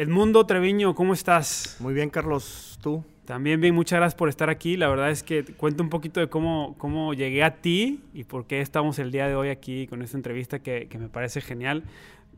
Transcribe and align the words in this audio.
Edmundo 0.00 0.46
Treviño, 0.46 0.94
¿cómo 0.94 1.12
estás? 1.12 1.76
Muy 1.78 1.92
bien, 1.92 2.08
Carlos. 2.08 2.78
¿Tú? 2.82 3.04
También 3.26 3.60
bien, 3.60 3.74
muchas 3.74 3.98
gracias 3.98 4.14
por 4.14 4.30
estar 4.30 4.48
aquí. 4.48 4.78
La 4.78 4.88
verdad 4.88 5.10
es 5.10 5.22
que 5.22 5.44
cuento 5.44 5.82
un 5.82 5.90
poquito 5.90 6.20
de 6.20 6.28
cómo, 6.28 6.74
cómo 6.78 7.12
llegué 7.12 7.44
a 7.44 7.56
ti 7.56 8.00
y 8.14 8.24
por 8.24 8.46
qué 8.46 8.62
estamos 8.62 8.98
el 8.98 9.12
día 9.12 9.28
de 9.28 9.34
hoy 9.34 9.50
aquí 9.50 9.86
con 9.88 10.00
esta 10.00 10.16
entrevista 10.16 10.60
que, 10.60 10.88
me 10.98 11.10
parece 11.10 11.42
genial. 11.42 11.84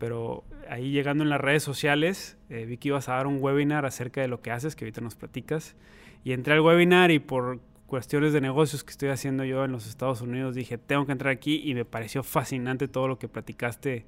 Pero 0.01 0.43
ahí 0.69 0.91
llegando 0.91 1.23
en 1.23 1.31
las 1.31 1.41
redes 1.41 1.63
sociales, 1.63 2.37
eh, 2.51 2.67
vi 2.67 2.79
que 2.79 2.89
ibas 2.89 3.09
a 3.09 3.13
dar 3.13 3.29
un 3.29 3.41
webinar 3.41 3.87
acerca 3.87 4.21
de 4.21 4.27
lo 4.27 4.43
que 4.43 4.51
haces, 4.51 4.75
que 4.75 4.85
ahorita 4.85 5.01
nos 5.01 5.15
platicas. 5.15 5.77
Y 6.25 6.33
entré 6.33 6.55
al 6.55 6.63
webinar 6.63 7.13
y 7.13 7.21
por 7.21 7.61
cuestiones 7.87 8.33
de 8.33 8.41
negocios 8.41 8.83
que 8.83 8.91
estoy 8.91 9.11
haciendo 9.11 9.45
yo 9.45 9.65
en 9.65 9.71
los 9.71 9.87
Estados 9.87 10.21
Unidos, 10.21 10.57
dije, 10.57 10.79
tengo 10.79 11.07
que 11.07 11.13
entrar 11.13 11.33
aquí 11.33 11.63
y 11.65 11.75
me 11.75 11.85
pareció 11.85 12.25
fascinante 12.25 12.89
todo 12.89 13.07
lo 13.07 13.21
que 13.21 13.29
platicaste 13.29 14.05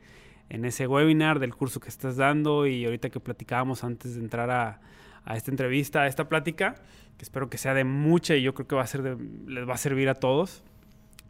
en 0.48 0.64
ese 0.64 0.86
webinar 0.86 1.38
del 1.38 1.54
curso 1.54 1.80
que 1.80 1.88
estás 1.88 2.16
dando 2.16 2.66
y 2.66 2.84
ahorita 2.84 3.10
que 3.10 3.20
platicábamos 3.20 3.84
antes 3.84 4.14
de 4.14 4.20
entrar 4.20 4.50
a, 4.50 4.80
a 5.24 5.36
esta 5.36 5.50
entrevista, 5.50 6.02
a 6.02 6.06
esta 6.06 6.28
plática, 6.28 6.74
que 7.16 7.24
espero 7.24 7.48
que 7.48 7.58
sea 7.58 7.74
de 7.74 7.84
mucha 7.84 8.36
y 8.36 8.42
yo 8.42 8.54
creo 8.54 8.66
que 8.66 8.76
va 8.76 8.82
a 8.82 8.86
ser 8.86 9.18
les 9.46 9.68
va 9.68 9.74
a 9.74 9.78
servir 9.78 10.08
a 10.08 10.14
todos. 10.14 10.62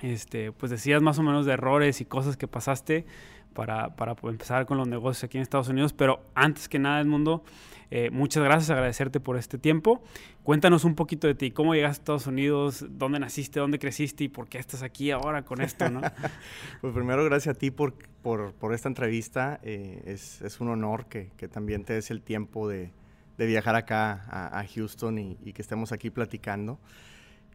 Este, 0.03 0.53
pues 0.53 0.71
decías 0.71 1.01
más 1.03 1.19
o 1.19 1.23
menos 1.23 1.47
de 1.47 1.53
errores 1.53 2.01
y 2.01 2.05
cosas 2.05 2.37
que 2.37 2.49
pasaste 2.49 3.07
para, 3.55 3.97
para 3.97 4.15
empezar 4.25 4.67
con 4.67 4.77
los 4.77 4.87
negocios 4.87 5.25
aquí 5.25 5.39
en 5.39 5.43
Estados 5.43 5.69
Unidos, 5.69 5.93
pero 5.93 6.21
antes 6.35 6.69
que 6.69 6.79
nada, 6.79 7.01
Edmundo, 7.01 7.43
eh, 7.91 8.11
muchas 8.11 8.43
gracias, 8.43 8.71
agradecerte 8.71 9.21
por 9.21 9.37
este 9.37 9.57
tiempo. 9.57 10.03
Cuéntanos 10.43 10.85
un 10.85 10.95
poquito 10.95 11.27
de 11.27 11.35
ti, 11.35 11.51
cómo 11.51 11.75
llegaste 11.75 12.01
a 12.01 12.03
Estados 12.03 12.27
Unidos, 12.27 12.85
dónde 12.91 13.19
naciste, 13.19 13.61
dónde 13.61 13.79
creciste 13.79 14.25
y 14.25 14.29
por 14.29 14.49
qué 14.49 14.59
estás 14.59 14.83
aquí 14.83 15.11
ahora 15.11 15.45
con 15.45 15.61
esto, 15.61 15.89
¿no? 15.89 16.01
pues 16.81 16.93
primero, 16.93 17.25
gracias 17.25 17.57
a 17.57 17.59
ti 17.59 17.71
por, 17.71 17.95
por, 18.23 18.53
por 18.53 18.75
esta 18.75 18.89
entrevista. 18.89 19.61
Eh, 19.63 20.03
es, 20.07 20.43
es, 20.43 20.61
un 20.61 20.69
honor 20.69 21.07
que, 21.07 21.31
que 21.37 21.49
también 21.49 21.85
te 21.85 21.95
des 21.95 22.11
el 22.11 22.21
tiempo 22.21 22.69
de, 22.69 22.93
de 23.37 23.47
viajar 23.47 23.75
acá 23.75 24.25
a, 24.31 24.65
Houston 24.67 25.19
y, 25.19 25.53
que 25.53 25.63
estemos 25.63 25.93
aquí 25.93 26.11
platicando. 26.11 26.79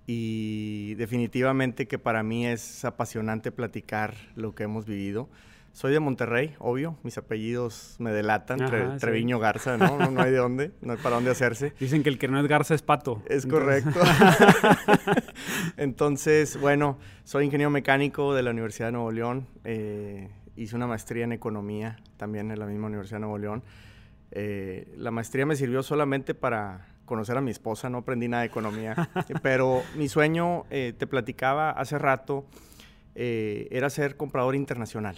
Y 0.05 0.95
definitivamente 0.95 1.87
que 1.87 1.99
para 1.99 2.23
mí 2.23 2.47
es 2.47 2.83
apasionante 2.83 3.51
platicar 3.51 4.15
lo 4.35 4.55
que 4.55 4.63
hemos 4.63 4.85
vivido. 4.85 5.29
Soy 5.71 5.93
de 5.93 5.99
Monterrey, 5.99 6.55
obvio, 6.59 6.97
mis 7.03 7.17
apellidos 7.17 7.95
me 7.99 8.11
delatan, 8.11 8.97
Treviño 8.99 9.39
Garza, 9.39 9.77
¿no? 9.77 10.09
¿no? 10.09 10.21
hay 10.21 10.31
de 10.31 10.37
dónde, 10.37 10.71
no 10.81 10.93
hay 10.93 10.99
para 10.99 11.15
dónde 11.15 11.31
hacerse. 11.31 11.73
Dicen 11.79 12.03
que 12.03 12.09
el 12.09 12.17
que 12.17 12.27
no 12.27 12.39
es 12.39 12.47
Garza 12.47 12.73
es 12.73 12.81
Pato. 12.81 13.21
Es 13.27 13.45
correcto. 13.45 13.99
Entonces, 15.77 16.59
bueno, 16.59 16.97
soy 17.23 17.45
ingeniero 17.45 17.69
mecánico 17.69 18.33
de 18.33 18.43
la 18.43 18.51
Universidad 18.51 18.87
de 18.87 18.91
Nuevo 18.93 19.11
León, 19.11 19.47
eh, 19.63 20.29
hice 20.55 20.75
una 20.75 20.87
maestría 20.87 21.23
en 21.23 21.31
economía 21.31 21.97
también 22.17 22.51
en 22.51 22.59
la 22.59 22.65
misma 22.65 22.87
Universidad 22.87 23.17
de 23.17 23.21
Nuevo 23.21 23.37
León 23.37 23.63
eh, 24.31 24.93
la 24.97 25.11
maestría 25.11 25.45
me 25.45 25.55
sirvió 25.55 25.81
solamente 25.81 26.35
para 26.35 26.87
conocer 27.05 27.37
a 27.37 27.41
mi 27.41 27.51
esposa, 27.51 27.89
no 27.89 27.99
aprendí 27.99 28.27
nada 28.27 28.41
de 28.41 28.47
economía, 28.47 29.09
pero 29.41 29.81
mi 29.95 30.07
sueño, 30.07 30.65
eh, 30.69 30.93
te 30.97 31.07
platicaba 31.07 31.71
hace 31.71 31.97
rato, 31.97 32.45
eh, 33.21 33.67
era 33.71 33.89
ser 33.89 34.15
comprador 34.15 34.55
internacional. 34.55 35.17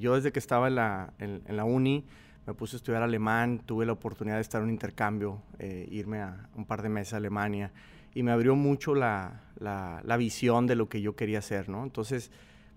yo 0.00 0.16
desde 0.16 0.32
que 0.32 0.38
estaba 0.38 0.68
en 0.68 0.74
la, 0.74 1.12
en, 1.18 1.42
la, 1.48 1.64
uni 1.64 2.04
me 2.46 2.54
puse 2.54 2.74
a 2.74 2.78
estudiar 2.78 3.02
alemán, 3.02 3.62
tuve 3.64 3.86
la 3.86 3.92
oportunidad 3.92 4.36
de 4.36 4.42
estar 4.42 4.60
en 4.60 4.64
un 4.68 4.70
intercambio, 4.72 5.42
irme 5.90 6.18
a 6.20 6.48
un 6.56 6.66
par 6.66 6.82
de 6.82 6.88
meses 6.88 7.14
a 7.14 7.18
Alemania 7.18 7.72
y 8.14 8.22
me 8.22 8.32
abrió 8.32 8.56
mucho 8.56 8.94
la, 8.94 9.42
la, 9.58 10.00
la 10.04 10.16
visión 10.16 10.66
de 10.66 10.74
lo 10.74 10.88
que 10.88 11.00
yo 11.00 11.16
quería 11.16 11.38
hacer, 11.38 11.68
¿no? 11.68 11.84
Entonces, 11.84 12.30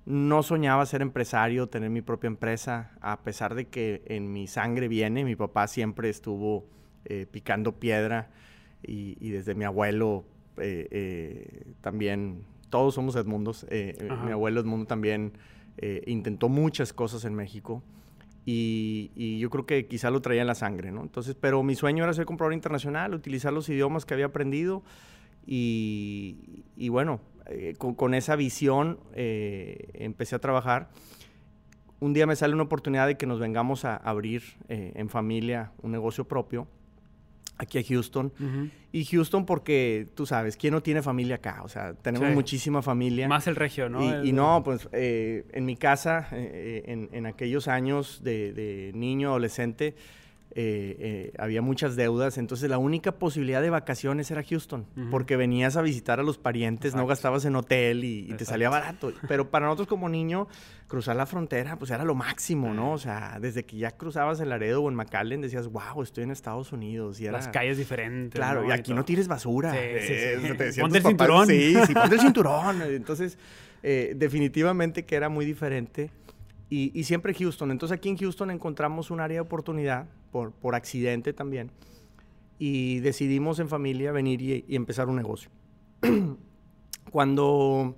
no 0.08 0.42
soñaba 0.42 0.86
ser 0.86 1.02
empresario, 1.02 1.68
tener 1.68 1.90
mi 1.90 2.02
propia 2.02 2.28
empresa, 2.28 2.92
a 3.02 3.24
pesar 3.24 3.56
de 3.56 3.68
que 3.68 4.04
en 4.06 4.32
mi 4.32 4.48
sangre 4.48 4.88
viene, 4.88 5.26
mi 5.26 5.36
papá 5.36 5.68
siempre 5.68 6.10
estuvo 6.10 6.66
eh, 7.04 7.26
picando 7.30 7.74
piedra 7.74 8.30
y, 8.82 9.30
desde 9.30 9.54
mi 9.54 9.66
abuelo 9.66 10.24
eh, 10.58 10.88
eh, 10.92 11.74
también, 11.82 12.46
todos 12.70 12.96
somos 12.96 13.16
Edmundos, 13.16 13.66
mi 13.70 14.32
abuelo 14.32 14.62
Edmundo 14.62 14.86
también 14.86 15.34
intentó 16.06 16.50
muchas 16.50 16.94
cosas 16.94 17.26
en 17.26 17.36
México 17.36 17.84
y, 18.46 19.12
y, 19.16 19.40
yo 19.40 19.50
creo 19.50 19.66
que 19.66 19.88
quizá 19.88 20.10
lo 20.10 20.22
traía 20.22 20.42
en 20.42 20.48
la 20.48 20.56
sangre, 20.56 20.92
¿no? 20.92 21.02
Entonces, 21.02 21.36
pero 21.36 21.64
mi 21.64 21.76
sueño 21.76 22.06
era 22.06 22.14
ser 22.14 22.26
comprador 22.26 22.54
internacional, 22.54 23.14
utilizar 23.14 23.52
los 23.52 23.68
idiomas 23.68 24.06
que 24.06 24.14
había 24.14 24.28
aprendido 24.28 24.84
y, 25.46 26.64
y 26.78 26.90
bueno, 26.90 27.20
eh, 27.50 27.76
con, 27.78 28.14
esa 28.14 28.36
visión 28.36 29.00
eh, 29.14 29.90
empecé 29.94 30.36
a 30.36 30.40
trabajar. 30.40 30.90
Un 32.00 32.14
día 32.14 32.28
me 32.28 32.36
sale 32.36 32.54
una 32.54 32.64
oportunidad 32.64 33.08
de 33.08 33.18
que 33.18 33.26
nos 33.26 33.40
vengamos 33.40 33.86
a 33.86 33.96
abrir 33.96 34.44
eh, 34.68 34.92
en 34.96 35.10
familia 35.10 35.72
un 35.82 35.92
negocio 35.92 36.28
propio 36.28 36.68
aquí 37.58 37.78
a 37.78 37.84
Houston. 37.84 38.32
Y 38.92 39.06
Houston 39.06 39.46
porque, 39.46 40.08
tú 40.16 40.26
sabes, 40.26 40.58
¿quién 40.58 40.74
no 40.74 40.82
tiene 40.82 41.02
familia 41.02 41.36
acá? 41.36 41.62
O 41.64 41.70
sea, 41.70 41.94
tenemos 41.94 42.32
muchísima 42.34 42.82
familia. 42.82 43.28
Más 43.28 43.48
el 43.48 43.56
regio, 43.56 43.90
¿no? 43.90 44.24
Y, 44.24 44.32
no, 44.32 44.62
pues 44.64 44.88
en 44.92 45.66
mi 45.66 45.76
casa, 45.76 46.28
en, 46.32 47.26
aquellos 47.26 47.68
años 47.68 48.22
de, 48.24 48.54
de 48.54 48.92
niño, 48.94 49.30
adolescente, 49.30 49.96
eh, 50.60 50.96
eh, 51.00 51.34
había 51.38 51.62
muchas 51.62 51.96
deudas, 51.96 52.40
entonces 52.40 52.68
la 52.68 52.80
única 52.80 53.12
posibilidad 53.12 53.62
de 53.62 53.70
vacaciones 53.70 54.32
era 54.32 54.42
Houston, 54.42 54.88
porque 55.12 55.36
venías 55.36 55.78
a 55.78 55.84
visitar 55.84 56.20
a 56.20 56.24
los 56.24 56.40
parientes, 56.40 56.96
no 56.96 57.06
gastabas 57.06 57.46
en 57.46 57.56
hotel 57.56 58.04
y, 58.04 58.34
te 58.34 58.44
salía 58.44 58.68
barato. 58.68 59.14
Pero 59.28 59.52
para 59.52 59.68
nosotros 59.68 59.88
como 59.88 60.10
niño, 60.10 60.48
cruzar 60.88 61.16
la 61.16 61.28
frontera, 61.28 61.78
pues 61.78 61.92
era 61.92 62.04
lo 62.04 62.16
máximo, 62.16 62.74
¿no? 62.74 62.94
O 62.94 62.98
sea, 62.98 63.38
desde 63.40 63.66
que 63.66 63.78
ya 63.78 63.92
cruzabas 63.92 64.40
el 64.40 64.50
Laredo 64.50 64.82
o 64.82 64.90
en 64.90 64.96
McAllen, 64.96 65.42
decías, 65.42 65.68
wow, 65.68 66.02
estoy 66.02 66.24
en 66.24 66.32
Estados 66.32 66.72
Unidos. 66.72 67.20
Y 67.20 67.26
Las 67.26 67.50
calles 67.50 67.78
diferentes. 67.78 68.40
Claro, 68.40 68.68
y 68.68 68.72
aquí 68.72 68.96
no 68.96 69.06
tires 69.06 69.28
basura. 69.28 69.76
ponte 70.80 70.98
el 70.98 71.04
cinturón. 71.04 71.48
Sí, 71.48 71.76
sí, 71.86 71.94
ponte 71.94 72.16
el 72.16 72.22
cinturón. 72.22 72.82
Entonces, 72.82 73.38
eh, 73.84 74.14
definitivamente 74.16 75.06
que 75.06 75.16
era 75.16 75.30
muy 75.30 75.46
diferente. 75.46 76.10
Y, 76.70 77.04
siempre 77.04 77.34
Houston. 77.34 77.72
Entonces 77.72 77.98
aquí 77.98 78.10
en 78.10 78.18
Houston 78.18 78.52
encontramos 78.52 79.10
un 79.10 79.22
área 79.22 79.36
de 79.36 79.42
oportunidad, 79.42 80.06
por, 80.32 80.52
por 80.52 80.76
accidente 80.76 81.32
también, 81.32 81.72
y 82.60 83.00
decidimos 83.00 83.60
en 83.60 83.70
familia 83.70 84.12
venir 84.12 84.42
y, 84.42 84.76
empezar 84.76 85.08
un 85.08 85.16
negocio. 85.16 85.50
Cuando 87.12 87.96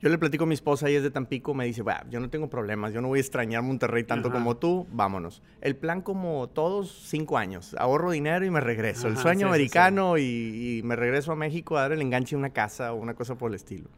yo 0.00 0.08
le 0.08 0.18
platico 0.18 0.44
a 0.44 0.46
mi 0.46 0.54
esposa, 0.54 0.88
ella 0.88 0.98
es 0.98 1.02
de 1.02 1.10
Tampico, 1.10 1.52
me 1.52 1.66
dice, 1.66 1.82
yo 2.10 2.20
no 2.20 2.30
tengo 2.30 2.48
problemas, 2.48 2.92
yo 2.92 3.02
no 3.02 3.08
voy 3.08 3.18
a 3.18 3.20
extrañar 3.20 3.62
Monterrey 3.62 4.04
tanto 4.04 4.30
como 4.30 4.56
tú, 4.56 4.86
vámonos. 4.90 5.42
El 5.60 5.76
plan 5.76 6.00
como 6.00 6.48
todos, 6.48 6.90
cinco 7.06 7.36
años, 7.36 7.74
ahorro 7.78 8.10
dinero 8.12 8.46
y 8.46 8.50
me 8.50 8.60
regreso. 8.60 9.08
el 9.08 9.16
sueño 9.16 9.48
americano 9.48 10.16
Y, 10.16 10.78
y, 10.78 10.82
me 10.82 10.96
regreso 10.96 11.32
a 11.32 11.36
México 11.36 11.76
a 11.76 11.82
dar 11.82 11.92
el 11.92 12.00
enganche 12.00 12.36
de 12.36 12.40
una 12.40 12.50
casa 12.50 12.92
o 12.92 12.96
una 12.96 13.14
cosa 13.14 13.36
por 13.36 13.50
el 13.50 13.56
estilo. 13.56 13.90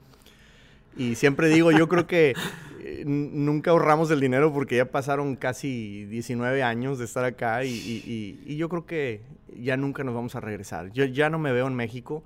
Y 0.96 1.14
siempre 1.14 1.48
digo, 1.48 1.70
yo 1.72 1.88
creo 1.88 2.06
que 2.06 2.34
eh, 2.80 3.04
nunca 3.04 3.72
ahorramos 3.72 4.10
el 4.10 4.20
dinero 4.20 4.52
porque 4.52 4.76
ya 4.76 4.90
pasaron 4.90 5.36
casi 5.36 6.06
19 6.06 6.62
años 6.62 6.98
de 6.98 7.04
estar 7.04 7.24
acá 7.24 7.64
y, 7.64 8.56
yo 8.56 8.68
creo 8.68 8.86
que 8.86 9.22
ya 9.58 9.76
nunca 9.76 10.04
nos 10.04 10.14
vamos 10.14 10.34
a 10.36 10.40
regresar. 10.40 10.92
Yo 10.92 11.04
ya 11.04 11.28
no 11.28 11.38
me 11.38 11.52
veo 11.52 11.66
en 11.66 11.74
México, 11.74 12.24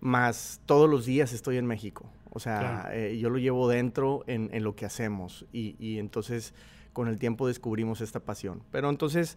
más 0.00 0.60
todos 0.66 0.88
los 0.88 1.06
días 1.06 1.32
estoy 1.32 1.56
en 1.56 1.66
México. 1.66 2.08
O 2.30 2.40
sea, 2.40 2.90
eh, 2.92 3.18
yo 3.18 3.30
lo 3.30 3.38
llevo 3.38 3.68
dentro 3.68 4.24
en, 4.26 4.50
lo 4.62 4.74
que 4.76 4.84
hacemos 4.84 5.46
y, 5.52 5.98
entonces 5.98 6.54
con 6.92 7.08
el 7.08 7.18
tiempo 7.18 7.48
descubrimos 7.48 8.00
esta 8.00 8.20
pasión. 8.20 8.62
Pero 8.70 8.90
entonces 8.90 9.36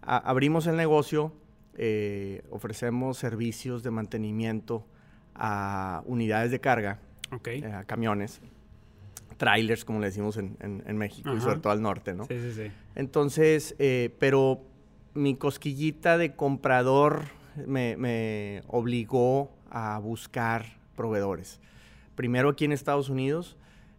abrimos 0.00 0.66
el 0.66 0.76
negocio, 0.76 1.32
eh, 1.74 2.42
ofrecemos 2.50 3.18
servicios 3.18 3.82
de 3.82 3.90
mantenimiento 3.90 4.86
a 5.34 6.02
unidades 6.06 6.50
de 6.50 6.60
carga 6.60 7.00
eh, 7.44 7.84
camiones, 7.86 8.40
trailers, 9.36 9.84
como 9.84 10.00
le 10.00 10.06
decimos 10.06 10.36
en, 10.36 10.96
México, 10.96 11.34
y 11.34 11.40
sobre 11.40 11.60
todo 11.60 11.72
al 11.72 11.82
norte, 11.82 12.14
¿no? 12.14 12.24
Sí, 12.24 12.40
sí, 12.40 12.52
sí. 12.52 12.72
Entonces, 12.94 13.74
eh, 13.78 14.14
pero 14.18 14.62
mi 15.14 15.36
cosquillita 15.36 16.18
de 16.18 16.34
comprador 16.34 17.24
me, 17.66 18.62
obligó 18.66 19.50
a 19.70 19.98
buscar 19.98 20.78
proveedores. 20.96 21.60
Primero 22.14 22.50
aquí 22.50 22.64
en 22.64 22.72
Estados 22.72 23.08
Unidos, 23.08 23.56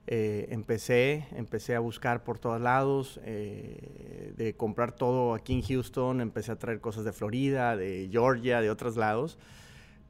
eh, 0.07 0.47
empecé, 0.49 1.27
empecé 1.35 1.75
a 1.75 1.79
buscar 1.79 2.23
por 2.23 2.39
todos 2.39 2.59
lados, 2.59 3.19
de 3.23 4.55
comprar 4.57 4.91
todo 4.91 5.33
aquí 5.33 5.53
en 5.53 5.61
Houston, 5.61 6.19
empecé 6.19 6.51
a 6.51 6.55
traer 6.57 6.81
cosas 6.81 7.05
de 7.05 7.13
Florida, 7.13 7.77
de 7.77 8.09
Georgia, 8.11 8.61
de 8.61 8.69
otros 8.69 8.97
lados 8.97 9.37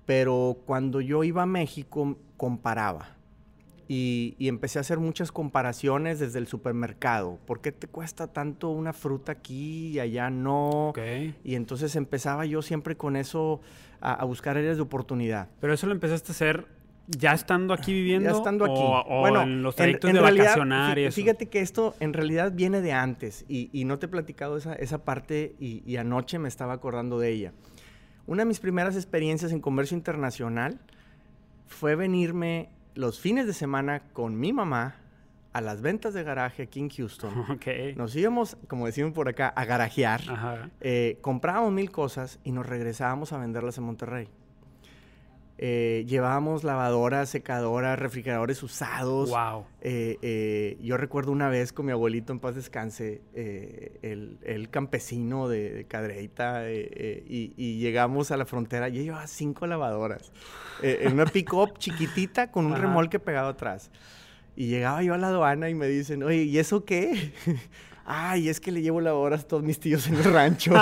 pero 0.10 0.58
cuando 0.66 1.02
yo 1.02 1.24
iba 1.24 1.44
a 1.44 1.46
México 1.46 2.18
comparaba 2.36 3.16
y, 3.88 4.36
empecé 4.40 4.80
a 4.80 4.82
hacer 4.82 4.98
muchas 4.98 5.32
comparaciones 5.32 6.18
desde 6.18 6.40
el 6.40 6.48
supermercado. 6.48 7.38
¿Por 7.46 7.62
qué 7.62 7.72
te 7.72 7.86
cuesta 7.86 8.26
tanto 8.26 8.70
una 8.72 8.92
fruta 8.92 9.34
aquí 9.34 9.90
y 9.90 10.00
allá 10.00 10.32
no? 10.32 10.94
Y 11.44 11.54
entonces 11.54 11.96
empezaba 11.96 12.48
yo 12.48 12.64
siempre 12.64 12.98
con 12.98 13.16
eso 13.16 13.62
a, 14.02 14.26
buscar 14.26 14.58
áreas 14.58 14.78
de 14.78 14.82
oportunidad. 14.82 15.50
Pero 15.62 15.74
eso 15.74 15.86
lo 15.86 15.94
empezaste 15.94 16.32
a 16.32 16.34
hacer 16.34 16.66
ya 17.06 17.34
estando 17.34 17.72
aquí 17.76 17.94
viviendo. 17.94 18.32
Ya 18.32 18.36
estando 18.36 18.66
aquí. 18.66 18.82
O, 18.82 19.20
bueno, 19.20 19.44
en 19.44 19.62
los 19.62 19.76
trayectos 19.76 20.12
de 20.12 20.22
vacacionar 20.22 20.98
y 20.98 21.04
eso. 21.04 21.16
Fíjate 21.16 21.50
que 21.50 21.60
esto 21.60 21.94
en 22.00 22.14
realidad 22.14 22.52
viene 22.52 22.82
de 22.82 22.94
antes 22.94 23.46
y, 23.48 23.70
y 23.72 23.86
no 23.86 24.00
te 24.00 24.08
he 24.08 24.10
platicado 24.10 24.58
esa, 24.58 24.74
esa 24.74 25.06
parte 25.06 25.54
y, 25.60 25.84
y, 25.86 25.98
anoche 25.98 26.40
me 26.40 26.48
estaba 26.48 26.74
acordando 26.74 27.20
de 27.20 27.30
ella. 27.30 27.54
Una 28.30 28.44
de 28.44 28.46
mis 28.46 28.60
primeras 28.60 28.96
experiencias 28.96 29.52
en 29.52 29.60
comercio 29.60 29.98
internacional 29.98 30.78
fue 31.66 31.96
venirme 31.96 32.70
los 32.94 33.20
fines 33.20 33.48
de 33.48 33.54
semana 33.54 34.02
con 34.14 34.40
mi 34.40 34.54
mamá 34.54 34.98
a 35.52 35.62
las 35.62 35.82
ventas 35.82 36.14
de 36.14 36.22
garaje 36.22 36.62
aquí 36.62 36.80
en 36.80 36.90
Houston. 36.90 37.34
Okay. 37.50 37.96
Nos 37.96 38.16
íbamos, 38.16 38.56
como 38.68 38.86
decimos 38.86 39.14
por 39.14 39.30
acá, 39.30 39.48
a 39.48 39.66
garajear. 39.66 40.22
Eh, 40.80 41.18
comprábamos 41.22 41.74
mil 41.74 41.90
cosas 41.90 42.38
y 42.44 42.52
nos 42.52 42.68
regresábamos 42.68 43.34
a 43.34 43.40
venderlas 43.40 43.80
en 43.80 43.86
Monterrey. 43.86 44.28
Eh, 45.62 46.06
llevábamos 46.08 46.64
lavadoras, 46.64 47.28
secadoras, 47.28 48.00
refrigeradores 48.00 48.64
usados. 48.64 49.30
Wow. 49.30 49.66
Eh, 49.82 50.78
yo 50.82 50.96
recuerdo 50.96 51.34
una 51.34 51.50
vez 51.50 51.74
con 51.74 51.86
mi 51.86 51.92
abuelito 51.92 52.32
en 52.32 52.40
paz 52.40 52.56
descanse, 52.56 53.22
el, 53.34 54.70
campesino 54.72 55.50
de, 55.50 55.86
Cadreita, 55.90 56.72
y, 56.72 57.54
y, 57.58 57.80
llegamos 57.80 58.32
a 58.32 58.38
la 58.38 58.46
frontera. 58.46 58.88
Yo 58.88 59.02
llevaba 59.02 59.28
cinco 59.28 59.68
lavadoras 59.68 60.32
en 60.82 61.12
una 61.12 61.26
pick-up 61.26 61.74
chiquitita 61.78 62.52
con 62.52 62.66
un 62.66 62.78
remolque 62.78 63.20
pegado 63.20 63.50
atrás. 63.50 63.92
Y 64.56 64.68
llegaba 64.68 65.04
yo 65.04 65.14
a 65.14 65.18
la 65.18 65.28
aduana 65.28 65.70
y 65.70 65.76
me 65.76 65.88
dicen, 65.88 66.24
oye, 66.24 66.44
¿y 66.44 66.58
eso 66.58 66.86
qué? 66.86 67.34
Ay, 68.06 68.50
es 68.50 68.60
que 68.60 68.72
le 68.72 68.82
llevo 68.82 69.02
lavadoras 69.02 69.44
a 69.44 69.48
todos 69.48 69.64
mis 69.64 69.80
tíos 69.80 70.08
en 70.08 70.16
el 70.16 70.24
rancho. 70.24 70.74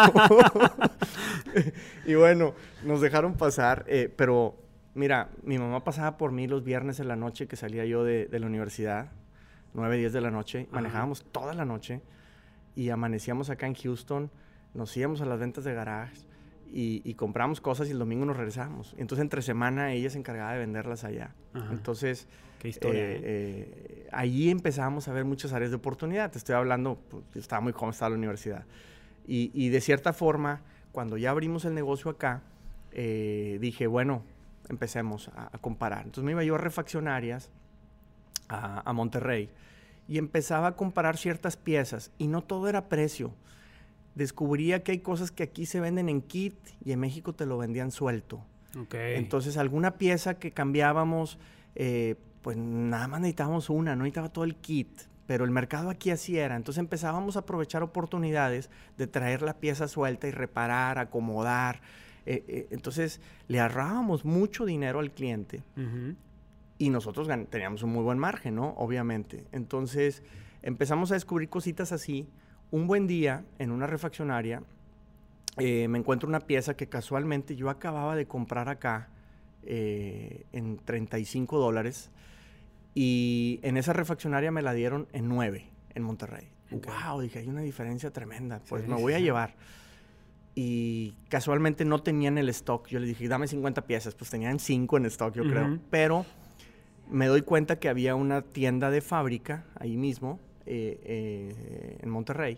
y 2.05 2.13
bueno, 2.15 2.53
nos 2.83 3.01
dejaron 3.01 3.35
pasar, 3.35 3.83
eh, 3.87 4.11
pero 4.15 4.55
mira, 4.97 5.29
mi 5.43 5.57
mamá 5.57 5.83
pasaba 5.83 6.17
por 6.17 6.31
mí 6.31 6.47
los 6.47 6.63
viernes 6.63 6.99
en 6.99 7.07
la 7.07 7.15
noche 7.15 7.47
que 7.47 7.55
salía 7.55 7.85
yo 7.85 8.03
de, 8.03 8.27
la 8.31 8.45
universidad, 8.45 9.11
9, 9.73 9.97
10 9.97 10.13
de 10.13 10.21
la 10.21 10.31
noche, 10.31 10.67
manejábamos 10.71 11.23
toda 11.31 11.53
la 11.53 11.65
noche 11.65 12.01
y 12.75 12.89
amanecíamos 12.89 13.49
acá 13.49 13.67
en 13.67 13.75
Houston, 13.75 14.31
nos 14.73 14.95
íbamos 14.97 15.21
a 15.21 15.25
las 15.25 15.39
ventas 15.39 15.63
de 15.63 15.73
garajes 15.73 16.25
y, 16.71 17.01
y 17.05 17.13
compramos 17.13 17.61
cosas 17.61 17.87
y 17.87 17.91
el 17.91 17.99
domingo 17.99 18.25
nos 18.25 18.37
regresamos. 18.37 18.95
Entonces, 18.97 19.21
entre 19.21 19.41
semana 19.41 19.93
ella 19.93 20.09
se 20.09 20.17
encargaba 20.17 20.53
de 20.53 20.59
venderlas 20.59 21.03
allá. 21.03 21.33
Entonces, 21.71 22.27
Qué 22.59 22.69
historia. 22.69 23.03
Eh, 23.03 23.21
eh, 23.23 24.07
ahí 24.11 24.49
empezamos 24.49 25.07
a 25.07 25.13
ver 25.13 25.25
muchas 25.25 25.53
áreas 25.53 25.71
de 25.71 25.77
oportunidad. 25.77 26.31
Te 26.31 26.39
estoy 26.39 26.55
hablando, 26.55 26.99
pues, 27.09 27.23
estaba 27.35 27.61
muy 27.61 27.71
joven, 27.71 27.91
estaba 27.91 28.09
la 28.09 28.17
universidad. 28.17 28.65
Y, 29.27 29.51
y, 29.53 29.69
de 29.69 29.81
cierta 29.81 30.13
forma, 30.13 30.61
cuando 30.91 31.17
ya 31.17 31.31
abrimos 31.31 31.65
el 31.65 31.75
negocio 31.75 32.09
acá, 32.09 32.41
eh, 32.91 33.57
dije, 33.61 33.87
bueno, 33.87 34.23
empecemos 34.69 35.29
a, 35.35 35.49
a, 35.55 35.57
comparar. 35.59 35.99
Entonces 35.99 36.23
me 36.23 36.31
iba 36.31 36.43
yo 36.43 36.55
a 36.55 36.57
refaccionarias 36.57 37.49
a, 38.49 38.89
a 38.89 38.93
Monterrey 38.93 39.49
y 40.07 40.17
empezaba 40.17 40.67
a 40.67 40.75
comparar 40.75 41.17
ciertas 41.17 41.57
piezas 41.57 42.11
y 42.17 42.27
no 42.27 42.41
todo 42.43 42.67
era 42.69 42.89
precio 42.89 43.33
descubría 44.17 44.83
que 44.83 44.93
hay 44.93 44.99
cosas 44.99 45.31
que 45.31 45.43
aquí 45.43 45.65
se 45.65 45.79
venden 45.79 46.09
en 46.09 46.21
kit 46.21 46.55
y 46.83 46.91
en 46.91 46.99
México 46.99 47.33
te 47.33 47.45
lo 47.45 47.57
vendían 47.57 47.91
suelto. 47.91 48.43
Okay. 48.85 49.15
Entonces, 49.15 49.57
alguna 49.57 49.97
pieza 49.97 50.39
que 50.39 50.51
cambiábamos, 50.51 51.37
eh, 51.75 52.15
pues 52.41 52.57
nada 52.57 53.07
más 53.07 53.21
necesitábamos 53.21 53.69
una, 53.69 53.95
no 53.95 54.03
necesitaba 54.03 54.29
todo 54.29 54.43
el 54.43 54.55
kit. 54.55 54.89
Pero 55.27 55.43
el 55.43 55.51
mercado 55.51 55.89
aquí 55.89 56.09
así 56.09 56.37
era. 56.37 56.55
Entonces 56.55 56.79
empezábamos 56.79 57.35
a 57.35 57.39
aprovechar 57.39 57.83
oportunidades 57.83 58.69
de 58.97 59.07
traer 59.07 59.41
la 59.41 59.55
pieza 59.55 59.87
suelta 59.89 60.27
y 60.27 60.31
reparar, 60.31 60.99
acomodar. 60.99 61.81
Eh, 62.29 62.43
eh, 62.49 62.67
entonces 62.71 63.21
le 63.47 63.61
ahorrábamos 63.61 64.25
mucho 64.25 64.65
dinero 64.65 64.99
al 64.99 65.11
cliente 65.11 65.63
uh 65.77 65.79
-huh. 65.79 66.15
y 66.77 66.89
nosotros 66.89 67.29
teníamos 67.49 67.83
un 67.83 67.93
muy 67.93 68.03
buen 68.03 68.19
margen, 68.19 68.55
¿no? 68.55 68.73
Obviamente. 68.77 69.45
Entonces 69.53 70.23
empezamos 70.61 71.11
a 71.11 71.13
descubrir 71.13 71.47
cositas 71.47 71.93
así 71.93 72.27
un 72.69 72.85
buen 72.85 73.07
día 73.07 73.45
en 73.59 73.71
una 73.71 73.87
refaccionaria 73.87 74.61
eh, 75.59 75.87
me 75.87 75.97
encuentro 75.97 76.27
una 76.27 76.41
pieza 76.41 76.75
que 76.75 76.87
casualmente 76.87 77.55
yo 77.55 77.69
acababa 77.69 78.15
de 78.15 78.27
comprar 78.27 78.69
acá 78.69 79.09
en 79.69 80.77
35 80.85 81.57
dólares 81.57 82.09
y 82.93 83.59
en 83.63 83.75
esa 83.75 83.91
refaccionaria 83.91 84.51
me 84.51 84.61
la 84.61 84.73
dieron 84.73 85.07
en 85.13 85.27
9 85.27 85.65
en 85.95 86.03
Monterrey. 86.03 86.47
Okay. 86.71 86.93
Wow, 87.03 87.21
dije, 87.21 87.39
hay 87.39 87.47
una 87.49 87.61
diferencia 87.61 88.11
tremenda, 88.11 88.61
pues 88.69 88.83
sí, 88.83 88.89
me 88.89 88.95
voy 88.95 89.13
a 89.13 89.19
llevar. 89.19 89.55
Y 90.59 91.13
casualmente 91.29 91.85
no 91.85 92.01
tenían 92.01 92.39
el 92.39 92.49
stock. 92.49 92.87
Yo 92.87 92.97
le 92.97 93.05
dije, 93.05 93.27
dame 93.27 93.47
50 93.47 93.85
piezas. 93.85 94.15
Pues 94.15 94.31
tenían 94.31 94.57
5 94.57 94.97
en 94.97 95.05
stock, 95.05 95.35
yo 95.35 95.43
uh 95.43 95.45
-huh. 95.45 95.51
creo. 95.51 95.79
Pero 95.91 96.25
me 97.11 97.27
doy 97.27 97.43
cuenta 97.43 97.77
que 97.77 97.89
había 97.89 98.15
una 98.15 98.41
tienda 98.41 98.89
de 98.89 99.01
fábrica 99.01 99.65
ahí 99.75 99.97
mismo 99.97 100.39
eh, 100.65 100.99
eh, 101.03 101.97
en 102.01 102.09
Monterrey 102.09 102.57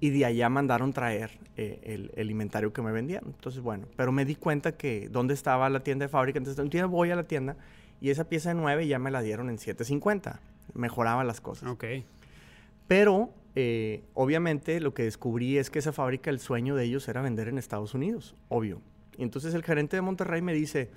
y 0.00 0.08
de 0.08 0.24
allá 0.24 0.48
mandaron 0.48 0.94
traer 0.94 1.38
eh, 1.58 1.80
el, 1.84 2.10
el, 2.14 2.30
inventario 2.30 2.72
que 2.72 2.80
me 2.80 2.90
vendían. 2.90 3.24
Entonces, 3.26 3.60
bueno, 3.60 3.86
pero 3.96 4.12
me 4.12 4.24
di 4.24 4.34
cuenta 4.34 4.72
que 4.72 5.10
dónde 5.10 5.34
estaba 5.34 5.68
la 5.68 5.80
tienda 5.80 6.06
de 6.06 6.08
fábrica. 6.08 6.38
Entonces, 6.38 6.58
entonces 6.58 6.88
voy 6.88 7.10
a 7.10 7.16
la 7.16 7.24
tienda 7.24 7.58
y 8.00 8.08
esa 8.08 8.24
pieza 8.24 8.48
de 8.48 8.54
9 8.54 8.86
ya 8.86 8.98
me 8.98 9.10
la 9.10 9.20
dieron 9.20 9.50
en 9.50 9.58
7.50. 9.58 10.38
Mejoraba 10.72 11.22
las 11.22 11.42
cosas. 11.42 11.68
Ok. 11.68 11.84
Pero, 12.88 13.34
eh, 13.54 14.04
obviamente, 14.14 14.80
lo 14.80 14.94
que 14.94 15.04
descubrí 15.04 15.58
es 15.58 15.70
que 15.70 15.78
esa 15.78 15.92
fábrica, 15.92 16.30
el 16.30 16.40
sueño 16.40 16.76
de 16.76 16.84
ellos 16.84 17.08
era 17.08 17.22
vender 17.22 17.48
en 17.48 17.58
Estados 17.58 17.94
Unidos, 17.94 18.36
obvio. 18.48 18.80
Y 19.16 19.22
entonces 19.22 19.54
el 19.54 19.62
gerente 19.62 19.96
de 19.96 20.02
Monterrey 20.02 20.42
me 20.42 20.54
dice, 20.54 20.90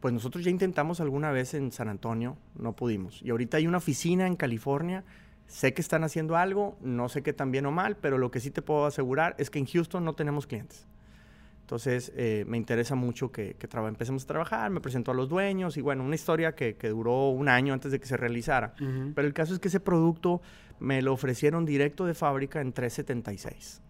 pues 0.00 0.12
nosotros 0.12 0.44
ya 0.44 0.50
intentamos 0.50 1.00
alguna 1.00 1.30
vez 1.30 1.54
en 1.54 1.72
San 1.72 1.88
Antonio, 1.88 2.36
no 2.54 2.74
pudimos. 2.74 3.22
Y 3.22 3.30
ahorita 3.30 3.56
hay 3.56 3.66
una 3.66 3.78
oficina 3.78 4.26
en 4.26 4.36
California 4.36 5.04
Sé 5.50 5.74
que 5.74 5.82
están 5.82 6.04
haciendo 6.04 6.36
algo, 6.36 6.78
no 6.80 7.08
sé 7.08 7.24
qué 7.24 7.32
tan 7.32 7.50
bien 7.50 7.66
o 7.66 7.72
mal, 7.72 7.96
pero 7.96 8.18
lo 8.18 8.30
que 8.30 8.38
sí 8.38 8.52
te 8.52 8.62
puedo 8.62 8.86
asegurar 8.86 9.34
es 9.36 9.50
que 9.50 9.58
en 9.58 9.66
Houston 9.66 10.04
no 10.04 10.14
tenemos 10.14 10.46
clientes. 10.46 10.86
Entonces, 11.62 12.12
eh, 12.14 12.44
me 12.46 12.56
interesa 12.56 12.94
mucho 12.94 13.32
que, 13.32 13.54
que 13.54 13.68
empecemos 13.76 14.22
a 14.22 14.26
trabajar, 14.28 14.70
me 14.70 14.80
presentó 14.80 15.10
a 15.10 15.14
los 15.14 15.28
dueños 15.28 15.76
y 15.76 15.80
bueno, 15.80 16.04
una 16.04 16.14
historia 16.14 16.54
que, 16.54 16.76
que 16.76 16.90
duró 16.90 17.30
un 17.30 17.48
año 17.48 17.74
antes 17.74 17.90
de 17.90 17.98
que 17.98 18.06
se 18.06 18.16
realizara. 18.16 18.74
Uh 18.80 18.84
-huh. 18.84 19.12
Pero 19.12 19.26
el 19.26 19.34
caso 19.34 19.52
es 19.52 19.58
que 19.58 19.66
ese 19.66 19.80
producto 19.80 20.40
me 20.80 21.02
lo 21.02 21.12
ofrecieron 21.12 21.64
directo 21.64 22.06
de 22.06 22.14
fábrica 22.14 22.60
en 22.60 22.72
376. 22.72 23.82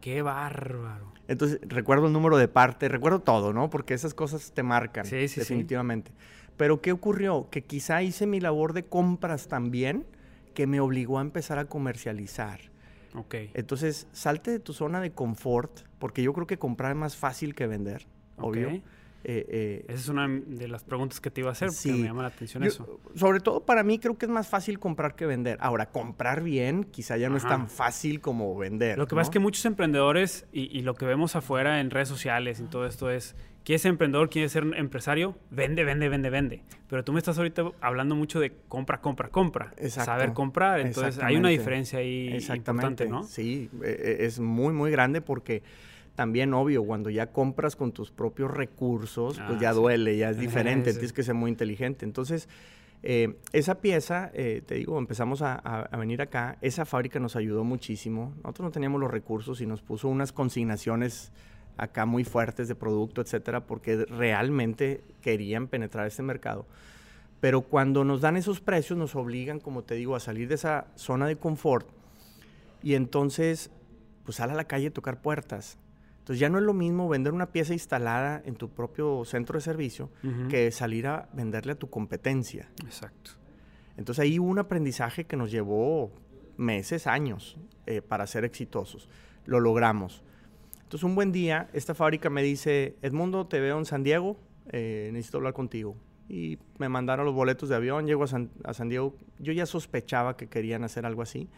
¡Qué 0.00 0.20
bárbaro! 0.20 1.12
Entonces, 1.28 1.60
recuerdo 1.62 2.08
el 2.08 2.12
número 2.12 2.36
de 2.36 2.48
parte, 2.48 2.88
recuerdo 2.88 3.20
todo, 3.20 3.52
¿no? 3.52 3.70
Porque 3.70 3.94
esas 3.94 4.14
cosas 4.14 4.52
te 4.52 4.62
marcan, 4.62 5.06
sí, 5.06 5.28
sí, 5.28 5.40
definitivamente. 5.40 6.10
Sí. 6.10 6.52
Pero, 6.56 6.80
¿qué 6.80 6.92
ocurrió? 6.92 7.48
Que 7.50 7.64
quizá 7.64 8.02
hice 8.02 8.26
mi 8.26 8.40
labor 8.40 8.72
de 8.72 8.84
compras 8.84 9.46
también, 9.46 10.04
que 10.54 10.66
me 10.66 10.80
obligó 10.80 11.18
a 11.18 11.22
empezar 11.22 11.58
a 11.58 11.66
comercializar. 11.66 12.60
Ok. 13.14 13.34
Entonces, 13.54 14.08
salte 14.12 14.50
de 14.50 14.58
tu 14.58 14.72
zona 14.72 15.00
de 15.00 15.12
confort, 15.12 15.82
porque 15.98 16.22
yo 16.22 16.32
creo 16.32 16.46
que 16.46 16.58
comprar 16.58 16.92
es 16.92 16.98
más 16.98 17.16
fácil 17.16 17.54
que 17.54 17.66
vender, 17.66 18.06
okay. 18.36 18.64
obvio. 18.64 18.82
Eh, 19.24 19.46
eh, 19.48 19.84
Esa 19.88 19.98
es 19.98 20.08
una 20.08 20.28
de 20.28 20.68
las 20.68 20.84
preguntas 20.84 21.20
que 21.20 21.30
te 21.30 21.40
iba 21.40 21.50
a 21.50 21.52
hacer, 21.52 21.70
sí. 21.70 21.88
porque 21.88 22.02
me 22.02 22.08
llama 22.08 22.22
la 22.22 22.28
atención 22.28 22.62
yo, 22.62 22.68
eso. 22.68 23.00
Sobre 23.14 23.40
todo 23.40 23.64
para 23.64 23.82
mí 23.82 23.98
creo 23.98 24.18
que 24.18 24.26
es 24.26 24.32
más 24.32 24.48
fácil 24.48 24.78
comprar 24.78 25.14
que 25.14 25.26
vender. 25.26 25.58
Ahora, 25.60 25.86
comprar 25.86 26.42
bien 26.42 26.84
quizá 26.84 27.16
ya 27.16 27.28
no 27.28 27.36
Ajá. 27.36 27.46
es 27.46 27.50
tan 27.50 27.68
fácil 27.68 28.20
como 28.20 28.56
vender. 28.56 28.98
Lo 28.98 29.06
que 29.06 29.14
¿no? 29.14 29.20
pasa 29.20 29.28
es 29.28 29.32
que 29.32 29.38
muchos 29.38 29.64
emprendedores, 29.64 30.46
y, 30.52 30.76
y, 30.76 30.82
lo 30.82 30.94
que 30.94 31.06
vemos 31.06 31.36
afuera 31.36 31.80
en 31.80 31.90
redes 31.90 32.08
sociales 32.08 32.60
y 32.60 32.64
todo 32.64 32.86
esto 32.86 33.10
es, 33.10 33.36
¿quieres 33.64 33.82
ser 33.82 33.90
emprendedor, 33.90 34.28
quieres 34.30 34.52
ser 34.52 34.64
empresario? 34.76 35.36
Vende, 35.50 35.84
vende, 35.84 36.08
vende, 36.08 36.30
vende. 36.30 36.62
Pero 36.88 37.04
tú 37.04 37.12
me 37.12 37.18
estás 37.18 37.38
ahorita 37.38 37.70
hablando 37.80 38.16
mucho 38.16 38.40
de 38.40 38.52
compra, 38.68 39.00
compra, 39.00 39.28
compra. 39.28 39.72
Exacto. 39.76 40.10
Saber 40.10 40.32
comprar. 40.32 40.80
Entonces 40.80 41.22
hay 41.22 41.36
una 41.36 41.48
diferencia 41.48 41.98
ahí 42.00 42.38
importante, 42.54 43.06
¿no? 43.06 43.22
Sí, 43.22 43.70
e, 43.82 44.16
es 44.20 44.40
muy, 44.40 44.72
muy 44.72 44.90
grande 44.90 45.20
porque 45.20 45.62
también, 46.14 46.52
obvio, 46.54 46.84
cuando 46.84 47.10
ya 47.10 47.32
compras 47.32 47.76
con 47.76 47.92
tus 47.92 48.10
propios 48.10 48.50
recursos, 48.50 49.38
ah, 49.38 49.46
pues 49.48 49.60
ya 49.60 49.72
sí. 49.72 49.78
duele, 49.78 50.16
ya 50.16 50.30
es 50.30 50.38
diferente, 50.38 50.90
sí. 50.90 50.98
tienes 50.98 51.12
que 51.12 51.22
ser 51.22 51.34
muy 51.34 51.50
inteligente. 51.50 52.04
Entonces, 52.04 52.48
eh, 53.02 53.36
esa 53.52 53.80
pieza, 53.80 54.30
eh, 54.34 54.62
te 54.64 54.76
digo, 54.76 54.98
empezamos 54.98 55.42
a, 55.42 55.54
a, 55.54 55.82
a, 55.82 55.96
venir 55.96 56.22
acá, 56.22 56.58
esa 56.60 56.84
fábrica 56.84 57.18
nos 57.18 57.36
ayudó 57.36 57.64
muchísimo. 57.64 58.32
Nosotros 58.44 58.66
no 58.66 58.70
teníamos 58.70 59.00
los 59.00 59.10
recursos 59.10 59.60
y 59.60 59.66
nos 59.66 59.82
puso 59.82 60.08
unas 60.08 60.32
consignaciones 60.32 61.32
acá 61.76 62.06
muy 62.06 62.24
fuertes 62.24 62.68
de 62.68 62.74
producto, 62.74 63.20
etcétera, 63.20 63.66
porque 63.66 64.04
realmente 64.04 65.02
querían 65.20 65.68
penetrar 65.68 66.06
este 66.06 66.22
mercado. 66.22 66.66
Pero 67.40 67.62
cuando 67.62 68.04
nos 68.04 68.20
dan 68.20 68.36
esos 68.36 68.60
precios, 68.60 68.98
nos 68.98 69.16
obligan, 69.16 69.58
como 69.58 69.82
te 69.82 69.96
digo, 69.96 70.14
a 70.14 70.20
salir 70.20 70.46
de 70.48 70.54
esa 70.54 70.86
zona 70.94 71.26
de 71.26 71.36
confort 71.36 71.88
y 72.82 72.94
entonces, 72.94 73.70
pues 74.24 74.36
sal 74.36 74.50
a 74.50 74.54
la 74.54 74.64
calle 74.64 74.88
a 74.88 74.92
tocar 74.92 75.20
puertas. 75.20 75.78
Entonces 76.22 76.38
ya 76.38 76.48
no 76.48 76.58
es 76.58 76.64
lo 76.64 76.72
mismo 76.72 77.08
vender 77.08 77.32
una 77.32 77.46
pieza 77.50 77.72
instalada 77.72 78.40
en 78.44 78.54
tu 78.54 78.68
propio 78.70 79.24
centro 79.24 79.58
de 79.58 79.60
servicio 79.60 80.08
uh 80.22 80.26
-huh. 80.28 80.48
que 80.48 80.70
salir 80.70 81.08
a 81.08 81.28
venderle 81.32 81.72
a 81.72 81.74
tu 81.74 81.90
competencia. 81.90 82.70
Exacto. 82.84 83.32
Entonces 83.96 84.22
ahí 84.22 84.38
hubo 84.38 84.48
un 84.48 84.60
aprendizaje 84.60 85.24
que 85.24 85.36
nos 85.36 85.50
llevó 85.50 86.12
meses, 86.56 87.08
años 87.08 87.58
eh, 87.86 88.02
para 88.02 88.26
ser 88.28 88.44
exitosos. 88.44 89.08
Lo 89.46 89.58
logramos. 89.58 90.22
Entonces 90.84 91.02
un 91.02 91.16
buen 91.16 91.32
día 91.32 91.68
esta 91.72 91.92
fábrica 91.94 92.30
me 92.30 92.42
dice, 92.44 92.96
Edmundo, 93.02 93.46
te 93.48 93.58
veo 93.58 93.76
en 93.78 93.84
San 93.84 94.04
Diego, 94.04 94.36
eh, 94.70 95.10
necesito 95.12 95.38
hablar 95.38 95.54
contigo. 95.54 95.96
y 96.28 96.58
me 96.78 96.88
mandaron 96.88 97.26
los 97.26 97.34
boletos 97.34 97.68
de 97.68 97.74
avión, 97.74 98.06
llego 98.06 98.22
a 98.24 98.26
San, 98.26 98.48
a 98.64 98.72
San 98.72 98.88
Diego. 98.88 99.14
Yo 99.38 99.52
ya 99.52 99.66
sospechaba 99.66 100.34
que 100.36 100.46
querían 100.46 100.82
hacer 100.84 101.04
algo 101.04 101.20
así. 101.20 101.48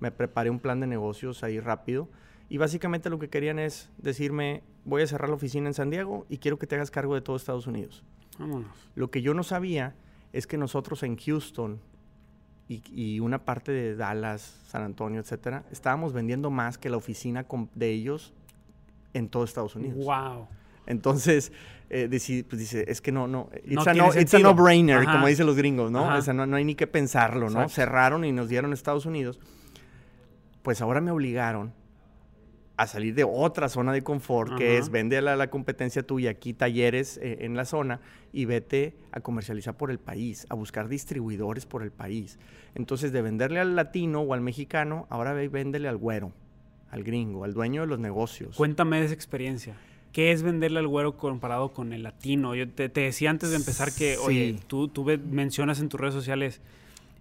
Me 0.00 0.10
preparé 0.10 0.48
un 0.48 0.58
plan 0.58 0.80
de 0.80 0.86
negocios 0.86 1.42
ahí 1.42 1.60
rápido. 1.60 2.08
Y 2.52 2.58
básicamente 2.58 3.08
lo 3.08 3.18
que 3.18 3.30
querían 3.30 3.58
es 3.58 3.88
decirme, 3.96 4.62
voy 4.84 5.00
a 5.00 5.06
cerrar 5.06 5.30
la 5.30 5.36
oficina 5.36 5.68
en 5.68 5.72
San 5.72 5.88
Diego 5.88 6.26
y 6.28 6.36
quiero 6.36 6.58
que 6.58 6.66
te 6.66 6.74
hagas 6.74 6.90
cargo 6.90 7.14
de 7.14 7.22
todo 7.22 7.34
Estados 7.34 7.66
Unidos. 7.66 8.04
Vámonos. 8.38 8.70
Lo 8.94 9.10
que 9.10 9.22
yo 9.22 9.32
no 9.32 9.42
sabía 9.42 9.94
es 10.34 10.46
que 10.46 10.58
nosotros 10.58 11.02
en 11.02 11.16
Houston 11.16 11.80
y, 12.68 12.82
y 12.92 13.20
una 13.20 13.46
parte 13.46 13.72
de 13.72 13.96
Dallas, 13.96 14.60
San 14.66 14.82
Antonio, 14.82 15.18
etcétera, 15.18 15.64
estábamos 15.70 16.12
vendiendo 16.12 16.50
más 16.50 16.76
que 16.76 16.90
la 16.90 16.98
oficina 16.98 17.46
de 17.74 17.90
ellos 17.90 18.34
en 19.14 19.30
todo 19.30 19.44
Estados 19.44 19.74
Unidos. 19.74 20.04
Wow. 20.04 20.46
Entonces, 20.84 21.52
eh, 21.88 22.06
pues 22.10 22.60
dice, 22.60 22.84
es 22.86 23.00
que 23.00 23.12
no, 23.12 23.28
no, 23.28 23.48
it's, 23.64 23.72
No 23.72 23.80
a, 23.80 23.84
tiene 23.84 23.98
no, 24.00 24.08
it's 24.08 24.34
a 24.34 24.36
Ajá. 24.36 25.12
como 25.12 25.26
dicen 25.26 25.46
los 25.46 25.56
gringos, 25.56 25.90
¿no? 25.90 26.14
O 26.14 26.20
sea, 26.20 26.34
no, 26.34 26.44
no 26.44 26.56
hay 26.56 26.66
ni 26.66 26.74
que 26.74 26.86
pensarlo, 26.86 27.48
¿no? 27.48 27.62
Exacto. 27.62 27.72
Cerraron 27.76 28.26
y 28.26 28.32
nos 28.32 28.50
dieron 28.50 28.74
Estados 28.74 29.06
Unidos. 29.06 29.40
Pues 30.62 30.82
ahora 30.82 31.00
me 31.00 31.10
obligaron 31.10 31.80
a 32.82 32.86
salir 32.86 33.14
de 33.14 33.24
otra 33.24 33.68
zona 33.68 33.92
de 33.92 34.02
confort, 34.02 34.56
que 34.56 34.70
Ajá. 34.70 34.78
es 34.78 34.90
vende 34.90 35.16
a 35.18 35.20
la, 35.22 35.36
la 35.36 35.48
competencia 35.50 36.02
tuya 36.02 36.30
aquí 36.30 36.52
talleres 36.52 37.18
eh, 37.22 37.38
en 37.40 37.56
la 37.56 37.64
zona 37.64 38.00
y 38.32 38.44
vete 38.44 38.94
a 39.12 39.20
comercializar 39.20 39.76
por 39.76 39.90
el 39.90 39.98
país, 39.98 40.46
a 40.50 40.54
buscar 40.54 40.88
distribuidores 40.88 41.66
por 41.66 41.82
el 41.82 41.90
país. 41.90 42.38
Entonces, 42.74 43.12
de 43.12 43.22
venderle 43.22 43.60
al 43.60 43.76
latino 43.76 44.20
o 44.20 44.34
al 44.34 44.40
mexicano, 44.40 45.06
ahora 45.10 45.32
ve 45.32 45.44
y 45.44 45.48
véndele 45.48 45.88
al 45.88 45.96
güero, 45.96 46.32
al 46.90 47.02
gringo, 47.04 47.44
al 47.44 47.54
dueño 47.54 47.82
de 47.82 47.86
los 47.86 47.98
negocios. 47.98 48.56
Cuéntame 48.56 48.98
de 49.00 49.06
esa 49.06 49.14
experiencia. 49.14 49.74
¿Qué 50.12 50.30
es 50.32 50.42
venderle 50.42 50.78
al 50.78 50.88
güero 50.88 51.16
comparado 51.16 51.72
con 51.72 51.92
el 51.94 52.02
latino? 52.02 52.54
Yo 52.54 52.68
te, 52.68 52.88
te 52.90 53.00
decía 53.02 53.30
antes 53.30 53.50
de 53.50 53.56
empezar 53.56 53.92
que, 53.92 54.18
oye, 54.18 54.56
Sí. 54.58 54.64
tú, 54.66 54.88
tú 54.88 55.04
ve- 55.04 55.16
mencionas 55.18 55.80
en 55.80 55.88
tus 55.88 55.98
redes 55.98 56.12
sociales, 56.14 56.60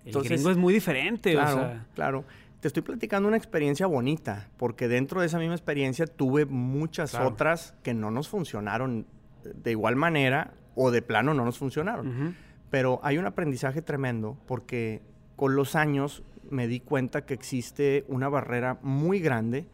el 0.04 0.08
Entonces, 0.08 0.32
gringo 0.34 0.52
es 0.52 0.58
muy 0.58 0.74
diferente, 0.74 1.32
Claro, 1.34 1.56
o 1.56 1.60
sea... 1.60 1.86
claro. 1.96 2.26
Te 2.62 2.68
estoy 2.68 2.84
platicando 2.84 3.28
una 3.28 3.38
experiencia 3.38 3.88
bonita, 3.88 4.50
porque 4.58 4.88
dentro 4.88 5.20
de 5.20 5.28
esa 5.28 5.40
misma 5.40 5.56
experiencia 5.56 6.06
tuve 6.08 6.46
muchas 6.46 7.12
Claro. 7.12 7.30
otras 7.30 7.74
que 7.84 7.94
no 7.94 8.12
nos 8.12 8.30
funcionaron 8.30 9.08
de 9.44 9.72
igual 9.72 9.96
manera 9.96 10.54
o 10.76 10.92
de 10.92 11.02
plano 11.02 11.34
no 11.34 11.44
nos 11.44 11.58
funcionaron. 11.58 12.36
Pero 12.70 13.00
hay 13.04 13.18
un 13.18 13.26
aprendizaje 13.26 13.82
tremendo 13.82 14.38
porque 14.48 15.02
con 15.36 15.56
los 15.56 15.76
años 15.76 16.24
me 16.52 16.68
di 16.68 16.80
cuenta 16.80 17.26
que 17.26 17.34
existe 17.34 18.06
una 18.08 18.30
barrera 18.30 18.78
muy 18.84 19.20
grande 19.20 19.66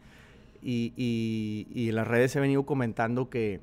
y, 0.62 0.94
y- 0.96 1.66
y 1.72 1.90
en 1.90 1.94
las 1.94 2.08
redes 2.08 2.34
he 2.36 2.40
venido 2.40 2.64
comentando 2.64 3.28
que 3.28 3.60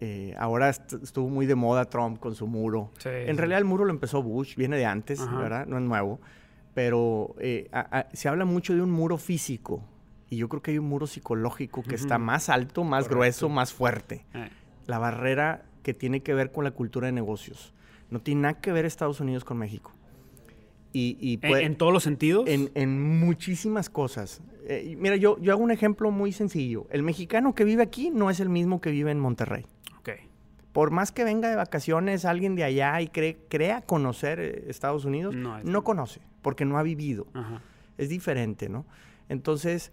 eh, 0.00 0.34
ahora 0.36 0.68
est- 0.68 0.94
estuvo 0.94 1.28
muy 1.28 1.46
de 1.46 1.54
moda 1.54 1.84
Trump 1.84 2.18
con 2.18 2.34
su 2.34 2.48
muro. 2.48 2.90
Sí, 2.98 3.08
En 3.08 3.36
sí. 3.36 3.38
realidad 3.38 3.60
el 3.60 3.64
muro 3.64 3.84
lo 3.84 3.92
empezó 3.92 4.20
Bush, 4.20 4.56
viene 4.56 4.76
de 4.76 4.84
antes, 4.84 5.20
Ajá. 5.20 5.38
¿verdad? 5.38 5.66
No 5.66 5.76
es 5.76 5.82
nuevo. 5.84 6.20
Pero 6.74 7.34
eh, 7.38 7.68
a- 7.72 7.98
a- 7.98 8.08
se 8.12 8.28
habla 8.28 8.44
mucho 8.44 8.74
de 8.74 8.80
un 8.82 8.90
muro 8.90 9.18
físico 9.18 9.82
y 10.30 10.36
yo 10.38 10.48
creo 10.48 10.62
que 10.62 10.70
hay 10.70 10.78
un 10.78 10.88
muro 10.88 11.06
psicológico 11.06 11.82
que 11.82 11.94
está 11.94 12.18
más 12.18 12.48
alto, 12.48 12.84
más 12.84 13.04
Correcto. 13.04 13.16
grueso, 13.16 13.48
más 13.50 13.72
fuerte 13.72 14.24
Eh, 14.34 14.48
la 14.86 14.98
barrera 14.98 15.64
que 15.82 15.92
tiene 15.94 16.22
que 16.22 16.32
ver 16.34 16.50
con 16.52 16.64
la 16.64 16.70
cultura 16.70 17.06
de 17.06 17.12
negocios. 17.12 17.74
No 18.10 18.20
tiene 18.20 18.42
nada 18.42 18.60
que 18.60 18.72
ver 18.72 18.84
Estados 18.86 19.20
Unidos 19.20 19.44
con 19.44 19.58
México. 19.58 19.92
Y, 20.94 21.16
y 21.20 21.34
¿En, 21.34 21.40
puede- 21.40 21.64
en 21.64 21.76
todos 21.76 21.92
los 21.92 22.02
sentidos? 22.02 22.48
en, 22.48 22.70
en 22.74 23.18
muchísimas 23.20 23.88
cosas. 23.90 24.40
Eh, 24.66 24.94
mira, 24.98 25.16
yo, 25.16 25.38
yo 25.40 25.52
hago 25.52 25.62
un 25.62 25.70
ejemplo 25.70 26.10
muy 26.10 26.32
sencillo. 26.32 26.86
El 26.90 27.02
mexicano 27.02 27.54
que 27.54 27.64
vive 27.64 27.82
aquí 27.82 28.10
no 28.10 28.30
es 28.30 28.40
el 28.40 28.48
mismo 28.48 28.80
que 28.80 28.90
vive 28.90 29.10
en 29.10 29.18
Monterrey. 29.18 29.64
Por 30.72 30.90
más 30.90 31.12
que 31.12 31.24
venga 31.24 31.50
de 31.50 31.56
vacaciones 31.56 32.24
alguien 32.24 32.54
de 32.56 32.64
allá 32.64 33.00
y 33.00 33.08
cree- 33.08 33.36
crea 33.48 33.82
conocer 33.82 34.40
eh, 34.40 34.64
Estados 34.68 35.04
Unidos, 35.04 35.34
No 35.34 35.84
conoce, 35.84 36.20
porque 36.40 36.64
no 36.64 36.78
ha 36.78 36.82
vivido 36.82 37.26
Ajá. 37.34 37.60
es 37.98 38.08
diferente, 38.08 38.68
¿no? 38.68 38.84
Entonces, 39.28 39.92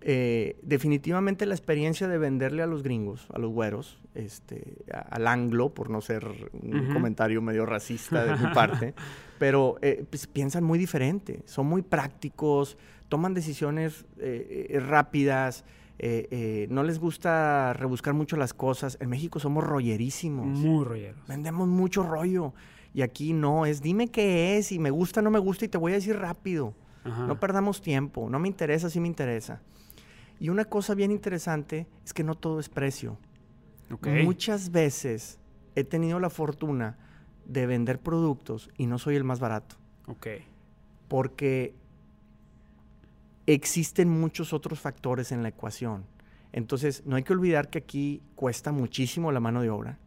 eh, 0.00 0.56
definitivamente 0.62 1.44
la 1.46 1.54
experiencia 1.54 2.06
de 2.08 2.18
venderle 2.18 2.62
a 2.62 2.66
los 2.66 2.82
gringos, 2.82 3.26
a 3.34 3.38
los 3.38 3.50
güeros, 3.52 4.00
este, 4.14 4.76
a- 4.92 4.98
al 5.00 5.26
anglo, 5.26 5.70
por 5.70 5.90
no 5.90 6.00
ser 6.00 6.24
un 6.62 6.92
comentario 6.92 7.42
medio 7.42 7.66
racista 7.66 8.24
de 8.24 8.36
mi 8.36 8.52
parte, 8.54 8.94
pero 9.38 9.76
eh, 9.82 10.04
pues, 10.08 10.26
piensan 10.26 10.62
muy 10.62 10.78
diferente, 10.78 11.40
son 11.46 11.66
muy 11.66 11.82
prácticos, 11.82 12.76
toman 13.08 13.34
decisiones 13.34 14.04
eh, 14.18 14.78
rápidas, 14.86 15.64
eh, 15.98 16.28
eh, 16.30 16.66
no 16.70 16.82
les 16.82 16.98
gusta 16.98 17.72
rebuscar 17.72 18.14
mucho 18.14 18.36
las 18.36 18.54
cosas. 18.54 18.96
En 19.00 19.08
México 19.10 19.40
somos 19.40 19.64
rollerísimos. 19.64 20.46
Muy 20.46 20.84
rolleros. 20.84 21.26
Vendemos 21.26 21.68
mucho 21.68 22.02
rollo. 22.02 22.54
Y 22.94 23.02
aquí 23.02 23.32
no, 23.32 23.66
es 23.66 23.82
dime 23.82 24.08
qué 24.08 24.56
es 24.56 24.72
y 24.72 24.78
me 24.78 24.90
gusta, 24.90 25.22
no 25.22 25.30
me 25.30 25.38
gusta 25.38 25.64
y 25.64 25.68
te 25.68 25.78
voy 25.78 25.92
a 25.92 25.96
decir 25.96 26.16
rápido. 26.16 26.74
Ajá. 27.04 27.26
No 27.26 27.38
perdamos 27.38 27.80
tiempo, 27.82 28.28
no 28.30 28.38
me 28.38 28.48
interesa, 28.48 28.90
sí 28.90 29.00
me 29.00 29.08
interesa. 29.08 29.60
Y 30.40 30.48
una 30.50 30.64
cosa 30.64 30.94
bien 30.94 31.10
interesante 31.10 31.86
es 32.04 32.14
que 32.14 32.22
no 32.24 32.34
todo 32.34 32.60
es 32.60 32.68
precio. 32.68 33.18
Muchas 34.24 34.70
veces 34.70 35.38
he 35.74 35.84
tenido 35.84 36.20
la 36.20 36.30
fortuna 36.30 36.96
de 37.46 37.66
vender 37.66 37.98
productos 38.00 38.70
y 38.76 38.86
no 38.86 38.98
soy 38.98 39.16
el 39.16 39.24
más 39.24 39.40
barato, 39.40 39.76
Ok. 40.06 40.26
porque 41.08 41.74
existen 43.54 44.08
muchos 44.08 44.52
otros 44.52 44.78
factores 44.80 45.32
en 45.32 45.42
la 45.42 45.48
ecuación. 45.48 46.04
Entonces, 46.52 47.02
no 47.06 47.16
hay 47.16 47.22
que 47.22 47.32
olvidar 47.32 47.70
que 47.70 47.78
aquí 47.78 48.22
cuesta 48.34 48.72
muchísimo 48.72 49.32
la 49.32 49.40
mano 49.40 49.62
de 49.62 49.70
obra. 49.70 49.98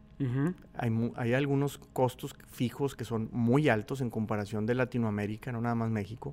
Hay, 0.74 1.12
hay 1.16 1.34
algunos 1.34 1.78
costos 1.78 2.36
fijos 2.46 2.94
que 2.94 3.04
son 3.04 3.28
muy 3.32 3.68
altos 3.68 4.00
en 4.00 4.08
comparación 4.08 4.66
de 4.66 4.76
Latinoamérica, 4.76 5.50
no 5.50 5.60
nada 5.60 5.74
más 5.74 5.90
México. 5.90 6.32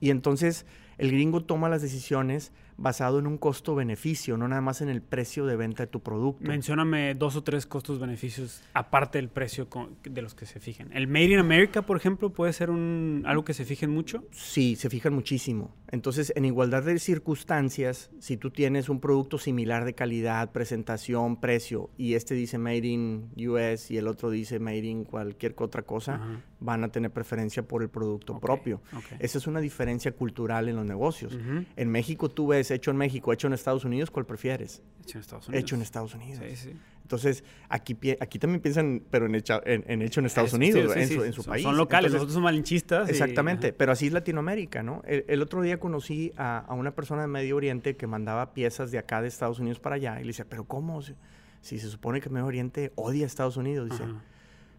Y 0.00 0.10
entonces 0.10 0.66
el 0.98 1.10
gringo 1.10 1.44
toma 1.44 1.68
las 1.68 1.82
decisiones 1.82 2.52
basado 2.78 3.18
en 3.18 3.26
un 3.26 3.38
costo-beneficio, 3.38 4.36
no 4.36 4.46
nada 4.46 4.62
más 4.62 4.80
en 4.80 4.88
el 4.88 5.02
precio 5.02 5.44
de 5.46 5.56
venta 5.56 5.82
de 5.82 5.86
tu 5.88 6.00
producto. 6.00 6.48
Mencióname 6.48 7.14
dos 7.14 7.34
o 7.34 7.42
tres 7.42 7.66
costos 7.66 7.98
beneficios 7.98 8.62
aparte 8.72 9.18
del 9.18 9.28
precio 9.28 9.68
de 10.04 10.22
los 10.22 10.34
que 10.34 10.46
se 10.46 10.60
fijen. 10.60 10.90
El 10.92 11.08
Made 11.08 11.24
in 11.32 11.38
America, 11.40 11.82
por 11.82 11.96
ejemplo, 11.96 12.30
puede 12.30 12.52
ser 12.52 12.70
un 12.70 13.24
algo 13.26 13.44
que 13.44 13.52
se 13.52 13.64
fijen 13.64 13.90
mucho. 13.90 14.24
Sí, 14.30 14.76
se 14.76 14.88
fijan 14.88 15.12
muchísimo. 15.12 15.74
Entonces, 15.90 16.32
en 16.36 16.44
igualdad 16.44 16.84
de 16.84 16.98
circunstancias, 17.00 18.10
si 18.20 18.36
tú 18.36 18.50
tienes 18.50 18.88
un 18.88 19.00
producto 19.00 19.38
similar 19.38 19.84
de 19.84 19.94
calidad, 19.94 20.52
presentación, 20.52 21.40
precio, 21.40 21.90
y 21.96 22.14
este 22.14 22.34
dice 22.34 22.58
Made 22.58 22.86
in 22.86 23.30
US 23.48 23.90
y 23.90 23.96
el 23.96 24.06
otro 24.06 24.30
dice 24.30 24.60
Made 24.60 24.86
in 24.86 25.04
cualquier 25.04 25.54
otra 25.58 25.82
cosa, 25.82 26.14
Ajá. 26.14 26.42
van 26.60 26.84
a 26.84 26.88
tener 26.90 27.10
preferencia 27.10 27.66
por 27.66 27.82
el 27.82 27.88
producto 27.88 28.38
propio. 28.38 28.80
Esa 29.18 29.38
es 29.38 29.46
una 29.48 29.60
diferencia 29.60 30.12
cultural 30.12 30.68
en 30.68 30.76
los 30.76 30.86
negocios. 30.88 31.38
En 31.76 31.90
México 31.90 32.28
tú 32.28 32.48
ves 32.48 32.70
hecho 32.70 32.90
en 32.90 32.96
México, 32.96 33.32
hecho 33.32 33.46
en 33.46 33.52
Estados 33.52 33.84
Unidos, 33.84 34.10
¿cuál 34.10 34.26
prefieres? 34.26 34.82
Hecho 35.02 35.18
en 35.18 35.20
Estados 35.22 35.48
Unidos. 35.48 35.62
Hecho 35.62 35.74
en 35.76 35.82
Estados 35.82 36.14
Unidos. 36.14 36.44
Sí, 36.48 36.56
sí. 36.56 36.72
Entonces, 37.02 37.42
aquí, 37.70 37.96
aquí 38.20 38.38
también 38.38 38.60
piensan, 38.60 39.02
pero 39.10 39.24
en, 39.26 39.34
hecha- 39.34 39.62
en- 39.64 39.82
en 39.86 40.02
hecho 40.02 40.20
en 40.20 40.26
Estados 40.26 40.50
Sí, 40.50 40.56
Unidos, 40.56 40.92
sí, 40.92 41.00
en, 41.00 41.08
su, 41.08 41.14
sí. 41.14 41.26
en 41.26 41.32
su 41.32 41.42
Son- 41.42 41.52
país. 41.52 41.62
Son 41.62 41.76
locales, 41.76 42.08
Entonces, 42.08 42.14
nosotros 42.14 42.34
somos 42.34 42.44
malinchistas. 42.44 43.08
Exactamente, 43.08 43.72
pero 43.72 43.92
así 43.92 44.08
es 44.08 44.12
Latinoamérica, 44.12 44.82
¿no? 44.82 45.00
El, 45.06 45.24
el 45.26 45.40
otro 45.40 45.62
día 45.62 45.78
conocí 45.80 46.32
a, 46.36 46.58
a 46.58 46.74
una 46.74 46.90
persona 46.94 47.22
de 47.22 47.28
Medio 47.28 47.56
Oriente 47.56 47.96
que 47.96 48.06
mandaba 48.06 48.52
piezas 48.52 48.90
de 48.90 48.98
acá 48.98 49.22
de 49.22 49.28
Estados 49.28 49.58
Unidos 49.58 49.80
para 49.80 49.96
allá 49.96 50.18
y 50.20 50.24
le 50.24 50.28
decía, 50.28 50.44
pero 50.48 50.64
¿cómo? 50.64 51.00
Si, 51.00 51.14
si 51.62 51.78
se 51.78 51.88
supone 51.88 52.20
que 52.20 52.28
Medio 52.28 52.44
Oriente 52.46 52.92
odia 52.94 53.24
a 53.24 53.26
Estados 53.26 53.56
Unidos, 53.56 53.88
dice, 53.88 54.02
Ajá. 54.02 54.20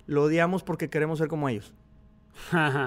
lo 0.06 0.24
odiamos 0.24 0.62
porque 0.62 0.88
queremos 0.90 1.18
ser 1.18 1.30
como 1.30 1.50
ellos. 1.50 1.74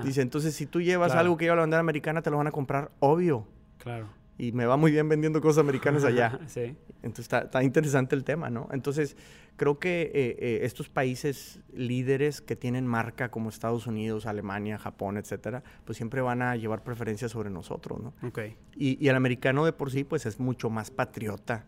Dice, 0.04 0.22
entonces 0.22 0.54
si 0.54 0.66
tú 0.66 0.80
llevas 0.80 1.08
Claro. 1.12 1.20
algo 1.20 1.36
que 1.36 1.44
lleva 1.44 1.56
la 1.56 1.62
bandera 1.62 1.80
americana, 1.80 2.22
te 2.22 2.30
lo 2.30 2.36
van 2.38 2.46
a 2.46 2.52
comprar, 2.52 2.90
obvio. 3.00 3.46
Claro. 3.78 4.08
Y 4.38 4.52
me 4.52 4.64
va 4.66 4.76
muy 4.76 4.90
bien 4.90 5.08
vendiendo 5.08 5.40
cosas 5.40 5.58
americanas 5.62 6.04
allá. 6.04 6.40
sí. 6.46 6.76
Entonces 7.02 7.24
está, 7.24 7.40
está 7.42 7.62
interesante 7.62 8.14
el 8.16 8.24
tema, 8.24 8.48
¿no? 8.50 8.68
Entonces 8.72 9.16
creo 9.56 9.78
que 9.78 10.02
eh, 10.14 10.36
eh, 10.38 10.60
estos 10.62 10.88
países 10.88 11.60
líderes 11.72 12.40
que 12.40 12.56
tienen 12.56 12.86
marca 12.86 13.30
como 13.30 13.50
Estados 13.50 13.86
Unidos, 13.86 14.26
Alemania, 14.26 14.78
Japón, 14.78 15.16
etcétera, 15.16 15.62
pues 15.84 15.96
siempre 15.98 16.22
van 16.22 16.42
a 16.42 16.56
llevar 16.56 16.82
preferencia 16.82 17.28
sobre 17.28 17.50
nosotros, 17.50 18.00
¿no? 18.00 18.14
Ok. 18.26 18.38
Y, 18.76 19.04
y 19.04 19.08
el 19.08 19.16
americano 19.16 19.64
de 19.64 19.72
por 19.72 19.90
sí, 19.90 20.04
pues 20.04 20.26
es 20.26 20.40
mucho 20.40 20.70
más 20.70 20.90
patriota 20.90 21.66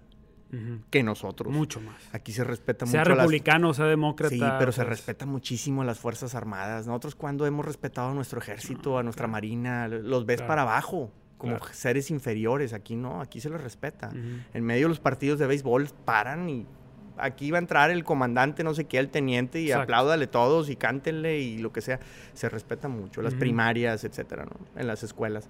Que 0.91 1.03
nosotros. 1.03 1.53
Mucho 1.53 1.81
más. 1.81 1.97
Aquí 2.13 2.33
se 2.33 2.45
respeta 2.45 2.87
Sea 2.87 3.01
mucho 3.01 3.13
a 3.13 3.15
las- 3.17 3.25
republicano, 3.25 3.75
sea 3.75 3.87
demócrata. 3.87 4.35
Sí, 4.35 4.41
pero 4.59 4.73
se 4.73 4.81
pues, 4.83 4.89
respeta 4.89 5.27
muchísimo 5.27 5.83
a 5.83 5.85
las 5.85 5.99
Fuerzas 5.99 6.35
Armadas. 6.35 6.87
Nosotros 6.87 7.15
cuando 7.15 7.47
hemos 7.47 7.65
respetado 7.65 8.11
a 8.11 8.15
nuestro 8.15 8.41
ejército, 8.41 8.99
a 8.99 9.03
nuestra 9.03 9.27
marina, 9.27 9.89
los 9.89 10.27
ves 10.27 10.37
Claro. 10.37 10.49
para 10.49 10.63
abajo, 10.63 11.11
como 11.39 11.57
Claro. 11.59 11.73
seres 11.75 12.11
inferiores. 12.11 12.73
Aquí 12.73 12.97
no, 12.97 13.21
aquí 13.21 13.41
se 13.41 13.51
les 13.51 13.61
respeta. 13.61 14.11
En 14.55 14.65
medio 14.65 14.85
de 14.87 14.89
los 14.91 15.01
partidos 15.01 15.39
de 15.39 15.47
béisbol 15.47 15.89
paran 16.05 16.49
y 16.49 16.67
aquí 17.17 17.51
va 17.53 17.59
a 17.59 17.61
entrar 17.61 17.91
el 17.91 18.03
comandante, 18.03 18.65
no 18.65 18.75
sé 18.75 18.87
qué, 18.87 18.99
el 18.99 19.09
teniente, 19.09 19.61
y 19.61 19.67
Exacto. 19.67 19.83
apláudale 19.85 20.27
todos 20.27 20.69
y 20.71 20.77
cántenle 20.77 21.39
y 21.41 21.59
lo 21.59 21.73
que 21.73 21.81
sea. 21.81 22.01
Se 22.33 22.49
respeta 22.49 22.89
mucho. 22.89 23.23
Las 23.23 23.35
primarias, 23.35 24.03
etcétera, 24.05 24.45
¿no? 24.47 24.81
En 24.81 24.87
las 24.87 25.03
escuelas. 25.05 25.49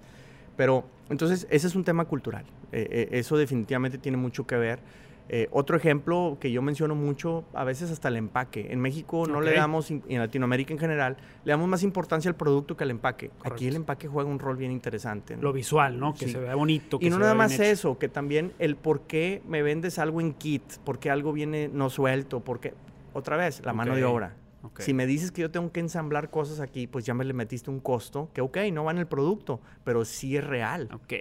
Pero, 0.57 0.85
entonces, 1.09 1.47
ese 1.49 1.67
es 1.67 1.75
un 1.75 1.83
tema 1.83 2.05
cultural. 2.05 2.45
Eh, 2.71 2.87
eh, 2.89 3.07
eso 3.11 3.37
definitivamente 3.37 3.97
tiene 3.97 4.17
mucho 4.17 4.45
que 4.47 4.55
ver. 4.57 4.79
Eh, 5.27 5.47
otro 5.51 5.75
ejemplo 5.75 6.37
que 6.39 6.51
yo 6.51 6.61
menciono 6.61 6.93
mucho, 6.93 7.45
a 7.53 7.63
veces 7.63 7.89
hasta 7.89 8.09
el 8.09 8.17
empaque. 8.17 8.67
En 8.71 8.79
México 8.79 9.25
no 9.25 9.41
le 9.41 9.53
damos, 9.53 9.89
y 9.89 10.01
en 10.07 10.19
Latinoamérica 10.19 10.71
en 10.71 10.77
general, 10.79 11.17
le 11.43 11.51
damos 11.51 11.67
más 11.67 11.81
importancia 11.81 12.29
al 12.29 12.35
producto 12.35 12.77
que 12.77 12.83
al 12.83 12.91
empaque. 12.91 13.31
Aquí 13.43 13.67
el 13.67 13.75
empaque 13.75 14.07
juega 14.07 14.29
un 14.29 14.37
rol 14.37 14.55
bien 14.55 14.71
interesante. 14.71 15.35
¿no? 15.35 15.41
Lo 15.41 15.53
visual, 15.53 15.99
¿no? 15.99 16.13
Que 16.13 16.25
Sí. 16.27 16.33
se 16.33 16.39
vea 16.39 16.53
bonito. 16.53 16.99
que 16.99 17.07
Y 17.07 17.09
no 17.09 17.15
se 17.15 17.21
nada 17.21 17.33
más 17.33 17.53
hecho. 17.53 17.63
eso, 17.63 17.97
que 17.97 18.07
también 18.07 18.53
el 18.59 18.75
por 18.75 19.01
qué 19.01 19.41
me 19.47 19.63
vendes 19.63 19.97
algo 19.97 20.21
en 20.21 20.33
kit, 20.33 20.61
por 20.83 20.99
qué 20.99 21.09
algo 21.09 21.33
viene 21.33 21.69
no 21.73 21.89
suelto, 21.89 22.41
porque 22.41 22.75
otra 23.13 23.35
vez, 23.35 23.63
la 23.65 23.73
mano 23.73 23.95
de 23.95 24.03
obra. 24.03 24.35
Si 24.79 24.93
me 24.93 25.05
dices 25.05 25.31
que 25.31 25.41
yo 25.41 25.51
tengo 25.51 25.71
que 25.71 25.79
ensamblar 25.79 26.29
cosas 26.29 26.59
aquí, 26.59 26.87
pues 26.87 27.05
ya 27.05 27.13
me 27.13 27.25
le 27.25 27.33
metiste 27.33 27.69
un 27.69 27.79
costo, 27.79 28.29
que 28.33 28.41
ok, 28.41 28.57
no 28.71 28.83
va 28.83 28.91
en 28.91 28.99
el 28.99 29.07
producto, 29.07 29.61
pero 29.83 30.05
sí 30.05 30.37
es 30.37 30.43
real. 30.43 30.89
Ok. 30.93 31.13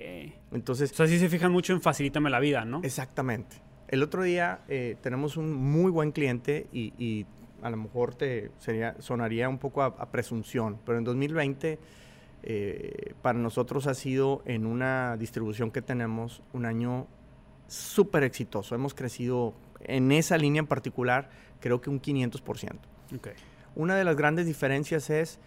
Entonces, 0.53 0.93
O 0.93 0.95
sea, 0.95 1.07
sí 1.07 1.19
se 1.19 1.29
fijan 1.29 1.53
mucho 1.53 1.73
en 1.73 1.81
facilítame 1.81 2.31
la 2.31 2.41
vida, 2.41 2.65
¿no? 2.65 2.81
exactamente. 2.83 3.57
El 3.89 4.03
otro 4.03 4.23
día 4.23 4.61
eh, 4.69 4.97
tenemos 5.03 5.37
un 5.37 5.53
muy 5.53 5.91
buen 5.91 6.11
cliente 6.11 6.67
y, 6.73 6.95
y 6.99 7.27
a 7.63 7.71
lo 7.71 7.77
mejor 7.77 8.15
te 8.15 8.51
sería, 8.59 8.97
sonaría 8.99 9.49
un 9.49 9.59
poco 9.59 9.83
a, 9.83 9.87
a 9.87 10.11
presunción, 10.11 10.79
pero 10.85 10.99
en 10.99 11.05
2020 11.05 11.79
eh, 12.47 13.15
para 13.23 13.39
nosotros 13.39 13.87
ha 13.87 13.95
sido 13.95 14.43
en 14.45 14.67
una 14.67 15.17
distribución 15.17 15.71
que 15.71 15.81
tenemos 15.81 16.43
un 16.53 16.67
año 16.67 17.07
súper 17.69 18.23
exitoso. 18.25 18.75
Hemos 18.75 18.93
crecido 18.93 19.55
en 19.81 20.13
esa 20.13 20.37
línea 20.37 20.61
en 20.61 20.67
particular, 20.67 21.31
creo 21.61 21.81
que 21.81 21.89
un 21.89 22.03
500%. 22.03 22.79
Una 23.75 23.97
de 23.97 24.05
las 24.05 24.17
grandes 24.17 24.47
diferencias 24.47 25.11
es 25.11 25.39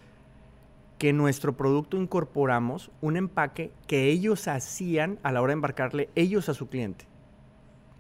que 0.98 1.14
nuestro 1.14 1.56
producto 1.56 1.96
incorporamos 1.98 2.92
un 3.02 3.18
empaque 3.18 3.72
que 3.86 4.10
ellos 4.10 4.48
hacían 4.48 5.20
a 5.24 5.32
la 5.32 5.42
hora 5.42 5.52
de 5.52 5.54
embarcarle 5.54 6.10
ellos 6.16 6.50
a 6.50 6.54
su 6.54 6.70
cliente. 6.70 7.06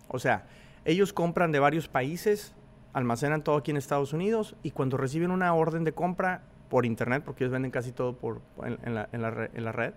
O 0.07 0.19
sea, 0.19 0.47
ellos 0.83 1.13
compran 1.13 1.51
de 1.51 1.59
varios 1.59 1.87
países, 1.87 2.53
almacenan 2.93 3.43
todo 3.43 3.57
aquí 3.57 3.71
en 3.71 3.77
Estados 3.77 4.13
Unidos 4.13 4.55
y 4.63 4.71
cuando 4.71 4.97
reciben 4.97 5.31
una 5.31 5.53
orden 5.53 5.83
de 5.83 5.91
compra 5.93 6.41
por 6.69 6.85
internet, 6.85 7.23
porque 7.23 7.43
ellos 7.43 7.53
venden 7.53 7.71
casi 7.71 7.91
todo 7.91 8.17
por, 8.17 8.41
en, 8.63 8.95
la, 8.95 9.07
en 9.11 9.21
la 9.21 9.29
re- 9.29 9.51
en 9.53 9.63
la 9.63 9.71
red, 9.71 9.93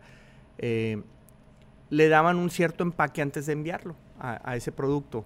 eh, 0.58 1.02
le 1.88 2.08
daban 2.08 2.36
un 2.36 2.50
cierto 2.50 2.84
empaque 2.84 3.22
antes 3.22 3.46
de 3.46 3.54
enviarlo 3.54 3.96
a, 4.20 4.40
a 4.48 4.56
ese 4.56 4.72
producto. 4.72 5.24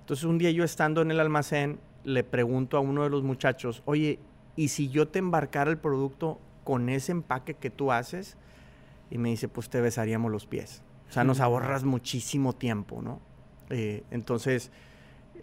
Entonces 0.00 0.24
un 0.24 0.38
día 0.38 0.50
yo 0.50 0.64
estando 0.64 1.00
en 1.02 1.10
el 1.10 1.20
almacén, 1.20 1.78
le 2.04 2.24
pregunto 2.24 2.76
a 2.76 2.80
uno 2.80 3.02
de 3.04 3.10
los 3.10 3.22
muchachos, 3.22 3.82
oye, 3.84 4.18
¿y 4.56 4.68
si 4.68 4.88
yo 4.88 5.08
te 5.08 5.18
embarcara 5.18 5.70
el 5.70 5.78
producto 5.78 6.40
con 6.64 6.88
ese 6.88 7.12
empaque 7.12 7.54
que 7.54 7.70
tú 7.70 7.92
haces? 7.92 8.36
Y 9.10 9.18
me 9.18 9.28
dice, 9.30 9.48
pues 9.48 9.68
te 9.68 9.80
besaríamos 9.80 10.30
los 10.32 10.46
pies. 10.46 10.82
O 11.08 11.12
sea, 11.12 11.24
nos 11.24 11.40
ahorras 11.40 11.84
muchísimo 11.84 12.54
tiempo, 12.54 13.02
¿no? 13.02 13.20
Eh, 13.70 14.02
entonces, 14.10 14.70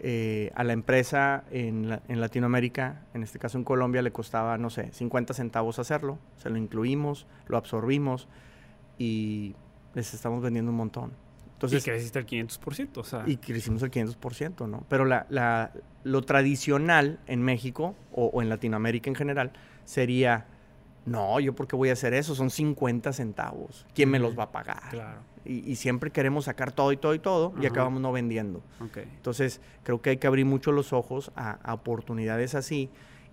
eh, 0.02 0.50
a 0.54 0.64
la 0.64 0.72
empresa 0.72 1.44
en, 1.50 1.88
la- 1.88 2.02
en 2.08 2.20
Latinoamérica, 2.20 3.02
en 3.14 3.22
este 3.22 3.38
caso 3.38 3.58
en 3.58 3.64
Colombia, 3.64 4.02
le 4.02 4.10
costaba, 4.12 4.58
no 4.58 4.70
sé, 4.70 4.90
50 4.92 5.34
centavos 5.34 5.78
hacerlo. 5.78 6.18
Se 6.36 6.50
lo 6.50 6.56
incluimos, 6.56 7.26
lo 7.46 7.56
absorbimos 7.56 8.26
y 8.98 9.54
les 9.94 10.12
estamos 10.14 10.42
vendiendo 10.42 10.70
un 10.70 10.76
montón. 10.76 11.12
Entonces, 11.66 11.86
y 11.86 11.90
creciste 11.90 12.18
al 12.18 12.26
500%, 12.26 12.96
o 12.96 13.04
sea. 13.04 13.22
y 13.26 13.36
crecimos 13.36 13.82
el 13.82 13.90
500%, 13.90 14.66
¿no? 14.68 14.84
Pero 14.88 15.04
la, 15.04 15.26
la- 15.28 15.72
lo 16.04 16.22
tradicional 16.22 17.18
en 17.26 17.42
México 17.42 17.94
o, 18.12 18.26
o 18.26 18.40
en 18.42 18.48
Latinoamérica 18.48 19.10
en 19.10 19.14
general 19.16 19.52
sería, 19.84 20.46
no, 21.04 21.38
yo 21.40 21.54
por 21.54 21.66
qué 21.68 21.76
voy 21.76 21.90
a 21.90 21.92
hacer 21.92 22.14
eso, 22.14 22.34
son 22.34 22.48
50 22.50 23.12
centavos, 23.12 23.86
¿quién 23.94 24.08
me 24.10 24.18
los 24.18 24.38
va 24.38 24.44
a 24.44 24.52
pagar? 24.52 24.88
Claro. 24.90 25.20
Y, 25.44 25.70
y 25.70 25.76
siempre 25.76 26.10
queremos 26.10 26.46
sacar 26.46 26.72
todo 26.72 26.92
y 26.92 26.96
todo 26.96 27.14
y 27.14 27.18
todo 27.18 27.52
y 27.60 27.66
acabamos 27.66 28.00
no 28.02 28.12
vendiendo. 28.12 28.62
Ok. 28.80 28.98
Entonces, 28.98 29.60
creo 29.84 30.00
que 30.02 30.10
hay 30.10 30.16
que 30.18 30.26
abrir 30.26 30.44
mucho 30.46 30.70
los 30.72 30.92
ojos 30.92 31.30
a, 31.36 31.52
a 31.62 31.74
oportunidades 31.74 32.54
así. 32.54 32.90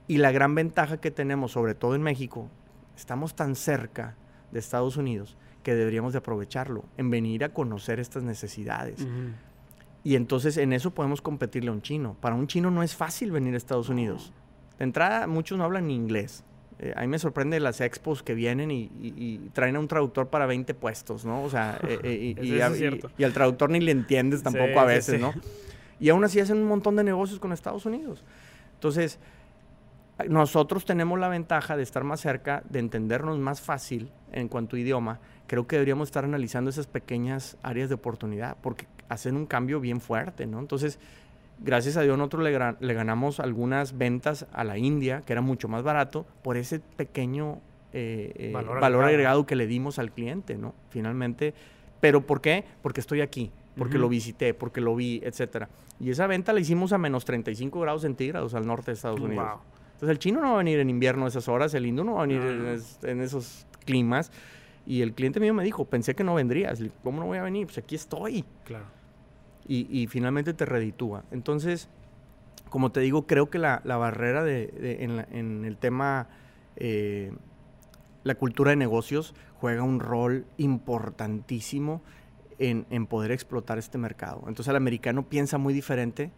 Y 0.07 0.17
la 0.19 0.31
gran 0.31 0.55
ventaja 0.55 0.97
que 1.01 1.11
tenemos, 1.11 1.51
sobre 1.51 1.75
todo 1.75 1.95
en 1.95 2.01
México, 2.01 2.49
estamos 2.95 3.35
tan 3.35 3.55
cerca 3.55 4.15
de 4.51 4.59
Estados 4.59 4.95
Unidos 4.95 5.35
que 5.67 5.75
deberíamos 5.75 6.13
de 6.13 6.19
aprovecharlo, 6.19 6.85
en 6.95 7.09
venir 7.09 7.43
a 7.43 7.49
conocer 7.49 7.99
estas 7.99 8.23
necesidades. 8.23 9.01
Ujú. 9.01 9.31
Y 10.05 10.15
entonces 10.15 10.55
en 10.55 10.71
eso 10.71 10.91
podemos 10.91 11.21
competirle 11.21 11.71
a 11.71 11.73
un 11.73 11.81
chino. 11.81 12.15
Para 12.21 12.35
un 12.35 12.47
chino 12.47 12.71
no 12.71 12.83
es 12.83 12.95
fácil 12.95 13.33
venir 13.33 13.53
a 13.53 13.57
Estados 13.57 13.89
Unidos. 13.89 14.31
De 14.79 14.85
entrada, 14.85 15.27
muchos 15.27 15.57
no 15.57 15.65
hablan 15.65 15.87
ni 15.87 15.93
inglés. 15.95 16.45
Eh, 16.79 16.93
a 16.95 17.01
mí 17.01 17.07
me 17.07 17.19
sorprende 17.19 17.59
las 17.59 17.81
expos 17.81 18.23
que 18.23 18.33
vienen 18.33 18.71
y, 18.71 18.83
y- 19.01 19.13
y 19.17 19.49
traen 19.51 19.75
a 19.75 19.79
un 19.81 19.89
traductor 19.89 20.29
para 20.29 20.45
20 20.45 20.73
puestos, 20.73 21.25
¿no? 21.25 21.43
O 21.43 21.49
sea, 21.49 21.77
eh, 21.85 21.99
eh, 22.01 22.35
y, 22.41 22.45
y 22.55 22.61
a- 22.61 22.67
al 22.67 23.33
traductor 23.33 23.69
ni 23.69 23.81
le 23.81 23.91
entiendes 23.91 24.43
tampoco 24.43 24.67
Sí, 24.67 24.77
a 24.77 24.81
sí, 24.83 24.87
veces, 24.87 25.15
sí. 25.15 25.21
¿no? 25.21 25.33
Y 25.99 26.07
aún 26.07 26.23
así 26.23 26.39
hacen 26.39 26.59
un 26.59 26.67
montón 26.69 26.95
de 26.95 27.03
negocios 27.03 27.41
con 27.41 27.51
Estados 27.51 27.85
Unidos. 27.85 28.23
Entonces, 28.75 29.19
nosotros 30.27 30.85
tenemos 30.85 31.19
la 31.19 31.29
ventaja 31.29 31.77
de 31.77 31.83
estar 31.83 32.03
más 32.03 32.21
cerca, 32.21 32.63
de 32.69 32.79
entendernos 32.79 33.37
más 33.37 33.61
fácil 33.61 34.09
en 34.31 34.47
cuanto 34.47 34.75
a 34.75 34.79
idioma. 34.79 35.19
Creo 35.45 35.67
que 35.67 35.75
deberíamos 35.75 36.07
estar 36.07 36.23
analizando 36.23 36.69
esas 36.69 36.87
pequeñas 36.87 37.57
áreas 37.61 37.89
de 37.89 37.95
oportunidad 37.95 38.57
porque 38.61 38.87
hacen 39.09 39.35
un 39.35 39.45
cambio 39.45 39.79
bien 39.79 40.01
fuerte, 40.01 40.47
¿no? 40.47 40.59
Entonces, 40.59 40.99
gracias 41.59 41.97
a 41.97 42.01
Dios 42.01 42.17
nosotros 42.17 42.43
le, 42.43 42.93
ganamos 42.93 43.39
algunas 43.39 43.97
ventas 43.97 44.47
a 44.53 44.63
la 44.63 44.77
India, 44.77 45.21
que 45.25 45.33
era 45.33 45.41
mucho 45.41 45.67
más 45.67 45.83
barato, 45.83 46.25
por 46.41 46.57
ese 46.57 46.79
pequeño 46.79 47.59
eh, 47.93 48.33
eh, 48.35 48.51
Valor 48.53 48.79
valor, 48.81 49.03
agregado. 49.03 49.07
agregado 49.07 49.45
que 49.45 49.55
le 49.55 49.67
dimos 49.67 49.99
al 49.99 50.11
cliente, 50.11 50.57
¿no? 50.57 50.73
Finalmente, 50.89 51.53
¿pero 51.99 52.25
por 52.25 52.41
qué? 52.41 52.65
Porque 52.81 52.99
estoy 52.99 53.21
aquí, 53.21 53.51
porque 53.77 53.97
lo 53.97 54.09
visité, 54.09 54.53
porque 54.53 54.81
lo 54.81 54.95
vi, 54.95 55.21
etcétera. 55.23 55.69
Y 55.99 56.09
esa 56.09 56.27
venta 56.27 56.53
la 56.53 56.59
hicimos 56.59 56.91
a 56.91 56.97
menos 56.97 57.23
35 57.25 57.79
grados 57.79 58.01
centígrados 58.01 58.53
al 58.55 58.65
norte 58.67 58.91
de 58.91 58.95
Estados 58.95 59.19
Unidos. 59.19 59.47
Wow. 59.47 59.76
Entonces 59.97 60.09
el 60.11 60.19
chino 60.19 60.39
no 60.41 60.49
va 60.49 60.53
a 60.53 60.57
venir 60.59 60.79
en 60.79 60.91
invierno 60.91 61.25
a 61.25 61.27
esas 61.27 61.47
horas, 61.47 61.73
el 61.73 61.87
hindú 61.87 62.03
no 62.03 62.13
va 62.15 62.19
a 62.23 62.27
venir 62.27 62.41
No, 62.41 62.49
en, 62.51 62.63
no. 62.63 62.69
es- 62.69 62.99
en 63.03 63.19
esos 63.19 63.65
climas. 63.83 64.31
Y 64.85 65.01
el 65.01 65.13
cliente 65.13 65.39
mío 65.39 65.53
me 65.55 65.63
dijo, 65.63 65.85
pensé 65.85 66.13
que 66.15 66.23
no 66.23 66.35
vendrías. 66.35 66.79
¿Cómo 67.03 67.19
no 67.19 67.25
voy 67.25 67.39
a 67.39 67.43
venir? 67.43 67.65
Pues 67.65 67.79
aquí 67.79 67.95
estoy. 67.95 68.45
Claro. 68.63 68.85
Y, 69.67 69.87
y 69.89 70.05
finalmente 70.07 70.53
te 70.53 70.65
reditúa. 70.65 71.23
Entonces, 71.31 71.89
como 72.69 72.91
te 72.91 72.99
digo, 72.99 73.25
creo 73.25 73.49
que 73.49 73.57
la, 73.57 73.81
la 73.85 73.97
barrera 73.97 74.43
de, 74.43 74.67
de- 74.67 75.03
en, 75.03 75.17
la- 75.17 75.27
en 75.31 75.65
el 75.65 75.77
tema, 75.77 76.29
eh, 76.75 77.31
la 78.23 78.35
cultura 78.35 78.69
de 78.69 78.75
negocios 78.77 79.33
juega 79.59 79.81
un 79.81 79.99
rol 79.99 80.45
importantísimo 80.57 82.01
en, 82.59 82.85
en 82.89 83.07
poder 83.07 83.31
explotar 83.31 83.77
este 83.77 83.97
mercado. 83.97 84.39
Entonces 84.47 84.67
el 84.67 84.75
americano 84.75 85.23
piensa 85.23 85.57
muy 85.57 85.73
diferente 85.73 86.31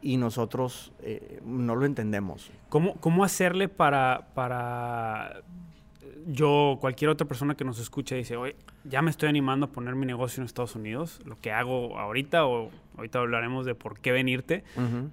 y 0.00 0.16
nosotros 0.16 0.92
eh, 1.02 1.40
no 1.44 1.74
lo 1.74 1.86
entendemos. 1.86 2.50
¿Cómo, 2.68 2.94
cómo 2.96 3.24
hacerle 3.24 3.68
para, 3.68 4.28
para 4.34 5.42
yo, 6.26 6.76
cualquier 6.80 7.10
otra 7.10 7.26
persona 7.26 7.54
que 7.54 7.64
nos 7.64 7.78
escuche, 7.78 8.14
dice, 8.14 8.36
oye, 8.36 8.54
ya 8.84 9.02
me 9.02 9.10
estoy 9.10 9.28
animando 9.28 9.66
a 9.66 9.72
poner 9.72 9.94
mi 9.94 10.06
negocio 10.06 10.40
en 10.40 10.46
Estados 10.46 10.76
Unidos, 10.76 11.20
lo 11.24 11.38
que 11.40 11.52
hago 11.52 11.98
ahorita, 11.98 12.46
o 12.46 12.70
ahorita 12.96 13.18
hablaremos 13.18 13.64
de 13.64 13.74
por 13.74 13.98
qué 13.98 14.12
venirte, 14.12 14.62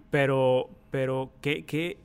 pero, 0.09 0.69
pero 0.91 1.31
¿qué, 1.41 1.65
qué, 1.65 1.97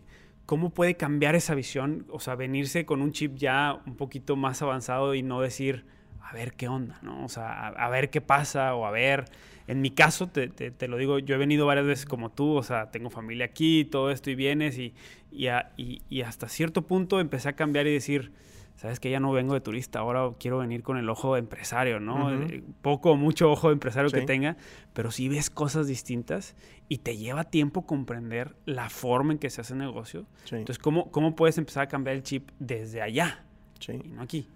¿cómo 0.47 0.71
puede 0.71 0.95
cambiar 0.95 1.35
esa 1.35 1.55
visión? 1.55 2.07
O 2.11 2.21
sea, 2.21 2.37
venirse 2.37 2.87
con 2.87 3.03
un 3.03 3.13
chip 3.13 3.35
ya 3.37 3.81
un 3.85 3.97
poquito 3.97 4.37
más 4.37 4.63
avanzado 4.63 5.15
y 5.15 5.23
no 5.23 5.41
decir, 5.41 5.87
a 6.23 6.33
ver 6.33 6.53
qué 6.55 6.69
onda, 6.69 6.99
¿no? 7.03 7.25
O 7.25 7.29
sea, 7.29 7.51
a, 7.51 7.69
a 7.69 7.89
ver 7.89 8.11
qué 8.11 8.21
pasa 8.21 8.75
o 8.75 8.87
a 8.87 8.91
ver... 8.91 9.25
En 9.71 9.81
mi 9.81 9.91
caso, 9.91 10.27
te, 10.29 10.49
te- 10.49 10.71
te 10.71 10.89
lo 10.89 10.97
digo, 10.97 11.19
yo 11.21 11.35
he 11.35 11.39
venido 11.39 11.65
varias 11.67 11.87
veces 11.87 12.05
como 12.07 12.31
tú, 12.31 12.57
o 12.57 12.63
sea, 12.63 12.91
tengo 12.91 13.09
familia 13.11 13.47
aquí, 13.47 13.85
todo 13.85 14.11
esto 14.11 14.31
y 14.31 14.35
vienes 14.35 14.79
y, 14.79 14.95
y, 15.31 15.47
a- 15.47 15.73
y- 15.77 16.03
y 16.09 16.23
hasta 16.23 16.49
cierto 16.49 16.83
punto 16.83 17.21
empecé 17.21 17.49
a 17.51 17.53
cambiar 17.55 17.87
y 17.87 17.93
decir, 17.93 18.33
sabes 18.75 18.99
que 18.99 19.11
ya 19.11 19.21
no 19.21 19.31
vengo 19.31 19.55
de 19.55 19.61
turista, 19.61 19.99
ahora 20.01 20.29
quiero 20.41 20.59
venir 20.59 20.83
con 20.83 20.97
el 20.97 21.09
ojo 21.09 21.35
de 21.35 21.41
empresario, 21.41 22.01
¿no? 22.01 22.27
Ujú. 22.35 22.43
Eh, 22.53 22.63
Poco 22.83 23.13
o 23.13 23.17
mucho 23.17 23.51
ojo 23.51 23.69
de 23.69 23.75
empresario 23.75 24.11
que 24.11 24.21
Sí. 24.21 24.27
tenga, 24.27 24.57
pero 24.93 25.11
sí 25.13 25.29
ves 25.29 25.51
cosas 25.51 25.87
distintas 25.87 26.57
y 26.89 26.99
te 26.99 27.17
lleva 27.17 27.45
tiempo 27.45 27.87
comprender 27.87 28.57
la 28.67 28.89
forma 28.91 29.33
en 29.35 29.39
que 29.39 29.51
se 29.51 29.61
hace 29.61 29.75
negocio. 29.77 30.27
Sí, 30.47 30.57
Entonces, 30.57 30.79
¿cómo, 30.79 31.11
¿cómo 31.13 31.37
puedes 31.37 31.59
empezar 31.59 31.85
a 31.85 31.89
cambiar 31.89 32.17
el 32.17 32.23
chip 32.25 32.51
desde 32.59 33.03
allá 33.03 33.45
sí. 33.79 33.93
y 34.05 34.09
no 34.09 34.23
aquí? 34.23 34.49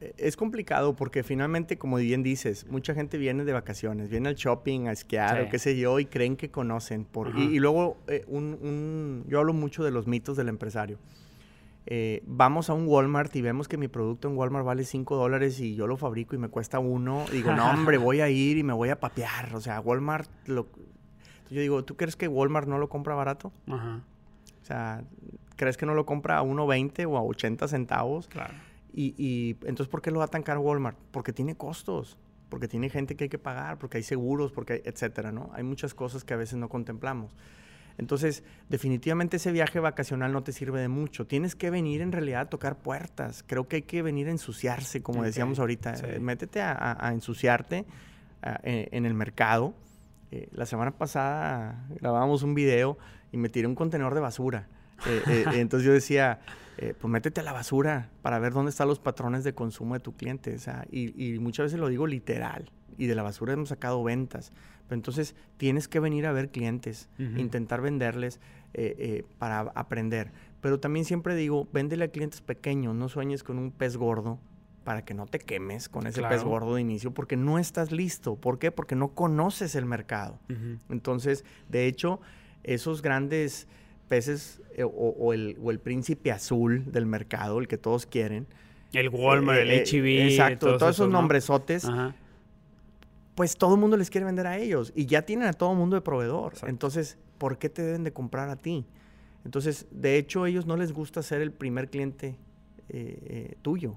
Eh, 0.00 0.12
Es 0.18 0.36
complicado 0.36 0.94
porque 0.96 1.22
finalmente, 1.22 1.78
como 1.78 1.96
bien 1.96 2.22
dices, 2.22 2.66
mucha 2.68 2.94
gente 2.94 3.18
viene 3.18 3.44
de 3.44 3.52
vacaciones, 3.52 4.08
viene 4.08 4.28
al 4.28 4.34
shopping, 4.34 4.88
a 4.88 4.92
esquiar 4.92 5.36
Sí. 5.40 5.46
o 5.46 5.50
qué 5.50 5.58
sé 5.58 5.76
yo, 5.78 5.98
y 6.00 6.06
creen 6.06 6.36
que 6.36 6.50
conocen. 6.50 7.04
Por, 7.04 7.36
y, 7.38 7.42
y 7.44 7.58
luego, 7.58 7.96
eh, 8.08 8.24
un, 8.28 8.44
un- 8.60 9.24
yo 9.28 9.38
hablo 9.40 9.52
mucho 9.52 9.84
de 9.84 9.90
los 9.90 10.06
mitos 10.06 10.36
del 10.36 10.48
empresario. 10.48 10.98
Eh, 11.86 12.22
vamos 12.26 12.70
a 12.70 12.72
un 12.72 12.86
Walmart 12.88 13.34
y 13.36 13.42
vemos 13.42 13.68
que 13.68 13.76
mi 13.76 13.88
producto 13.88 14.26
en 14.28 14.38
Walmart 14.38 14.64
vale 14.64 14.84
5 14.84 15.16
dólares 15.16 15.60
y 15.60 15.74
yo 15.74 15.86
lo 15.86 15.98
fabrico 15.98 16.34
y 16.34 16.38
me 16.38 16.48
cuesta 16.48 16.78
uno. 16.78 17.26
Digo, 17.30 17.52
no, 17.52 17.68
hombre, 17.70 17.98
voy 17.98 18.20
a 18.22 18.28
ir 18.30 18.56
y 18.56 18.62
me 18.62 18.72
voy 18.72 18.88
a 18.88 18.98
papear. 18.98 19.54
O 19.54 19.60
sea, 19.60 19.80
Walmart 19.80 20.30
lo... 20.48 20.66
Yo 21.50 21.60
digo, 21.60 21.84
¿tú 21.84 21.94
crees 21.96 22.16
que 22.16 22.26
Walmart 22.26 22.66
no 22.66 22.78
lo 22.78 22.88
compra 22.88 23.14
barato? 23.14 23.52
Ajá, 23.68 24.00
O 24.62 24.64
sea, 24.64 25.04
¿crees 25.56 25.76
que 25.76 25.84
no 25.84 25.92
lo 25.94 26.06
compra 26.06 26.38
a 26.38 26.42
1.20 26.42 27.04
o 27.06 27.18
a 27.18 27.22
80 27.22 27.68
centavos? 27.68 28.28
claro. 28.28 28.54
Y, 28.94 29.14
y 29.18 29.56
entonces, 29.66 29.88
¿por 29.88 30.00
qué 30.00 30.10
lo 30.10 30.20
da 30.20 30.28
tan 30.28 30.42
caro 30.42 30.60
Walmart? 30.60 30.96
Porque 31.10 31.32
tiene 31.32 31.56
costos. 31.56 32.16
porque 32.48 32.68
tiene 32.68 32.88
gente 32.88 33.16
que 33.16 33.24
hay 33.24 33.30
que 33.30 33.38
pagar, 33.38 33.78
porque 33.78 33.96
hay 33.96 34.04
seguros, 34.04 34.52
porque 34.52 34.74
hay, 34.74 34.82
etcétera, 34.84 35.32
¿no? 35.32 35.50
Hay 35.54 35.64
muchas 35.64 35.92
cosas 35.92 36.22
que 36.22 36.34
a 36.34 36.36
veces 36.36 36.56
no 36.56 36.68
contemplamos. 36.68 37.34
Entonces, 37.98 38.42
definitivamente 38.68 39.36
ese 39.36 39.52
viaje 39.52 39.78
vacacional 39.78 40.32
no 40.32 40.42
te 40.42 40.52
sirve 40.52 40.80
de 40.80 40.88
mucho. 40.88 41.26
Tienes 41.26 41.54
que 41.54 41.70
venir 41.70 42.00
en 42.00 42.12
realidad 42.12 42.42
a 42.42 42.44
tocar 42.46 42.76
puertas. 42.78 43.44
Creo 43.46 43.68
que 43.68 43.76
hay 43.76 43.82
que 43.82 44.02
venir 44.02 44.28
a 44.28 44.30
ensuciarse, 44.30 45.02
como 45.02 45.22
decíamos 45.22 45.58
ahorita. 45.58 45.94
Eh, 46.04 46.18
métete 46.20 46.60
a, 46.60 47.10
ensuciarte 47.12 47.84
eh, 48.62 48.88
en 48.90 49.06
el 49.06 49.14
mercado. 49.14 49.74
Eh, 50.32 50.48
la 50.52 50.66
semana 50.66 50.90
pasada 50.90 51.86
grabábamos 52.00 52.42
un 52.42 52.54
video 52.54 52.98
y 53.30 53.36
me 53.36 53.48
tiré 53.48 53.68
un 53.68 53.76
contenedor 53.76 54.14
de 54.14 54.20
basura. 54.20 54.68
entonces 55.54 55.86
yo 55.86 55.92
decía, 55.92 56.40
pues 56.76 57.10
métete 57.10 57.40
a 57.40 57.44
la 57.44 57.52
basura 57.52 58.10
para 58.22 58.38
ver 58.38 58.52
dónde 58.52 58.70
están 58.70 58.88
los 58.88 58.98
patrones 58.98 59.44
de 59.44 59.54
consumo 59.54 59.94
de 59.94 60.00
tu 60.00 60.16
cliente. 60.16 60.56
y, 60.90 61.34
y 61.34 61.38
muchas 61.38 61.64
veces 61.66 61.78
lo 61.78 61.88
digo 61.88 62.06
literal. 62.06 62.70
Y 62.96 63.06
de 63.06 63.14
la 63.16 63.24
basura 63.24 63.52
hemos 63.52 63.70
sacado 63.70 64.04
ventas 64.04 64.52
entonces 64.90 65.34
tienes 65.56 65.88
que 65.88 66.00
venir 66.00 66.26
a 66.26 66.32
ver 66.32 66.50
clientes, 66.50 67.08
intentar 67.18 67.80
venderles 67.80 68.40
eh, 68.74 68.94
eh, 68.98 69.24
para 69.38 69.60
aprender. 69.60 70.32
Pero 70.60 70.80
también 70.80 71.04
siempre 71.04 71.34
digo, 71.36 71.68
véndele 71.72 72.04
a 72.04 72.08
clientes 72.08 72.40
pequeños, 72.40 72.94
no 72.94 73.08
sueñes 73.08 73.42
con 73.42 73.58
un 73.58 73.70
pez 73.70 73.96
gordo 73.96 74.38
para 74.84 75.04
que 75.04 75.14
no 75.14 75.26
te 75.26 75.38
quemes 75.38 75.88
con 75.88 76.06
ese 76.06 76.22
pez 76.22 76.44
gordo 76.44 76.74
de 76.74 76.82
inicio, 76.82 77.12
porque 77.12 77.36
no 77.36 77.58
estás 77.58 77.92
listo. 77.92 78.36
¿Por 78.36 78.58
qué? 78.58 78.70
Porque 78.70 78.94
no 78.94 79.08
conoces 79.08 79.74
el 79.74 79.86
mercado. 79.86 80.38
Entonces, 80.90 81.44
de 81.68 81.86
hecho, 81.86 82.20
esos 82.62 83.00
grandes 83.00 83.66
peces 84.04 84.62
eh, 84.76 84.84
o, 84.84 85.32
el, 85.32 85.80
príncipe 85.82 86.32
azul 86.32 86.84
del 86.90 87.06
mercado, 87.06 87.58
el 87.58 87.68
que 87.68 87.78
todos 87.78 88.06
quieren. 88.06 88.46
El 88.92 89.08
Walmart, 89.08 89.60
el 89.60 89.84
HB. 89.84 90.30
Exacto, 90.30 90.76
todos, 90.78 90.94
esos, 90.94 91.08
nombresotes 91.08 91.88
pues 93.34 93.56
todo 93.56 93.74
el 93.74 93.80
mundo 93.80 93.96
les 93.96 94.10
quiere 94.10 94.24
vender 94.24 94.46
a 94.46 94.58
ellos 94.58 94.92
y 94.94 95.06
ya 95.06 95.22
tienen 95.22 95.48
a 95.48 95.52
todo 95.52 95.72
el 95.72 95.78
mundo 95.78 95.96
de 95.96 96.02
proveedor. 96.02 96.54
Entonces, 96.66 97.18
¿por 97.38 97.58
qué 97.58 97.68
te 97.68 97.82
deben 97.82 98.04
de 98.04 98.12
comprar 98.12 98.48
a 98.48 98.56
ti? 98.56 98.86
Entonces, 99.44 99.86
de 99.90 100.16
hecho, 100.16 100.44
a 100.44 100.48
ellos 100.48 100.66
no 100.66 100.76
les 100.76 100.92
gusta 100.92 101.22
ser 101.22 101.42
el 101.42 101.52
primer 101.52 101.90
cliente 101.90 102.36
eh, 102.88 103.18
eh, 103.26 103.56
tuyo. 103.62 103.96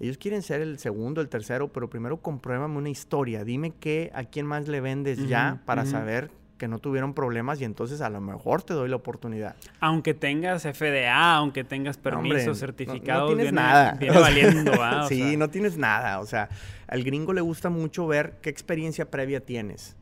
Ellos 0.00 0.18
quieren 0.18 0.42
ser 0.42 0.60
el 0.60 0.78
segundo, 0.78 1.20
el 1.20 1.28
tercero, 1.28 1.72
pero 1.72 1.88
primero 1.88 2.20
compruébame 2.20 2.76
una 2.76 2.90
historia. 2.90 3.44
Dime 3.44 3.72
qué, 3.72 4.10
a 4.14 4.24
quién 4.24 4.46
más 4.46 4.68
le 4.68 4.80
vendes 4.80 5.28
ya 5.28 5.62
para 5.64 5.86
saber 5.86 6.30
que 6.64 6.68
no 6.68 6.78
tuvieron 6.78 7.12
problemas 7.12 7.60
y 7.60 7.64
entonces 7.64 8.00
a 8.00 8.08
lo 8.08 8.22
mejor 8.22 8.62
te 8.62 8.72
doy 8.72 8.88
la 8.88 8.96
oportunidad. 8.96 9.54
Aunque 9.80 10.14
tengas 10.14 10.62
FDA, 10.62 11.34
aunque 11.34 11.62
tengas 11.62 11.98
permisos, 11.98 12.58
certificados, 12.58 13.28
no, 13.28 13.36
tienes 13.36 13.52
nada. 13.52 13.92
viene 14.00 14.18
valiendo, 14.18 14.72
¿va? 14.72 15.06
sí, 15.06 15.36
no 15.36 15.50
tienes 15.50 15.76
nada. 15.76 16.20
O 16.20 16.24
sea, 16.24 16.48
al 16.86 17.04
gringo 17.04 17.34
le 17.34 17.42
gusta 17.42 17.68
mucho 17.68 18.06
ver 18.06 18.38
qué 18.40 18.48
experiencia 18.48 19.10
previa 19.10 19.40
tienes. 19.40 19.94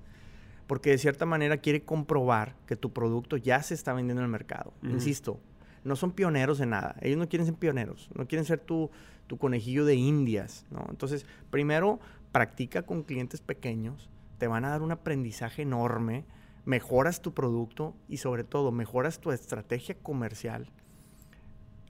Porque 0.69 0.91
de 0.91 0.99
cierta 0.99 1.27
manera 1.27 1.57
quiere 1.57 1.83
comprobar 1.83 2.55
que 2.69 2.77
tu 2.77 2.93
producto 2.93 3.37
ya 3.37 3.61
se 3.65 3.75
está 3.75 3.93
vendiendo 3.93 4.21
en 4.21 4.27
el 4.27 4.31
mercado. 4.31 4.73
Insisto, 4.85 5.41
no 5.83 5.97
son 5.97 6.13
pioneros 6.13 6.61
en 6.61 6.71
nada. 6.71 6.95
Ellos 7.01 7.19
no 7.19 7.29
quieren 7.29 7.45
ser 7.45 7.57
pioneros. 7.57 8.09
No 8.15 8.29
quieren 8.29 8.45
ser 8.45 8.61
tu, 8.61 8.89
tu 9.27 9.37
conejillo 9.37 9.85
de 9.85 9.97
indias, 9.97 10.65
¿no? 10.71 10.87
Entonces, 10.91 11.27
primero, 11.51 11.99
practica 12.31 12.83
con 12.83 13.03
clientes 13.03 13.41
pequeños. 13.41 14.09
Te 14.39 14.47
van 14.47 14.65
a 14.65 14.69
dar 14.69 14.83
un 14.83 14.93
aprendizaje 14.93 15.63
enorme 15.63 16.25
mejoras 16.65 17.23
tu 17.23 17.35
producto 17.35 17.95
y 18.09 18.19
sobre 18.19 18.45
todo 18.45 18.73
mejoras 18.73 19.19
tu 19.21 19.33
estrategia 19.33 19.97
comercial. 20.03 20.71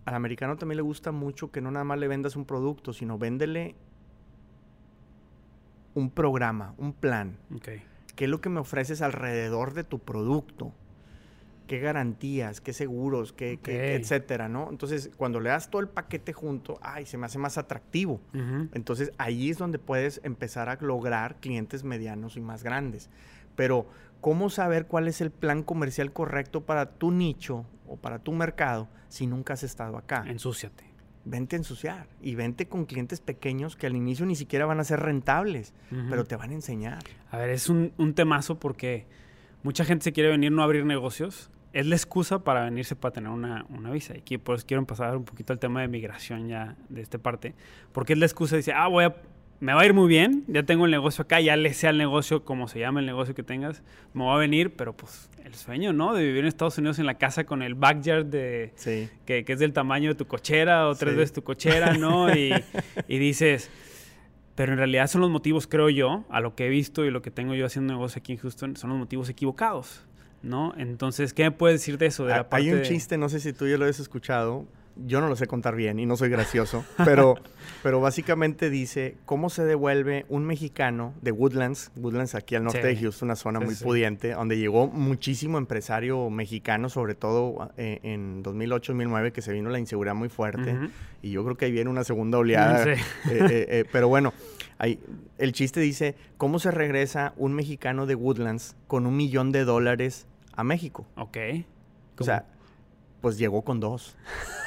Al 0.04 0.14
americano 0.14 0.56
también 0.56 0.76
le 0.76 0.82
gusta 0.82 1.12
mucho 1.12 1.50
que 1.50 1.61
no 1.61 1.70
nada 1.70 1.85
más 1.85 1.98
le 1.98 2.08
vendas 2.08 2.37
un 2.37 2.44
producto, 2.44 2.92
sino 2.92 3.18
véndele 3.18 3.76
un 5.94 6.11
programa, 6.11 6.74
un 6.78 6.92
plan. 6.92 7.37
¿Qué 8.16 8.24
es 8.24 8.30
lo 8.30 8.40
que 8.40 8.48
me 8.48 8.61
ofreces 8.61 9.02
alrededor 9.02 9.74
de 9.74 9.85
tu 9.85 9.98
producto? 9.98 10.72
¿Qué 11.66 11.78
garantías, 11.78 12.61
qué 12.61 12.72
seguros, 12.72 13.32
qué, 13.32 13.58
etcétera, 13.64 14.48
¿no? 14.48 14.68
Entonces, 14.70 15.11
cuando 15.16 15.38
le 15.40 15.50
das 15.50 15.70
todo 15.70 15.80
el 15.80 15.88
paquete 15.88 16.32
junto, 16.32 16.78
ay, 16.82 17.06
se 17.06 17.16
me 17.16 17.26
hace 17.26 17.38
más 17.38 17.56
atractivo. 17.56 18.20
Entonces, 18.74 19.12
ahí 19.18 19.50
es 19.50 19.58
donde 19.58 19.78
puedes 19.78 20.20
empezar 20.24 20.68
a 20.68 20.76
lograr 20.80 21.37
clientes 21.37 21.85
medianos 21.85 22.37
y 22.37 22.40
más 22.40 22.62
grandes. 22.62 23.08
Pero 23.54 23.87
¿cómo 24.22 24.48
saber 24.48 24.87
cuál 24.87 25.08
es 25.08 25.20
el 25.20 25.30
plan 25.30 25.62
comercial 25.62 26.12
correcto 26.12 26.62
para 26.62 26.87
tu 26.87 27.11
nicho 27.11 27.66
o 27.87 27.96
para 27.96 28.20
tu 28.20 28.32
mercado 28.32 28.88
si 29.08 29.26
nunca 29.26 29.52
has 29.52 29.64
estado 29.64 29.98
acá? 29.98 30.24
Ensúciate. 30.26 30.85
Vente 31.24 31.56
a 31.56 31.58
ensuciar 31.58 32.06
y 32.22 32.35
vente 32.35 32.66
con 32.66 32.87
clientes 32.87 33.20
pequeños 33.20 33.76
que 33.76 33.87
al 33.87 33.94
inicio 33.94 34.24
ni 34.24 34.35
siquiera 34.35 34.64
van 34.64 34.80
a 34.80 34.85
ser 34.85 35.00
rentables, 35.00 35.74
pero 36.08 36.24
te 36.24 36.37
van 36.37 36.50
a 36.50 36.54
enseñar. 36.54 37.02
A 37.30 37.37
ver, 37.37 37.50
es 37.50 37.68
un, 37.68 37.92
temazo 38.14 38.58
porque 38.58 39.06
mucha 39.62 39.85
gente 39.85 40.04
se 40.04 40.12
quiere 40.12 40.30
venir 40.30 40.50
no 40.50 40.62
a 40.62 40.64
abrir 40.64 40.87
negocios. 40.87 41.50
Es 41.72 41.87
la 41.87 41.94
excusa 41.94 42.44
para 42.44 42.64
venirse 42.64 42.96
para 42.96 43.12
tener 43.12 43.30
una, 43.30 43.66
visa. 43.92 44.14
Y 44.14 44.18
aquí 44.18 44.38
pues 44.38 44.64
quiero 44.64 44.85
pasar 44.85 45.16
un 45.16 45.24
poquito 45.24 45.52
al 45.52 45.58
tema 45.58 45.80
de 45.80 45.88
migración 45.88 46.48
ya 46.48 46.76
de 46.88 47.02
esta 47.02 47.18
parte. 47.18 47.54
Porque 47.92 48.14
es 48.14 48.18
la 48.18 48.26
excusa, 48.26 48.56
dice, 48.56 48.72
ah, 48.72 48.88
voy 48.88 49.04
a 49.04 49.14
me 49.62 49.75
va 49.75 49.83
a 49.83 49.87
ir 49.87 49.94
muy 49.94 50.09
bien, 50.09 50.42
ya 50.48 50.64
tengo 50.64 50.87
el 50.87 50.90
negocio 50.90 51.22
acá, 51.22 51.40
ya 51.40 51.55
le 51.55 51.72
sea 51.72 51.90
el 51.90 51.98
negocio 51.98 52.44
como 52.44 52.66
se 52.66 52.81
llama 52.81 52.98
el 52.98 53.07
negocio 53.07 53.33
que 53.33 53.44
tengas, 53.44 53.85
me 54.12 54.25
va 54.25 54.35
a 54.35 54.38
venir, 54.38 54.75
pero 54.75 54.96
pues 54.96 55.31
el 55.44 55.55
sueño, 55.55 55.92
¿no? 55.92 56.14
De 56.14 56.25
vivir 56.25 56.40
en 56.40 56.46
Estados 56.46 56.79
Unidos 56.79 56.98
en 56.98 57.07
la 57.07 57.14
casa 57.14 57.44
con 57.44 57.62
el 57.62 57.77
backyard 57.77 58.27
de 58.27 58.72
que, 59.25 59.44
es 59.46 59.59
del 59.61 59.72
tamaño 59.72 60.09
de 60.09 60.14
tu 60.16 60.27
cochera 60.27 60.88
o 60.88 60.96
tres 60.96 61.14
veces 61.14 61.33
tu 61.33 61.44
cochera, 61.44 61.94
¿no? 61.94 62.35
Y, 62.35 62.53
y, 63.07 63.18
dices, 63.18 63.70
pero 64.57 64.72
en 64.72 64.79
realidad 64.79 65.07
son 65.07 65.20
los 65.20 65.31
motivos, 65.31 65.68
creo 65.68 65.90
yo, 65.90 66.25
a 66.29 66.40
lo 66.40 66.57
que 66.57 66.66
he 66.66 66.68
visto 66.68 67.05
y 67.05 67.12
lo 67.12 67.22
que 67.22 67.31
tengo 67.31 67.55
yo 67.55 67.64
haciendo 67.64 67.94
negocio 67.94 68.18
aquí 68.18 68.33
en 68.33 68.38
Houston, 68.38 68.77
son 68.77 68.90
los 68.90 68.98
motivos 68.98 69.29
equivocados, 69.29 70.05
¿no? 70.42 70.75
Entonces, 70.77 71.33
¿qué 71.33 71.44
me 71.44 71.53
puedes 71.53 71.79
decir 71.79 71.98
de 71.98 72.07
eso? 72.07 72.27
De 72.27 72.33
la 72.33 72.48
Hay 72.51 72.72
un 72.72 72.83
chiste, 72.83 73.16
no 73.16 73.29
sé 73.29 73.38
si 73.38 73.53
tú 73.53 73.68
ya 73.68 73.79
lo 73.79 73.85
has 73.85 74.01
escuchado, 74.01 74.66
yo 74.96 75.20
no 75.20 75.28
lo 75.28 75.37
sé 75.37 75.46
contar 75.46 75.74
bien 75.74 75.98
y 75.98 76.07
no 76.07 76.16
soy 76.16 76.28
gracioso, 76.28 76.85
pero, 77.05 77.37
pero 77.83 78.00
básicamente 78.00 78.70
dice 78.70 79.16
cómo 79.24 79.50
se 79.50 79.64
devuelve 79.64 80.26
un 80.28 80.44
mexicano 80.44 81.14
de 81.22 81.33
Woodlands, 81.33 81.90
Woodlands 81.96 82.35
aquí 82.35 82.55
al 82.55 82.64
norte 82.64 82.87
de 82.87 82.96
Houston, 82.96 83.28
una 83.28 83.37
zona 83.37 83.61
muy 83.61 83.74
pudiente, 83.74 84.33
donde 84.33 84.59
llegó 84.59 84.88
muchísimo 84.88 85.59
empresario 85.59 86.28
mexicano, 86.31 86.88
sobre 86.88 87.14
todo 87.14 87.70
eh, 87.76 88.00
en 88.02 88.42
2008-2009, 88.42 89.33
que 89.33 89.42
se 89.42 89.52
vino 89.52 89.70
la 89.70 89.78
inseguridad 89.78 90.14
muy 90.14 90.28
fuerte, 90.28 90.76
y 91.22 91.31
yo 91.31 91.44
creo 91.44 91.57
que 91.57 91.66
ahí 91.66 91.72
viene 91.72 91.90
una 91.90 92.05
segunda 92.05 92.38
oleada. 92.38 92.85
Eh, 92.85 92.98
eh, 93.26 93.85
pero 93.92 94.09
bueno, 94.09 94.33
ahí, 94.78 94.98
el 95.38 95.52
chiste 95.52 95.81
dice, 95.81 96.16
¿cómo 96.37 96.59
se 96.59 96.70
regresa 96.70 97.33
un 97.37 97.55
mexicano 97.55 98.07
de 98.07 98.14
Woodlands 98.14 98.76
con 98.87 99.07
un 99.07 99.16
millón 99.16 99.52
de 99.52 99.64
dólares 99.64 100.26
a 100.55 100.64
México? 100.64 101.07
Ok. 101.16 101.38
O 102.18 102.24
sea, 102.24 102.46
pues 103.20 103.38
llegó 103.38 103.62
con 103.62 103.81
dos. 103.81 104.16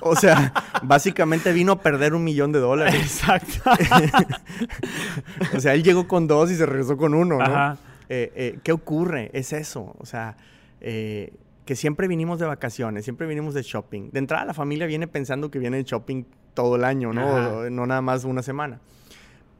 O 0.00 0.16
sea, 0.16 0.52
básicamente 0.82 1.52
vino 1.52 1.72
a 1.72 1.80
perder 1.80 2.14
un 2.14 2.24
millón 2.24 2.52
de 2.52 2.60
dólares. 2.60 2.94
Exacto. 2.94 3.70
o 5.56 5.60
sea, 5.60 5.74
él 5.74 5.82
llegó 5.82 6.08
con 6.08 6.26
dos 6.26 6.50
y 6.50 6.56
se 6.56 6.66
regresó 6.66 6.96
con 6.96 7.14
uno, 7.14 7.38
¿no? 7.38 7.72
Eh, 8.08 8.32
eh, 8.34 8.58
¿Qué 8.62 8.72
ocurre? 8.72 9.30
Es 9.32 9.52
eso. 9.52 9.94
O 9.98 10.06
sea, 10.06 10.36
eh, 10.80 11.34
que 11.64 11.76
siempre 11.76 12.08
vinimos 12.08 12.38
de 12.38 12.46
vacaciones, 12.46 13.04
siempre 13.04 13.26
vinimos 13.26 13.54
de 13.54 13.62
shopping. 13.62 14.10
De 14.10 14.18
entrada, 14.18 14.44
la 14.44 14.54
familia 14.54 14.86
viene 14.86 15.06
pensando 15.06 15.50
que 15.50 15.58
viene 15.58 15.76
de 15.76 15.84
shopping 15.84 16.24
todo 16.54 16.76
el 16.76 16.84
año, 16.84 17.12
¿no? 17.12 17.68
No 17.70 17.86
nada 17.86 18.00
más 18.00 18.24
una 18.24 18.42
semana. 18.42 18.80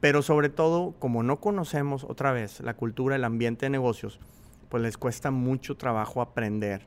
Pero 0.01 0.23
sobre 0.23 0.49
todo, 0.49 0.95
como 0.99 1.23
no 1.23 1.41
conocemos 1.41 2.05
otra 2.05 2.33
vez 2.33 2.61
la 2.61 2.75
cultura, 2.75 3.17
el 3.17 3.25
ambiente 3.25 3.67
de 3.67 3.71
negocios, 3.71 4.21
pues 4.69 4.83
les 4.83 4.97
cuesta 4.97 5.31
mucho 5.31 5.77
trabajo 5.77 6.21
aprender 6.21 6.87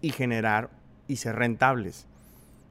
y 0.00 0.10
generar 0.10 0.70
y 1.08 1.16
ser 1.16 1.36
rentables. 1.36 2.06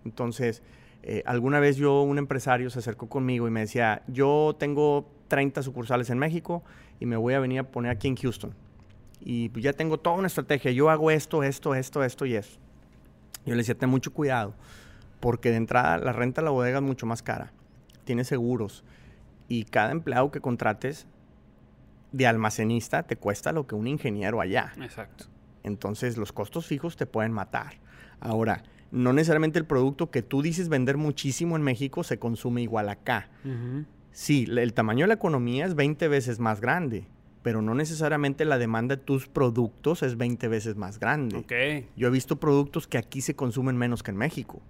Entonces, 0.03 0.61
eh, 1.03 1.23
alguna 1.25 1.59
vez 1.59 1.77
yo, 1.77 2.01
un 2.01 2.17
empresario 2.17 2.69
se 2.69 2.79
acercó 2.79 3.07
conmigo 3.07 3.47
y 3.47 3.51
me 3.51 3.61
decía, 3.61 4.01
yo 4.07 4.55
tengo 4.57 5.07
30 5.27 5.61
sucursales 5.63 6.09
en 6.09 6.17
México 6.17 6.63
y 6.99 7.05
me 7.05 7.17
voy 7.17 7.33
a 7.33 7.39
venir 7.39 7.59
a 7.59 7.63
poner 7.63 7.91
aquí 7.91 8.07
en 8.07 8.15
Houston. 8.15 8.53
Y 9.21 9.49
pues 9.49 9.63
ya 9.63 9.73
tengo 9.73 9.99
toda 9.99 10.15
una 10.17 10.27
estrategia, 10.27 10.71
yo 10.71 10.89
hago 10.89 11.11
esto, 11.11 11.43
esto, 11.43 11.75
esto, 11.75 12.03
esto 12.03 12.25
y 12.25 12.35
eso. 12.35 12.59
Yo 13.45 13.53
le 13.53 13.57
decía, 13.57 13.75
ten 13.75 13.89
mucho 13.89 14.13
cuidado, 14.13 14.53
porque 15.19 15.51
de 15.51 15.57
entrada 15.57 15.97
la 15.97 16.11
renta 16.11 16.41
de 16.41 16.45
la 16.45 16.51
bodega 16.51 16.77
es 16.77 16.83
mucho 16.83 17.05
más 17.05 17.21
cara, 17.21 17.51
tiene 18.03 18.23
seguros 18.23 18.83
y 19.47 19.65
cada 19.65 19.91
empleado 19.91 20.31
que 20.31 20.41
contrates 20.41 21.05
de 22.11 22.27
almacenista 22.27 23.03
te 23.03 23.15
cuesta 23.15 23.51
lo 23.51 23.67
que 23.67 23.75
un 23.75 23.87
ingeniero 23.87 24.41
allá. 24.41 24.73
Exacto. 24.81 25.25
Entonces 25.65 26.15
los 26.15 26.31
costos 26.31 26.67
fijos 26.67 26.95
te 26.95 27.05
pueden 27.05 27.31
matar. 27.31 27.73
Ahora, 28.19 28.63
no 28.91 29.13
necesariamente 29.13 29.59
el 29.59 29.65
producto 29.65 30.11
que 30.11 30.21
tú 30.21 30.41
dices 30.41 30.69
vender 30.69 30.95
muchísimo 30.95 31.55
en 31.55 31.63
México 31.63 32.03
se 32.03 32.19
consume 32.19 32.61
igual 32.61 32.87
acá. 32.87 33.29
Sí, 34.11 34.45
el 34.49 34.73
tamaño 34.73 35.03
de 35.03 35.07
la 35.09 35.13
economía 35.15 35.65
es 35.65 35.75
20 35.75 36.07
veces 36.07 36.39
más 36.39 36.61
grande, 36.61 37.05
pero 37.41 37.61
no 37.61 37.75
necesariamente 37.75 38.45
la 38.45 38.57
demanda 38.57 38.95
de 38.95 39.01
tus 39.01 39.27
productos 39.27 40.03
es 40.03 40.17
20 40.17 40.47
veces 40.47 40.75
más 40.75 40.99
grande. 40.99 41.37
Yo 41.97 42.07
he 42.07 42.11
visto 42.11 42.37
productos 42.37 42.87
que 42.87 42.97
aquí 42.97 43.21
se 43.21 43.35
consumen 43.35 43.75
menos 43.75 44.03
que 44.03 44.11
en 44.11 44.17
México. 44.17 44.61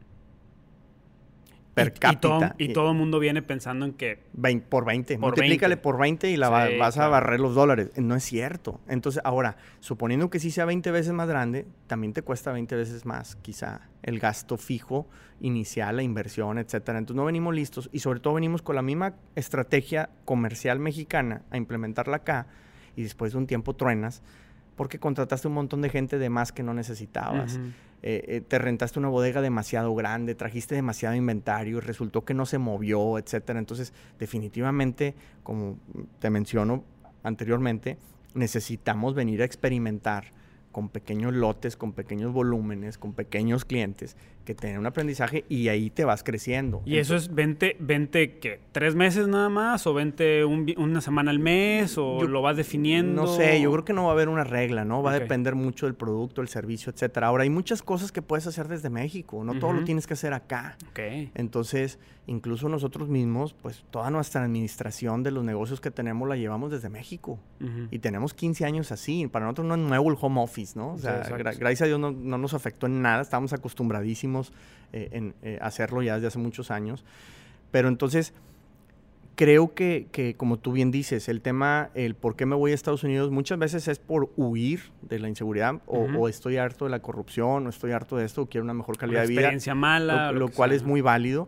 Per 1.75 1.93
cápita. 1.93 2.55
Y, 2.57 2.73
todo 2.73 2.91
el 2.91 2.97
mundo 2.97 3.19
viene 3.19 3.41
pensando 3.41 3.85
en 3.85 3.93
que... 3.93 4.23
por 4.69 4.85
20. 4.85 5.17
Multiplícale 5.17 5.77
por 5.77 5.99
20 5.99 6.31
y 6.31 6.38
la 6.38 6.49
vas 6.49 6.97
a 6.97 7.07
barrer 7.09 7.39
los 7.39 7.53
dólares. 7.53 7.91
No 7.97 8.15
es 8.15 8.23
cierto. 8.23 8.79
Entonces, 8.88 9.21
ahora, 9.25 9.57
suponiendo 9.81 10.29
que 10.29 10.39
sí 10.39 10.51
sea 10.51 10.65
20 10.65 10.89
veces 10.91 11.11
más 11.11 11.27
grande, 11.27 11.67
también 11.88 12.13
te 12.13 12.21
cuesta 12.21 12.51
20 12.53 12.75
veces 12.75 13.05
más, 13.05 13.35
quizá, 13.35 13.81
el 14.01 14.19
gasto 14.19 14.57
fijo 14.57 15.07
inicial, 15.41 15.97
la 15.97 16.03
inversión, 16.03 16.57
etcétera. 16.57 16.97
Entonces, 16.97 17.17
no 17.17 17.25
venimos 17.25 17.53
listos 17.53 17.89
y 17.91 17.99
sobre 17.99 18.21
todo 18.21 18.35
venimos 18.35 18.61
con 18.61 18.75
la 18.75 18.81
misma 18.81 19.15
estrategia 19.35 20.09
comercial 20.23 20.79
mexicana 20.79 21.43
a 21.51 21.57
implementarla 21.57 22.17
acá 22.17 22.47
y 22.95 23.03
después 23.03 23.33
de 23.33 23.39
un 23.39 23.47
tiempo 23.47 23.75
truenas 23.75 24.23
porque 24.75 24.99
contrataste 24.99 25.47
un 25.47 25.53
montón 25.53 25.81
de 25.81 25.89
gente 25.89 26.17
de 26.17 26.29
más 26.29 26.51
que 26.51 26.63
no 26.63 26.73
necesitabas. 26.73 27.59
Eh, 28.01 28.23
eh, 28.27 28.41
te 28.41 28.59
rentaste 28.59 28.99
una 28.99 29.07
bodega 29.07 29.41
demasiado 29.41 29.95
grande, 29.95 30.35
trajiste 30.35 30.75
demasiado 30.75 31.15
inventario 31.15 31.77
y 31.77 31.79
resultó 31.79 32.23
que 32.23 32.33
no 32.33 32.45
se 32.45 32.57
movió, 32.57 33.17
etcétera. 33.17 33.57
Entonces, 33.57 33.93
definitivamente, 34.19 35.15
como 35.43 35.77
te 36.19 36.29
menciono 36.29 36.83
anteriormente, 37.23 37.97
necesitamos 38.33 39.15
venir 39.15 39.41
a 39.41 39.45
experimentar 39.45 40.25
con 40.71 40.89
pequeños 40.89 41.33
lotes, 41.33 41.77
con 41.77 41.93
pequeños 41.93 42.33
volúmenes, 42.33 42.97
con 42.97 43.13
pequeños 43.13 43.63
clientes 43.63 44.17
que 44.45 44.55
tienen 44.55 44.79
un 44.79 44.86
aprendizaje 44.86 45.43
y 45.49 45.67
ahí 45.67 45.89
te 45.89 46.05
vas 46.05 46.23
creciendo. 46.23 46.81
¿Y 46.86 46.97
eso 46.97 47.15
es 47.15 47.34
20, 47.34 47.77
20 47.79 48.39
qué? 48.39 48.60
¿Tres 48.71 48.95
meses 48.95 49.27
nada 49.27 49.49
más? 49.49 49.86
¿O 49.88 49.93
20 49.93 50.45
una 50.45 51.01
semana 51.01 51.31
al 51.31 51.39
mes? 51.39 51.97
¿O 51.97 52.23
lo 52.23 52.41
vas 52.41 52.55
definiendo? 52.55 53.23
No 53.23 53.27
sé, 53.27 53.60
yo 53.60 53.71
creo 53.71 53.84
que 53.84 53.93
no 53.93 54.03
va 54.03 54.10
a 54.10 54.13
haber 54.13 54.29
una 54.29 54.43
regla, 54.43 54.86
¿no? 54.86 55.03
Va 55.03 55.12
a 55.12 55.19
depender 55.19 55.55
mucho 55.55 55.88
del 55.88 55.95
producto, 55.95 56.41
el 56.41 56.47
servicio, 56.47 56.91
etcétera. 56.91 57.27
Ahora, 57.27 57.43
hay 57.43 57.49
muchas 57.49 57.81
cosas 57.81 58.12
que 58.12 58.21
puedes 58.21 58.47
hacer 58.47 58.67
desde 58.67 58.89
México, 58.89 59.43
no 59.43 59.60
todo 59.60 59.73
lo 59.73 59.84
tienes 59.84 60.08
que 60.08 60.13
hacer 60.13 60.34
acá. 60.34 60.77
Okay. 60.91 61.31
Entonces, 61.34 61.99
incluso 62.27 62.69
nosotros 62.69 63.10
mismos, 63.10 63.53
pues 63.53 63.84
toda 63.91 64.10
nuestra 64.10 64.43
administración 64.43 65.23
de 65.23 65.31
los 65.31 65.43
negocios 65.43 65.81
que 65.81 65.91
tenemos 65.91 66.27
la 66.27 66.36
llevamos 66.36 66.71
desde 66.71 66.89
México. 66.89 67.39
Y 67.89 67.99
tenemos 67.99 68.34
15 68.34 68.65
años 68.65 68.91
así. 68.91 69.27
Para 69.27 69.45
nosotros 69.45 69.65
no 69.65 69.73
es 69.73 69.81
nuevo 69.81 70.12
el 70.12 70.17
home 70.19 70.41
office, 70.41 70.77
¿no? 70.77 70.93
O 70.93 70.97
sea, 70.97 71.23
gracias 71.29 71.81
a 71.81 71.86
Dios 71.86 71.99
no, 71.99 72.12
nos 72.12 72.53
afectó 72.53 72.86
en 72.86 73.01
nada. 73.01 73.21
Estábamos 73.21 73.53
acostumbradísimos 73.53 74.34
eh, 74.93 75.09
en 75.11 75.33
eh, 75.41 75.59
hacerlo 75.61 76.01
ya 76.01 76.15
desde 76.15 76.27
hace 76.27 76.39
muchos 76.39 76.71
años. 76.71 77.03
Pero 77.71 77.87
entonces, 77.87 78.33
creo 79.35 79.73
que, 79.73 80.07
que, 80.11 80.35
como 80.35 80.57
tú 80.57 80.71
bien 80.71 80.91
dices, 80.91 81.29
el 81.29 81.41
tema, 81.41 81.89
el 81.93 82.15
por 82.15 82.35
qué 82.35 82.45
me 82.45 82.55
voy 82.55 82.71
a 82.71 82.75
Estados 82.75 83.03
Unidos, 83.03 83.31
muchas 83.31 83.59
veces 83.59 83.87
es 83.87 83.99
por 83.99 84.31
huir 84.35 84.91
de 85.01 85.19
la 85.19 85.29
inseguridad 85.29 85.81
o, 85.85 86.27
estoy 86.29 86.57
harto 86.57 86.85
de 86.85 86.91
la 86.91 86.99
corrupción 87.01 87.67
o 87.67 87.69
estoy 87.69 87.91
harto 87.91 88.17
de 88.17 88.25
esto 88.25 88.43
o 88.43 88.45
quiero 88.47 88.63
una 88.63 88.73
mejor 88.73 88.97
calidad 88.97 89.21
de 89.21 89.27
vida. 89.27 89.41
experiencia 89.41 89.75
mala. 89.75 90.31
Lo, 90.31 90.49
cual 90.49 90.71
es 90.71 90.83
muy 90.83 91.01
válido. 91.01 91.47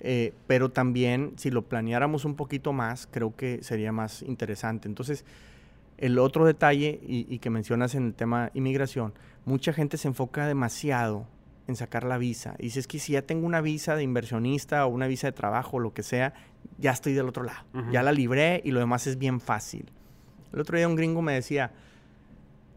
Eh, 0.00 0.32
pero 0.46 0.70
también, 0.70 1.32
si 1.36 1.50
lo 1.50 1.62
planeáramos 1.62 2.24
un 2.24 2.36
poquito 2.36 2.72
más, 2.72 3.08
creo 3.10 3.34
que 3.34 3.62
sería 3.62 3.92
más 3.92 4.22
interesante. 4.22 4.88
Entonces, 4.88 5.24
el 5.96 6.18
otro 6.18 6.44
detalle, 6.44 7.00
y, 7.02 7.38
que 7.38 7.50
mencionas 7.50 7.94
en 7.94 8.06
el 8.06 8.14
tema 8.14 8.50
inmigración, 8.54 9.12
mucha 9.44 9.72
gente 9.72 9.96
se 9.96 10.08
enfoca 10.08 10.46
demasiado 10.46 11.26
en 11.68 11.76
sacar 11.76 12.02
la 12.04 12.18
visa. 12.18 12.56
Y 12.58 12.64
dices 12.64 12.86
que 12.88 12.98
si 12.98 13.12
ya 13.12 13.22
tengo 13.22 13.46
una 13.46 13.60
visa 13.60 13.94
de 13.94 14.02
inversionista 14.02 14.84
o 14.86 14.88
una 14.88 15.06
visa 15.06 15.28
de 15.28 15.32
trabajo 15.32 15.76
o 15.76 15.80
lo 15.80 15.92
que 15.94 16.02
sea, 16.02 16.34
ya 16.78 16.90
estoy 16.90 17.12
del 17.12 17.28
otro 17.28 17.44
lado. 17.44 17.64
Ya 17.92 18.02
la 18.02 18.10
libré 18.10 18.60
y 18.64 18.72
lo 18.72 18.80
demás 18.80 19.06
es 19.06 19.18
bien 19.18 19.40
fácil. 19.40 19.86
El 20.52 20.60
otro 20.60 20.76
día 20.76 20.88
un 20.88 20.96
gringo 20.96 21.22
me 21.22 21.34
decía, 21.34 21.72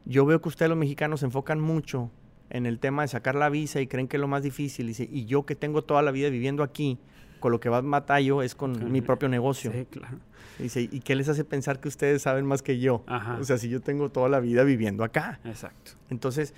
yo 0.05 0.25
veo 0.25 0.41
que 0.41 0.49
ustedes 0.49 0.69
los 0.69 0.77
mexicanos 0.77 1.21
se 1.21 1.25
enfocan 1.25 1.59
mucho 1.59 2.11
en 2.49 2.65
el 2.65 2.79
tema 2.79 3.03
de 3.03 3.07
sacar 3.07 3.35
la 3.35 3.49
visa 3.49 3.79
y 3.79 3.87
creen 3.87 4.07
que 4.07 4.17
es 4.17 4.21
lo 4.21 4.27
más 4.27 4.43
difícil. 4.43 4.89
Y, 4.89 5.09
y 5.09 5.25
yo 5.25 5.45
que 5.45 5.55
tengo 5.55 5.83
toda 5.83 6.01
la 6.01 6.11
vida 6.11 6.29
viviendo 6.29 6.61
aquí, 6.61 6.99
con 7.39 7.51
lo 7.51 7.59
que 7.59 7.69
más 7.69 7.83
matallo 7.83 8.41
es 8.41 8.55
con 8.55 8.91
mi 8.91 9.01
propio 9.01 9.29
negocio. 9.29 9.71
Sí, 9.71 9.85
claro. 9.89 10.19
Dice, 10.59 10.81
¿y 10.81 10.99
qué 10.99 11.15
les 11.15 11.27
hace 11.29 11.43
pensar 11.43 11.79
que 11.79 11.87
ustedes 11.87 12.21
saben 12.21 12.45
más 12.45 12.61
que 12.61 12.79
yo? 12.79 13.03
O 13.39 13.43
sea, 13.43 13.57
si 13.57 13.69
yo 13.69 13.81
tengo 13.81 14.09
toda 14.09 14.29
la 14.29 14.39
vida 14.39 14.63
viviendo 14.63 15.03
acá. 15.03 15.39
Exacto. 15.45 15.93
Entonces, 16.09 16.53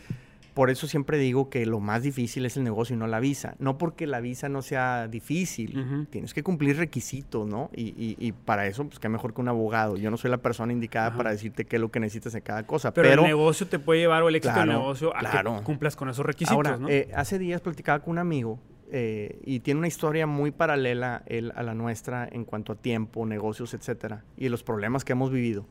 por 0.53 0.69
eso 0.69 0.87
siempre 0.87 1.17
digo 1.17 1.49
que 1.49 1.65
lo 1.65 1.79
más 1.79 2.03
difícil 2.03 2.45
es 2.45 2.57
el 2.57 2.63
negocio 2.63 2.95
y 2.95 2.99
no 2.99 3.07
la 3.07 3.19
visa. 3.19 3.55
No 3.59 3.77
porque 3.77 4.05
la 4.05 4.19
visa 4.19 4.49
no 4.49 4.61
sea 4.61 5.07
difícil, 5.07 6.07
tienes 6.09 6.33
que 6.33 6.43
cumplir 6.43 6.77
requisitos, 6.77 7.47
¿no? 7.47 7.69
Y, 7.75 8.31
para 8.45 8.67
eso, 8.67 8.85
pues 8.85 8.99
qué 8.99 9.09
mejor 9.09 9.33
que 9.33 9.41
un 9.41 9.47
abogado. 9.47 9.97
Yo 9.97 10.11
no 10.11 10.17
soy 10.17 10.29
la 10.29 10.37
persona 10.37 10.71
indicada 10.71 11.15
para 11.15 11.31
decirte 11.31 11.65
qué 11.65 11.77
es 11.77 11.81
lo 11.81 11.89
que 11.89 11.99
necesitas 11.99 12.35
en 12.35 12.41
cada 12.41 12.65
cosa. 12.65 12.93
Pero, 12.93 13.23
el 13.23 13.27
negocio 13.27 13.67
te 13.67 13.79
puede 13.79 14.01
llevar 14.01 14.23
o 14.23 14.29
el 14.29 14.35
éxito 14.35 14.59
del 14.59 14.69
negocio 14.69 15.15
a 15.15 15.21
que 15.21 15.63
cumplas 15.63 15.95
con 15.95 16.09
esos 16.09 16.25
requisitos, 16.25 16.53
Ahora, 16.53 16.79
eh, 16.87 17.09
hace 17.15 17.39
días 17.39 17.61
platicaba 17.61 17.99
con 17.99 18.11
un 18.11 18.17
amigo 18.19 18.59
eh, 18.91 19.39
y 19.43 19.61
tiene 19.61 19.79
una 19.79 19.87
historia 19.87 20.27
muy 20.27 20.51
paralela 20.51 21.23
él, 21.25 21.51
a 21.55 21.63
la 21.63 21.73
nuestra 21.73 22.27
en 22.31 22.45
cuanto 22.45 22.73
a 22.73 22.75
tiempo, 22.75 23.25
negocios, 23.25 23.73
etcétera, 23.73 24.23
y 24.37 24.49
los 24.49 24.61
problemas 24.61 25.03
que 25.03 25.13
hemos 25.13 25.31
vivido. 25.31 25.65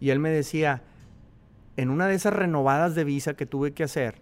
Y 0.00 0.10
él 0.10 0.18
me 0.18 0.30
decía, 0.30 0.82
en 1.78 1.90
una 1.90 2.08
de 2.08 2.14
esas 2.16 2.34
renovadas 2.34 2.96
de 2.96 3.04
visa 3.04 3.34
que 3.34 3.46
tuve 3.46 3.72
que 3.72 3.84
hacer, 3.84 4.16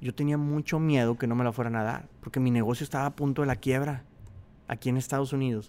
yo 0.00 0.14
tenía 0.14 0.38
mucho 0.38 0.78
miedo 0.78 1.18
que 1.18 1.26
no 1.26 1.34
me 1.34 1.42
la 1.42 1.50
fueran 1.50 1.74
a 1.74 1.82
dar, 1.82 2.08
porque 2.20 2.38
mi 2.38 2.52
negocio 2.52 2.84
estaba 2.84 3.06
a 3.06 3.16
punto 3.16 3.42
de 3.42 3.48
la 3.48 3.56
quiebra 3.56 4.04
aquí 4.68 4.88
en 4.88 4.96
Estados 4.96 5.32
Unidos. 5.32 5.68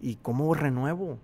¿Y 0.00 0.16
cómo 0.16 0.54
renuevo? 0.54 1.18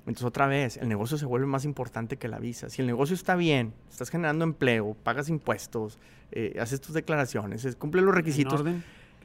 Entonces, 0.00 0.24
otra 0.24 0.46
vez, 0.46 0.76
el 0.76 0.88
negocio 0.88 1.18
se 1.18 1.26
vuelve 1.26 1.46
más 1.46 1.64
importante 1.64 2.16
que 2.16 2.28
la 2.28 2.38
visa. 2.38 2.70
Si 2.70 2.80
el 2.80 2.86
negocio 2.86 3.14
está 3.14 3.34
bien, 3.34 3.74
estás 3.90 4.08
generando 4.08 4.44
empleo, 4.44 4.96
pagas 5.02 5.28
impuestos, 5.28 5.98
eh, 6.30 6.56
haces 6.60 6.80
tus 6.80 6.94
declaraciones, 6.94 7.66
cumple 7.74 8.02
los 8.02 8.14
requisitos. 8.14 8.62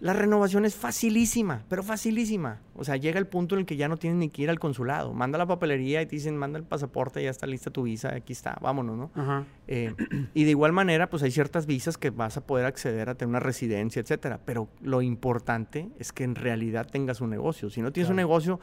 La 0.02 0.14
renovación 0.14 0.66
es 0.66 0.76
facilísima, 0.76 1.64
pero 1.70 1.84
facilísima. 1.84 2.60
O 2.76 2.84
sea, 2.84 2.98
llega 2.98 3.20
el 3.20 3.28
punto 3.28 3.54
en 3.54 3.60
el 3.60 3.66
que 3.68 3.76
ya 3.76 3.88
no 3.88 3.98
tienes 3.98 4.18
ni 4.18 4.30
que 4.30 4.42
ir 4.42 4.50
al 4.50 4.58
consulado. 4.58 5.14
Manda 5.14 5.38
la 5.38 5.46
papelería 5.46 6.02
y 6.02 6.08
te 6.08 6.16
dicen, 6.16 6.36
manda 6.36 6.58
el 6.58 6.66
pasaporte, 6.66 7.22
ya 7.22 7.30
está 7.30 7.46
lista 7.46 7.70
tu 7.70 7.84
visa, 7.84 8.12
aquí 8.16 8.34
está, 8.34 8.58
vámonos, 8.62 8.98
¿no? 8.98 9.46
Eh, 9.68 9.94
y 10.34 10.44
de 10.44 10.50
igual 10.50 10.72
manera, 10.72 11.08
pues 11.08 11.22
hay 11.22 11.30
ciertas 11.30 11.68
visas 11.68 12.00
que 12.00 12.10
vas 12.10 12.36
a 12.36 12.48
poder 12.48 12.66
acceder 12.66 13.10
a 13.10 13.16
tener 13.16 13.30
una 13.30 13.40
residencia, 13.40 14.00
etcétera. 14.00 14.40
Pero 14.44 14.70
lo 14.82 15.04
importante 15.04 15.92
es 16.00 16.12
que 16.12 16.24
en 16.24 16.34
realidad 16.34 16.88
tengas 16.92 17.22
un 17.22 17.30
negocio. 17.30 17.70
Si 17.70 17.84
no 17.84 17.92
tienes 17.92 18.10
un 18.10 18.16
negocio, 18.16 18.60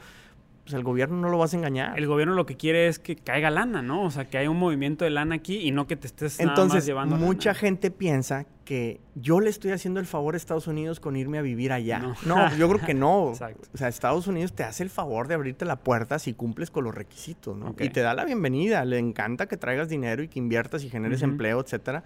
pues 0.69 0.77
el 0.77 0.83
gobierno 0.83 1.17
no 1.17 1.29
lo 1.29 1.39
vas 1.39 1.53
a 1.55 1.57
engañar. 1.57 1.97
El 1.97 2.05
gobierno 2.05 2.35
lo 2.35 2.45
que 2.45 2.55
quiere 2.55 2.87
es 2.87 2.99
que 2.99 3.15
caiga 3.15 3.49
lana, 3.49 3.81
¿no? 3.81 4.03
O 4.03 4.11
sea, 4.11 4.29
que 4.29 4.37
haya 4.37 4.51
un 4.51 4.59
movimiento 4.59 5.03
de 5.03 5.09
lana 5.09 5.33
aquí 5.33 5.57
y 5.57 5.71
no 5.71 5.87
que 5.87 5.95
te 5.95 6.05
estés 6.05 6.39
Entonces, 6.39 6.57
nada 6.57 6.75
más 6.75 6.85
llevando 6.85 7.15
mucha 7.15 7.55
gente 7.55 7.89
piensa 7.89 8.45
que 8.65 9.01
yo 9.15 9.39
le 9.39 9.49
estoy 9.49 9.71
haciendo 9.71 9.99
el 9.99 10.05
favor 10.05 10.35
a 10.35 10.37
Estados 10.37 10.67
Unidos 10.67 10.99
con 10.99 11.15
irme 11.15 11.39
a 11.39 11.41
vivir 11.41 11.71
allá. 11.71 12.13
No, 12.23 12.55
yo 12.55 12.69
creo 12.69 12.85
que 12.85 12.93
no. 12.93 13.29
Exacto. 13.33 13.67
O 13.73 13.77
sea, 13.77 13.87
Estados 13.87 14.27
Unidos 14.27 14.53
te 14.53 14.63
hace 14.63 14.83
el 14.83 14.91
favor 14.91 15.27
de 15.27 15.33
abrirte 15.33 15.65
la 15.65 15.77
puerta 15.77 16.19
si 16.19 16.33
cumples 16.33 16.69
con 16.69 16.83
los 16.83 16.93
requisitos, 16.93 17.57
¿no? 17.57 17.75
Y 17.79 17.89
te 17.89 18.01
da 18.01 18.13
la 18.13 18.23
bienvenida. 18.23 18.85
Le 18.85 18.99
encanta 18.99 19.47
que 19.47 19.57
traigas 19.57 19.89
dinero 19.89 20.21
y 20.21 20.27
que 20.27 20.37
inviertas 20.37 20.83
y 20.83 20.89
generes 20.89 21.23
empleo, 21.23 21.59
etcétera 21.61 22.03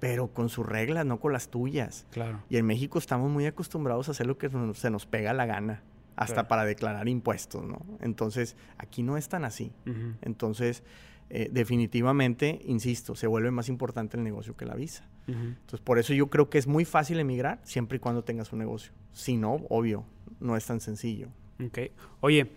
pero 0.00 0.28
con 0.28 0.48
sus 0.48 0.64
reglas, 0.64 1.04
no 1.06 1.18
con 1.18 1.32
las 1.32 1.48
tuyas. 1.48 2.06
Claro. 2.12 2.40
Y 2.48 2.56
en 2.56 2.66
México 2.66 3.00
estamos 3.00 3.32
muy 3.32 3.46
acostumbrados 3.46 4.06
a 4.06 4.12
hacer 4.12 4.28
lo 4.28 4.38
que 4.38 4.48
se 4.74 4.90
nos 4.90 5.06
pega 5.06 5.32
la 5.32 5.44
gana 5.44 5.82
hasta 6.18 6.48
para 6.48 6.64
declarar 6.64 7.08
impuestos, 7.08 7.64
¿no? 7.64 7.80
Entonces, 8.00 8.56
aquí 8.76 9.02
no 9.04 9.16
es 9.16 9.28
tan 9.28 9.44
así. 9.44 9.72
Entonces, 10.20 10.82
eh, 11.30 11.48
definitivamente, 11.52 12.60
insisto, 12.64 13.14
se 13.14 13.28
vuelve 13.28 13.52
más 13.52 13.68
importante 13.68 14.16
el 14.16 14.24
negocio 14.24 14.56
que 14.56 14.66
la 14.66 14.74
visa. 14.74 15.06
Entonces, 15.28 15.80
por 15.80 15.98
eso 15.98 16.14
yo 16.14 16.28
creo 16.28 16.48
que 16.48 16.56
es 16.56 16.66
muy 16.66 16.86
fácil 16.86 17.20
emigrar 17.20 17.60
siempre 17.62 17.96
y 17.96 18.00
cuando 18.00 18.24
tengas 18.24 18.52
un 18.52 18.60
negocio. 18.60 18.92
Si 19.12 19.36
no, 19.36 19.60
obvio, 19.68 20.04
no 20.40 20.56
es 20.56 20.64
tan 20.66 20.80
sencillo. 20.80 21.28
Ok. 21.64 21.78
Oye, 22.20 22.50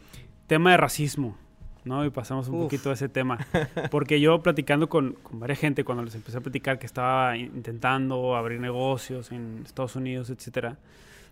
tema 0.48 0.72
de 0.72 0.78
racismo, 0.78 1.38
¿no? 1.84 2.06
Y 2.06 2.10
pasamos 2.12 2.48
un 2.48 2.62
poquito 2.62 2.90
a 2.90 2.94
ese 2.94 3.10
tema. 3.10 3.38
Porque 3.92 4.22
yo 4.22 4.42
platicando 4.42 4.88
con, 4.88 5.14
con 5.22 5.40
varias 5.40 5.60
gente, 5.60 5.84
cuando 5.84 6.04
les 6.04 6.16
empecé 6.16 6.38
a 6.38 6.42
platicar 6.42 6.80
que 6.80 6.86
estaba 6.86 7.36
intentando 7.36 8.38
abrir 8.38 8.60
negocios 8.62 9.34
en 9.34 9.64
Estados 9.66 9.98
Unidos, 9.98 10.30
etcétera, 10.30 10.78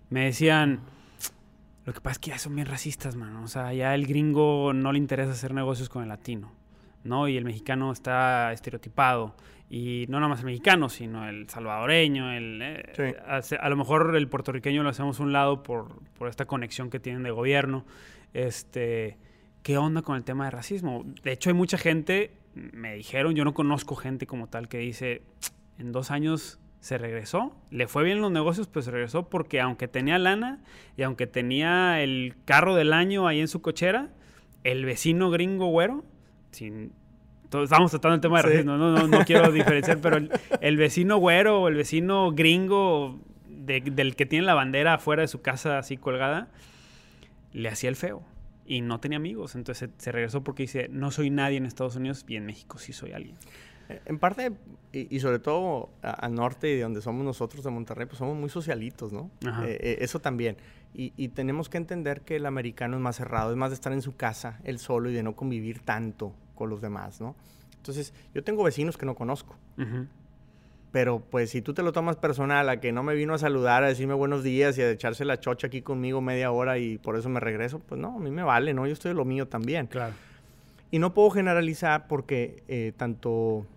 me 0.09 0.25
decían 0.25 0.81
lo 1.89 1.93
que 1.93 2.02
pasa 2.02 2.13
es 2.13 2.19
que 2.19 2.30
ya 2.30 2.38
son 2.38 2.54
bien 2.54 2.67
racistas, 2.67 3.15
mano. 3.15 3.41
O 3.41 3.47
sea, 3.47 3.73
ya 3.73 3.95
el 3.95 4.06
gringo 4.06 4.73
no 4.73 4.91
le 4.91 4.99
interesa 4.99 5.32
hacer 5.32 5.56
negocios 5.56 5.89
con 5.89 6.04
el 6.04 6.10
latino, 6.10 6.52
¿no? 7.04 7.28
Y 7.28 7.36
el 7.36 7.43
mexicano 7.43 7.91
está 7.91 8.54
estereotipado. 8.54 9.36
Y 9.71 10.06
no 10.08 10.19
nada 10.19 10.30
más 10.30 10.41
el 10.41 10.45
mexicano, 10.45 10.88
sino 10.89 11.28
el 11.28 11.49
salvadoreño, 11.49 12.32
el... 12.32 12.60
Eh, 12.62 13.15
a, 13.60 13.69
lo 13.69 13.75
mejor 13.75 14.15
el 14.15 14.28
puertorriqueño 14.28 14.84
lo 14.84 14.89
hacemos 14.89 15.19
a 15.19 15.23
un 15.23 15.34
lado 15.34 15.63
por, 15.63 15.99
por 16.13 16.28
esta 16.28 16.45
conexión 16.45 16.91
que 16.91 16.99
tienen 16.99 17.23
de 17.23 17.32
gobierno. 17.32 17.86
Este... 18.34 19.17
¿Qué 19.63 19.80
onda 19.80 20.04
con 20.04 20.15
el 20.15 20.23
tema 20.23 20.45
de 20.45 20.52
racismo? 20.52 21.04
De 21.23 21.32
hecho, 21.32 21.49
hay 21.49 21.56
mucha 21.56 21.80
gente, 21.80 22.38
me 22.54 22.93
dijeron, 22.93 23.34
yo 23.34 23.43
no 23.45 23.56
conozco 23.56 23.95
gente 23.95 24.28
como 24.28 24.45
tal 24.45 24.69
que 24.69 24.78
dice, 24.78 25.23
en 25.80 25.91
dos 25.91 26.12
años 26.12 26.60
se 26.79 26.97
regresó. 26.97 27.55
Le 27.71 27.87
fue 27.87 28.03
bien 28.03 28.21
los 28.21 28.31
negocios, 28.31 28.67
pues 28.67 28.85
se 28.85 28.91
regresó 28.91 29.29
porque 29.29 29.61
aunque 29.61 29.87
tenía 29.87 30.17
lana 30.17 30.59
y 30.97 31.03
aunque 31.03 31.27
tenía 31.27 32.01
el 32.01 32.35
carro 32.45 32.75
del 32.75 32.93
año 32.93 33.27
ahí 33.27 33.39
en 33.39 33.47
su 33.47 33.61
cochera, 33.61 34.09
el 34.63 34.85
vecino 34.85 35.29
gringo 35.29 35.67
güero, 35.67 36.03
sin, 36.51 36.91
estamos 37.51 37.91
tratando 37.91 38.15
el 38.15 38.21
tema 38.21 38.37
de 38.37 38.43
racismo, 38.43 38.77
no, 38.77 38.91
no, 38.91 39.07
no, 39.07 39.25
quiero 39.25 39.51
diferenciar, 39.51 39.99
pero 40.01 40.17
el, 40.61 40.77
vecino 40.77 41.17
güero 41.17 41.61
o 41.61 41.67
el 41.67 41.75
vecino 41.75 42.31
gringo 42.31 43.19
del 43.47 44.15
que 44.15 44.25
tiene 44.25 44.45
la 44.45 44.53
bandera 44.53 44.95
afuera 44.95 45.21
de 45.21 45.27
su 45.27 45.41
casa 45.41 45.77
así 45.77 45.97
colgada, 45.97 46.49
le 47.53 47.69
hacía 47.69 47.89
el 47.89 47.95
feo 47.95 48.23
y 48.65 48.81
no 48.81 48.99
tenía 48.99 49.17
amigos. 49.17 49.55
Entonces 49.55 49.89
se, 49.97 50.11
regresó 50.11 50.43
porque 50.43 50.63
dice, 50.63 50.87
no 50.89 51.11
soy 51.11 51.29
nadie 51.29 51.57
en 51.57 51.65
Estados 51.65 51.95
Unidos 51.95 52.25
y 52.27 52.35
en 52.35 52.45
México 52.45 52.77
sí 52.77 52.93
soy 52.93 53.11
alguien. 53.11 53.35
En 54.06 54.19
parte, 54.19 54.52
y, 54.91 55.19
sobre 55.19 55.39
todo 55.39 55.89
al 56.02 56.36
norte 56.36 56.69
y 56.69 56.75
de 56.75 56.84
donde 56.84 57.02
somos 57.02 57.25
nosotros 57.25 57.63
de 57.63 57.71
Monterrey, 57.71 58.06
pues 58.06 58.19
somos 58.19 58.38
muy 58.38 58.49
socialitos, 58.49 59.12
¿no? 59.12 59.32
Eh, 59.41 59.78
eh, 59.82 59.97
eso 60.02 60.19
también. 60.19 60.58
Y, 60.93 61.13
y, 61.17 61.30
tenemos 61.30 61.69
que 61.69 61.78
entender 61.78 62.21
que 62.21 62.36
el 62.36 62.45
americano 62.45 62.97
es 62.97 63.02
más 63.02 63.15
cerrado, 63.15 63.52
es 63.52 63.58
más 63.58 63.71
de 63.71 63.75
estar 63.75 63.91
en 63.93 64.02
su 64.02 64.15
casa, 64.15 64.60
él 64.63 64.80
solo 64.80 65.10
y 65.10 65.13
de 65.13 65.23
no 65.23 65.36
convivir 65.36 65.80
tanto 65.80 66.34
con 66.56 66.69
los 66.69 66.82
demás, 66.82 67.19
¿no? 67.19 67.36
Entonces, 67.78 68.13
yo 68.34 68.43
tengo 68.43 68.63
vecinos 68.63 68.97
que 68.97 69.06
no 69.06 69.15
conozco. 69.15 69.56
Pero 70.91 71.19
pues 71.19 71.52
si 71.52 71.62
tú 71.62 71.73
te 71.73 71.84
lo 71.84 71.91
tomas 71.91 72.15
personal, 72.15 72.67
a 72.67 72.80
que 72.80 72.91
no 72.91 73.04
me 73.04 73.13
vino 73.13 73.34
a 73.34 73.38
saludar, 73.38 73.84
a 73.84 73.88
decirme 73.88 74.15
buenos 74.15 74.43
días 74.43 74.78
y 74.78 74.82
a 74.82 74.89
echarse 74.89 75.23
la 75.23 75.39
chocha 75.39 75.67
aquí 75.67 75.82
conmigo 75.82 76.19
media 76.19 76.52
hora 76.52 76.80
y 76.80 76.97
por 76.97 77.15
eso 77.15 77.30
me 77.30 77.39
regreso, 77.39 77.80
pues 77.80 78.02
no, 78.02 78.15
a 78.15 78.19
mí 78.19 78.32
me 78.32 78.43
vale, 78.43 78.73
¿no? 78.73 78.88
Yo 78.88 78.93
estoy 78.93 79.10
de 79.10 79.15
lo 79.15 79.23
mío 79.23 79.47
también. 79.47 79.88
Claro. 79.88 80.13
Y 80.91 80.97
no 80.97 81.13
puedo 81.13 81.30
generalizar 81.30 82.08
porque 82.08 82.63
eh, 82.67 82.93
tanto 82.97 83.67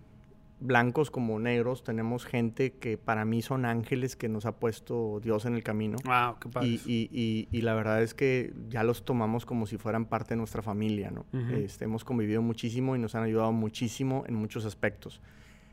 blancos 0.63 1.11
como 1.11 1.39
negros 1.39 1.83
tenemos 1.83 2.25
gente 2.25 2.73
que 2.73 2.97
para 2.97 3.25
mí 3.25 3.41
son 3.41 3.65
ángeles 3.65 4.15
que 4.15 4.29
nos 4.29 4.45
ha 4.45 4.53
puesto 4.59 5.19
Dios 5.21 5.45
en 5.45 5.55
el 5.55 5.63
camino. 5.63 5.97
Wow, 6.05 6.39
qué 6.39 6.49
padre. 6.49 6.67
Y, 6.69 6.81
y, 6.85 7.47
y, 7.51 7.61
la 7.61 7.73
verdad 7.75 8.01
es 8.01 8.13
que 8.13 8.53
ya 8.69 8.83
los 8.83 9.03
tomamos 9.03 9.45
como 9.45 9.67
si 9.67 9.77
fueran 9.77 10.05
parte 10.05 10.29
de 10.33 10.37
nuestra 10.37 10.61
familia, 10.61 11.11
¿no? 11.11 11.25
este, 11.51 11.85
hemos 11.85 12.05
convivido 12.05 12.41
muchísimo 12.41 12.95
y 12.95 12.99
nos 12.99 13.13
han 13.15 13.23
ayudado 13.23 13.51
muchísimo 13.51 14.23
en 14.25 14.35
muchos 14.35 14.65
aspectos. 14.65 15.21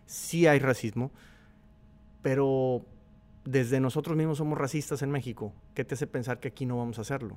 Sí 0.06 0.46
hay 0.48 0.58
racismo, 0.58 1.12
pero 2.20 2.84
desde 3.50 3.80
nosotros 3.80 4.16
mismos 4.16 4.38
somos 4.38 4.56
racistas 4.56 5.02
en 5.02 5.10
México. 5.10 5.52
¿Qué 5.74 5.84
te 5.84 5.94
hace 5.94 6.06
pensar 6.06 6.38
que 6.38 6.48
aquí 6.48 6.66
no 6.66 6.78
vamos 6.78 6.98
a 6.98 7.00
hacerlo? 7.00 7.36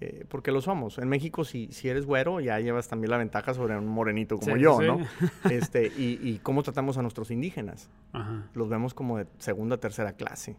Eh, 0.00 0.24
porque 0.28 0.50
lo 0.50 0.60
somos. 0.60 0.98
En 0.98 1.08
México, 1.08 1.44
si, 1.44 1.68
si 1.70 1.88
eres 1.88 2.06
güero, 2.06 2.40
ya 2.40 2.58
llevas 2.58 2.88
también 2.88 3.12
la 3.12 3.18
ventaja 3.18 3.54
sobre 3.54 3.76
un 3.76 3.86
morenito 3.86 4.36
como 4.38 4.56
yo, 4.56 4.80
¿no? 4.80 4.98
este, 5.50 5.86
y, 5.86 6.18
y, 6.22 6.40
cómo 6.42 6.64
tratamos 6.64 6.98
a 6.98 7.02
nuestros 7.02 7.30
indígenas. 7.30 7.88
Los 8.52 8.68
vemos 8.68 8.94
como 8.94 9.18
de 9.18 9.26
segunda, 9.38 9.76
tercera 9.76 10.14
clase. 10.14 10.56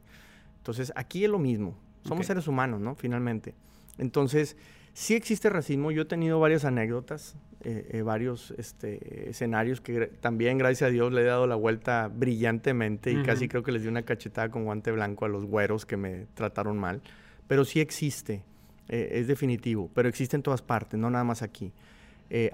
Entonces, 0.57 0.93
aquí 0.95 1.25
es 1.25 1.29
lo 1.29 1.39
mismo. 1.39 1.75
Somos 2.03 2.25
seres 2.25 2.47
humanos, 2.47 2.79
¿no? 2.79 2.95
Finalmente. 2.95 3.53
Entonces, 3.97 4.55
Sí 4.95 5.13
existe 5.13 5.49
racismo. 5.49 5.91
Yo 5.91 6.03
he 6.03 6.05
tenido 6.05 6.39
varias 6.39 6.63
anécdotas, 6.63 7.35
eh, 7.65 7.85
eh, 7.91 8.01
varios 8.01 8.51
este, 8.51 9.29
escenarios 9.29 9.81
que 9.81 10.07
también, 10.21 10.57
gracias 10.57 10.87
a 10.87 10.91
Dios, 10.91 11.11
le 11.11 11.19
he 11.19 11.25
dado 11.25 11.47
la 11.47 11.55
vuelta 11.55 12.07
brillantemente 12.07 13.11
y 13.11 13.21
casi 13.21 13.49
creo 13.49 13.61
que 13.61 13.73
les 13.73 13.81
di 13.81 13.89
una 13.89 14.03
cachetada 14.03 14.47
con 14.47 14.63
guante 14.63 14.93
blanco 14.93 15.25
a 15.25 15.27
los 15.27 15.43
güeros 15.43 15.85
que 15.85 15.97
me 15.97 16.27
trataron 16.33 16.77
mal. 16.77 17.01
Pero 17.45 17.65
sí 17.65 17.81
existe, 17.81 18.45
eh, 18.87 19.09
es 19.11 19.27
definitivo, 19.27 19.91
pero 19.93 20.07
existe 20.07 20.37
en 20.37 20.43
todas 20.43 20.61
partes, 20.61 20.97
no 20.97 21.09
nada 21.09 21.25
más 21.25 21.41
aquí. 21.41 21.73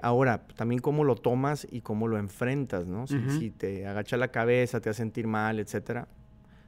ahora, 0.02 0.44
también 0.56 0.80
cómo 0.80 1.04
lo 1.04 1.14
tomas 1.14 1.64
y 1.70 1.80
cómo 1.80 2.08
lo 2.08 2.18
enfrentas, 2.18 2.88
¿no? 2.88 3.06
Si, 3.06 3.20
si 3.38 3.50
te 3.50 3.86
agacha 3.86 4.16
la 4.16 4.32
cabeza, 4.32 4.80
te 4.80 4.90
hace 4.90 4.98
sentir 4.98 5.28
mal, 5.28 5.60
etcétera, 5.60 6.08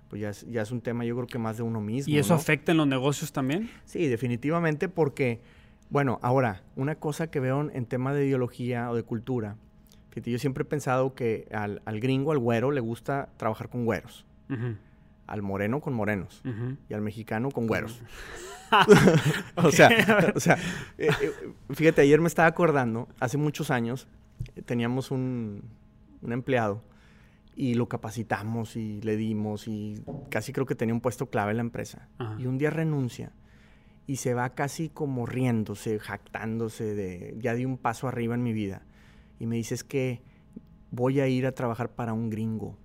pues 0.08 0.22
ya 0.22 0.30
es, 0.30 0.46
ya 0.48 0.62
es 0.62 0.70
un 0.70 0.80
tema 0.80 1.04
yo 1.04 1.16
creo 1.16 1.26
que 1.26 1.38
más 1.38 1.56
de 1.56 1.64
uno 1.64 1.80
mismo. 1.80 2.14
¿Y 2.14 2.18
eso 2.18 2.34
afecta 2.34 2.70
en 2.70 2.78
los 2.78 2.86
negocios 2.86 3.32
también? 3.32 3.68
Sí, 3.84 4.06
definitivamente 4.06 4.88
porque 4.88 5.40
bueno, 5.90 6.18
ahora, 6.22 6.62
una 6.76 6.96
cosa 6.96 7.30
que 7.30 7.40
veo 7.40 7.70
en 7.70 7.86
tema 7.86 8.12
de 8.12 8.26
ideología 8.26 8.90
o 8.90 8.96
de 8.96 9.02
cultura, 9.02 9.56
fíjate, 10.10 10.30
yo 10.30 10.38
siempre 10.38 10.62
he 10.62 10.66
pensado 10.66 11.14
que 11.14 11.48
al, 11.52 11.80
gringo, 12.00 12.32
al 12.32 12.38
güero, 12.38 12.70
le 12.70 12.80
gusta 12.80 13.28
trabajar 13.36 13.68
con 13.68 13.84
güeros. 13.84 14.26
Al 15.26 15.42
moreno 15.42 15.80
con 15.80 15.94
morenos. 15.94 16.42
Y 16.88 16.94
al 16.94 17.00
mexicano 17.00 17.50
con 17.50 17.66
güeros. 17.66 18.02
o 19.56 19.70
sea, 19.70 19.90
eh, 20.98 21.08
eh, 21.08 21.32
fíjate, 21.70 22.02
ayer 22.02 22.20
me 22.20 22.28
estaba 22.28 22.48
acordando, 22.48 23.08
hace 23.20 23.36
muchos 23.36 23.70
años, 23.70 24.08
eh, 24.56 24.62
teníamos 24.62 25.10
un, 25.10 25.62
empleado 26.22 26.82
y 27.54 27.74
lo 27.74 27.88
capacitamos 27.88 28.76
y 28.76 29.00
le 29.02 29.16
dimos 29.16 29.68
y 29.68 30.02
casi 30.30 30.52
creo 30.52 30.66
que 30.66 30.74
tenía 30.74 30.94
un 30.94 31.00
puesto 31.00 31.26
clave 31.26 31.52
en 31.52 31.58
la 31.58 31.62
empresa. 31.62 32.08
Y 32.38 32.46
un 32.46 32.58
día 32.58 32.70
renuncia 32.70 33.32
y 34.06 34.16
se 34.16 34.34
va 34.34 34.50
casi 34.50 34.88
como 34.88 35.26
riéndose, 35.26 35.98
jactándose 35.98 36.94
de 36.94 37.34
ya 37.38 37.54
di 37.54 37.64
un 37.64 37.78
paso 37.78 38.08
arriba 38.08 38.34
en 38.34 38.42
mi 38.42 38.52
vida. 38.52 38.82
Y 39.38 39.46
me 39.46 39.56
dice 39.56 39.74
es 39.74 39.84
que 39.84 40.22
voy 40.90 41.20
a 41.20 41.28
ir 41.28 41.46
a 41.46 41.52
trabajar 41.52 41.90
para 41.90 42.12
un 42.12 42.30
gringo 42.30 42.76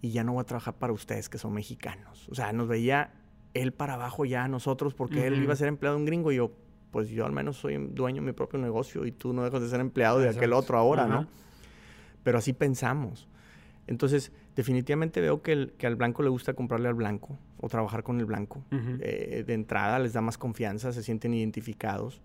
y 0.00 0.10
ya 0.10 0.24
no 0.24 0.32
voy 0.32 0.42
a 0.42 0.44
trabajar 0.44 0.74
para 0.74 0.92
ustedes 0.92 1.28
que 1.28 1.38
son 1.38 1.52
mexicanos. 1.52 2.28
O 2.30 2.34
sea, 2.34 2.52
nos 2.52 2.68
veía 2.68 3.12
él 3.52 3.72
para 3.72 3.94
abajo 3.94 4.24
ya 4.24 4.44
a 4.44 4.48
nosotros 4.48 4.94
porque 4.94 5.26
él 5.26 5.42
iba 5.42 5.52
a 5.52 5.56
ser 5.56 5.68
empleado 5.68 5.96
de 5.96 6.02
un 6.02 6.06
gringo 6.06 6.30
y 6.32 6.36
yo, 6.36 6.52
pues 6.92 7.08
yo 7.08 7.26
al 7.26 7.32
menos 7.32 7.56
soy 7.56 7.76
dueño 7.76 8.22
de 8.22 8.26
mi 8.28 8.32
propio 8.32 8.58
negocio 8.60 9.04
y 9.04 9.12
tú 9.12 9.32
no 9.32 9.42
dejas 9.42 9.60
de 9.60 9.68
ser 9.68 9.80
empleado 9.80 10.20
de 10.20 10.28
aquel 10.28 10.52
otro 10.52 10.78
ahora, 10.78 11.06
¿no? 11.06 11.26
Pero 12.22 12.38
así 12.38 12.52
pensamos. 12.52 13.28
Entonces, 13.86 14.30
definitivamente 14.54 15.20
veo 15.20 15.42
que, 15.42 15.52
el, 15.52 15.72
que 15.72 15.86
al 15.86 15.96
blanco 15.96 16.22
le 16.22 16.28
gusta 16.28 16.54
comprarle 16.54 16.88
al 16.88 16.94
blanco 16.94 17.38
o 17.60 17.68
trabajar 17.68 18.02
con 18.02 18.18
el 18.18 18.26
blanco. 18.26 18.64
Eh, 18.70 19.44
de 19.46 19.54
entrada 19.54 19.98
les 19.98 20.12
da 20.12 20.20
más 20.20 20.38
confianza, 20.38 20.92
se 20.92 21.02
sienten 21.02 21.34
identificados. 21.34 22.20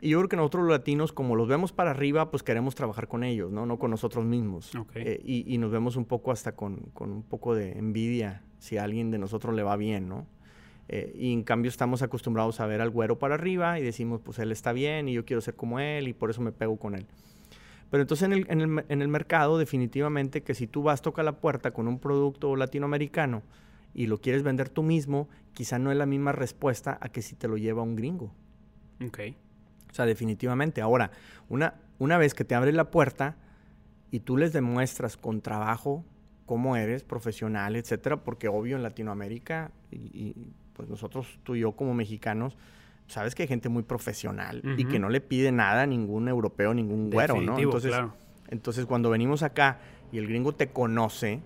Y 0.00 0.10
yo 0.10 0.18
creo 0.18 0.28
que 0.30 0.36
nosotros 0.36 0.64
los 0.64 0.72
latinos, 0.72 1.12
como 1.12 1.36
los 1.36 1.46
vemos 1.46 1.72
para 1.72 1.90
arriba, 1.90 2.30
pues 2.30 2.42
queremos 2.42 2.74
trabajar 2.74 3.06
con 3.06 3.22
ellos, 3.22 3.52
¿no? 3.52 3.66
No 3.66 3.78
con 3.78 3.90
nosotros 3.90 4.24
mismos. 4.24 4.72
Eh, 4.94 5.20
y, 5.22 5.58
nos 5.58 5.70
vemos 5.70 5.96
un 5.96 6.06
poco 6.06 6.32
hasta 6.32 6.52
con, 6.52 6.76
con, 6.94 7.10
un 7.10 7.22
poco 7.22 7.54
de 7.54 7.72
envidia 7.78 8.42
si 8.58 8.78
a 8.78 8.84
alguien 8.84 9.10
de 9.10 9.18
nosotros 9.18 9.54
le 9.54 9.62
va 9.62 9.76
bien, 9.76 10.08
¿no? 10.08 10.26
Eh, 10.88 11.12
y 11.14 11.32
en 11.32 11.44
cambio 11.44 11.68
estamos 11.68 12.02
acostumbrados 12.02 12.58
a 12.60 12.66
ver 12.66 12.80
al 12.80 12.90
güero 12.90 13.18
para 13.18 13.34
arriba 13.34 13.78
y 13.78 13.82
decimos, 13.82 14.20
pues 14.24 14.38
él 14.38 14.50
está 14.50 14.72
bien 14.72 15.08
y 15.08 15.12
yo 15.12 15.24
quiero 15.24 15.40
ser 15.40 15.54
como 15.54 15.78
él 15.78 16.08
y 16.08 16.14
por 16.14 16.30
eso 16.30 16.40
me 16.40 16.50
pego 16.50 16.78
con 16.78 16.94
él. 16.94 17.06
Pero 17.90 18.02
entonces 18.02 18.24
en 18.24 18.32
el, 18.32 18.46
en 18.48 18.60
el, 18.60 18.84
en 18.88 19.02
el 19.02 19.08
mercado 19.08 19.58
definitivamente 19.58 20.42
que 20.42 20.54
si 20.54 20.66
tú 20.66 20.82
vas, 20.82 21.02
toca 21.02 21.22
la 21.22 21.32
puerta 21.32 21.72
con 21.72 21.86
un 21.86 21.98
producto 21.98 22.56
latinoamericano 22.56 23.42
y 23.94 24.06
lo 24.06 24.20
quieres 24.20 24.42
vender 24.42 24.68
tú 24.68 24.82
mismo, 24.82 25.28
quizá 25.52 25.78
no 25.78 25.90
es 25.90 25.98
la 25.98 26.06
misma 26.06 26.32
respuesta 26.32 26.98
a 27.00 27.08
que 27.08 27.22
si 27.22 27.34
te 27.34 27.48
lo 27.48 27.56
lleva 27.56 27.82
un 27.82 27.96
gringo. 27.96 28.32
Ok. 29.04 29.20
O 29.90 29.94
sea, 29.94 30.06
definitivamente. 30.06 30.80
Ahora, 30.80 31.10
una, 31.48 31.74
una 31.98 32.18
vez 32.18 32.34
que 32.34 32.44
te 32.44 32.54
abres 32.54 32.74
la 32.74 32.90
puerta 32.90 33.36
y 34.10 34.20
tú 34.20 34.36
les 34.36 34.52
demuestras 34.52 35.16
con 35.16 35.40
trabajo 35.40 36.04
cómo 36.46 36.76
eres 36.76 37.04
profesional, 37.04 37.76
etcétera, 37.76 38.18
porque 38.18 38.48
obvio 38.48 38.76
en 38.76 38.82
Latinoamérica 38.82 39.70
y, 39.90 39.96
y 39.96 40.52
pues 40.74 40.88
nosotros, 40.88 41.38
tú 41.44 41.54
y 41.54 41.60
yo 41.60 41.72
como 41.72 41.94
mexicanos, 41.94 42.56
sabes 43.10 43.34
que 43.34 43.42
hay 43.42 43.48
gente 43.48 43.68
muy 43.68 43.82
profesional 43.82 44.62
y 44.78 44.84
que 44.84 44.98
no 44.98 45.08
le 45.08 45.20
pide 45.20 45.52
nada 45.52 45.82
a 45.82 45.86
ningún 45.86 46.28
europeo, 46.28 46.72
ningún 46.72 47.10
güero, 47.10 47.40
¿no? 47.40 47.58
Entonces, 47.58 47.94
entonces, 48.48 48.86
cuando 48.86 49.10
venimos 49.10 49.42
acá 49.42 49.78
y 50.12 50.18
el 50.18 50.26
gringo 50.26 50.52
te 50.52 50.68
conoce, 50.68 51.40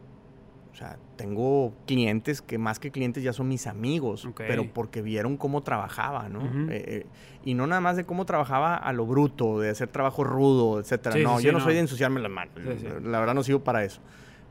o 0.74 0.76
sea, 0.76 0.98
tengo 1.14 1.72
clientes 1.86 2.42
que 2.42 2.58
más 2.58 2.80
que 2.80 2.90
clientes 2.90 3.22
ya 3.22 3.32
son 3.32 3.46
mis 3.46 3.68
amigos, 3.68 4.28
pero 4.36 4.66
porque 4.72 5.02
vieron 5.02 5.36
cómo 5.36 5.62
trabajaba, 5.62 6.28
¿no? 6.28 6.42
Eh, 6.68 6.84
eh, 6.86 7.06
y 7.44 7.54
no 7.54 7.68
nada 7.68 7.80
más 7.80 7.96
de 7.96 8.04
cómo 8.04 8.26
trabajaba 8.26 8.74
a 8.74 8.92
lo 8.92 9.06
bruto, 9.06 9.60
de 9.60 9.70
hacer 9.70 9.86
trabajo 9.86 10.24
rudo, 10.24 10.80
etcétera. 10.80 11.14
no, 11.16 11.38
yo 11.38 11.52
no, 11.52 11.60
soy 11.60 11.74
de 11.74 11.80
ensuciarme 11.80 12.20
las 12.20 12.32
manos. 12.32 12.54
La 13.04 13.20
verdad 13.20 13.34
no 13.34 13.44
sigo 13.44 13.62
para 13.62 13.84
eso. 13.84 14.00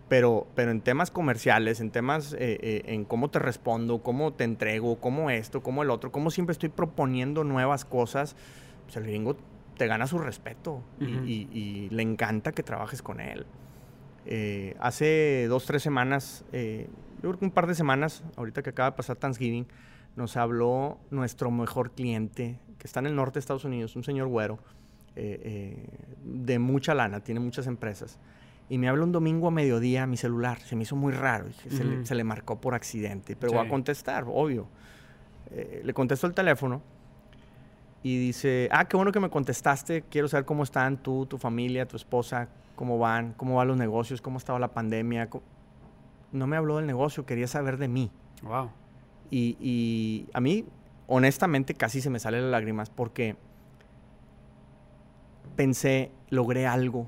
Pero, 0.08 0.48
pero 0.56 0.72
en 0.72 0.80
temas 0.80 1.12
comerciales, 1.12 1.82
en 1.82 1.92
temas 1.92 2.32
eh, 2.34 2.58
eh, 2.62 2.84
en 2.86 3.04
cómo 3.04 3.30
te 3.30 3.40
respondo, 3.40 4.02
cómo 4.02 4.32
te 4.32 4.46
entrego, 4.46 5.02
cómo 5.02 5.30
esto, 5.30 5.62
cómo 5.62 5.84
el 5.84 5.90
otro, 5.90 6.14
cómo 6.14 6.32
siempre 6.32 6.54
estoy 6.54 6.70
proponiendo 6.70 7.44
nuevas 7.44 7.84
cosas, 7.84 8.38
pues 8.86 8.96
el 8.96 9.04
gringo 9.04 9.36
te 9.78 9.88
gana 9.88 10.08
su 10.08 10.20
respeto 10.20 10.84
y, 11.02 11.90
le 11.90 12.02
encanta 12.02 12.54
que 12.54 12.64
trabajes 12.64 13.02
con 13.02 13.20
él. 13.20 13.46
Eh, 14.26 14.76
hace 14.80 15.48
dos, 15.48 15.66
tres 15.66 15.84
semanas, 15.84 16.46
yo 16.52 17.30
creo 17.30 17.40
que 17.40 17.46
un 17.46 17.52
par 17.52 17.68
de 17.68 17.76
semanas, 17.76 18.24
ahorita 18.36 18.62
que 18.62 18.70
acaba 18.70 18.92
de 18.92 18.98
pasar 18.98 19.18
Thanksgiving, 19.18 19.68
nos 20.16 20.38
habló 20.38 20.98
nuestro 21.12 21.52
mejor 21.52 21.92
cliente, 21.92 22.60
que 22.78 22.88
está 22.88 23.00
en 23.00 23.08
el 23.08 23.16
norte 23.16 23.36
de 23.36 23.40
Estados 23.40 23.66
Unidos, 23.66 23.96
un 23.96 24.04
señor 24.04 24.28
güero, 24.28 24.60
de 25.16 26.60
mucha 26.60 26.94
lana, 26.94 27.20
tiene 27.20 27.40
muchas 27.40 27.68
empresas 27.68 28.20
y 28.70 28.78
me 28.78 28.88
habla 28.88 29.04
un 29.04 29.12
domingo 29.12 29.48
a 29.48 29.52
mediodía 29.52 30.04
a 30.04 30.08
mi 30.08 30.18
celular. 30.18 30.60
Se 30.60 30.76
me 30.76 30.84
hizo 30.84 30.96
muy 30.96 31.12
raro. 31.14 31.46
se, 31.70 32.16
le, 32.16 32.24
marcó 32.24 32.60
por 32.60 32.74
accidente. 32.74 33.36
Pero 33.36 33.54
voy 33.54 33.66
a 33.66 33.70
contestar, 33.70 34.26
obvio. 34.28 34.68
Eh, 35.52 35.82
le 35.84 35.94
contesto 35.94 36.28
el 36.28 36.34
teléfono 36.34 36.82
y 38.02 38.18
dice, 38.18 38.70
ah, 38.72 38.86
qué 38.86 38.98
bueno 38.98 39.12
que 39.12 39.20
me 39.20 39.30
contestaste. 39.30 40.04
Quiero 40.10 40.28
saber 40.28 40.46
cómo 40.46 40.64
están 40.64 40.98
tú, 40.98 41.26
tu 41.26 41.38
familia, 41.38 41.88
tu 41.88 41.98
esposa, 41.98 42.50
cómo 42.84 42.98
van, 42.98 43.32
cómo 43.38 43.56
van 43.56 43.70
los 43.70 43.78
negocios, 43.78 44.22
cómo 44.22 44.38
estaba 44.38 44.60
la 44.60 44.74
pandemia. 44.74 45.30
No 46.34 46.48
me 46.48 46.58
habló 46.58 46.76
del 46.76 46.86
negocio, 46.86 47.26
quería 47.26 47.48
saber 47.48 47.78
de 47.78 47.88
mí. 47.88 48.12
Wow. 48.42 48.72
Y, 49.32 49.56
y 49.62 50.30
a 50.34 50.42
mí, 50.42 50.66
honestamente, 51.08 51.76
casi 51.76 52.02
se 52.02 52.10
me 52.10 52.20
salen 52.20 52.42
las 52.42 52.52
lágrimas 52.52 52.90
porque 52.90 53.38
pensé, 55.56 56.12
logré 56.30 56.68
algo 56.68 57.08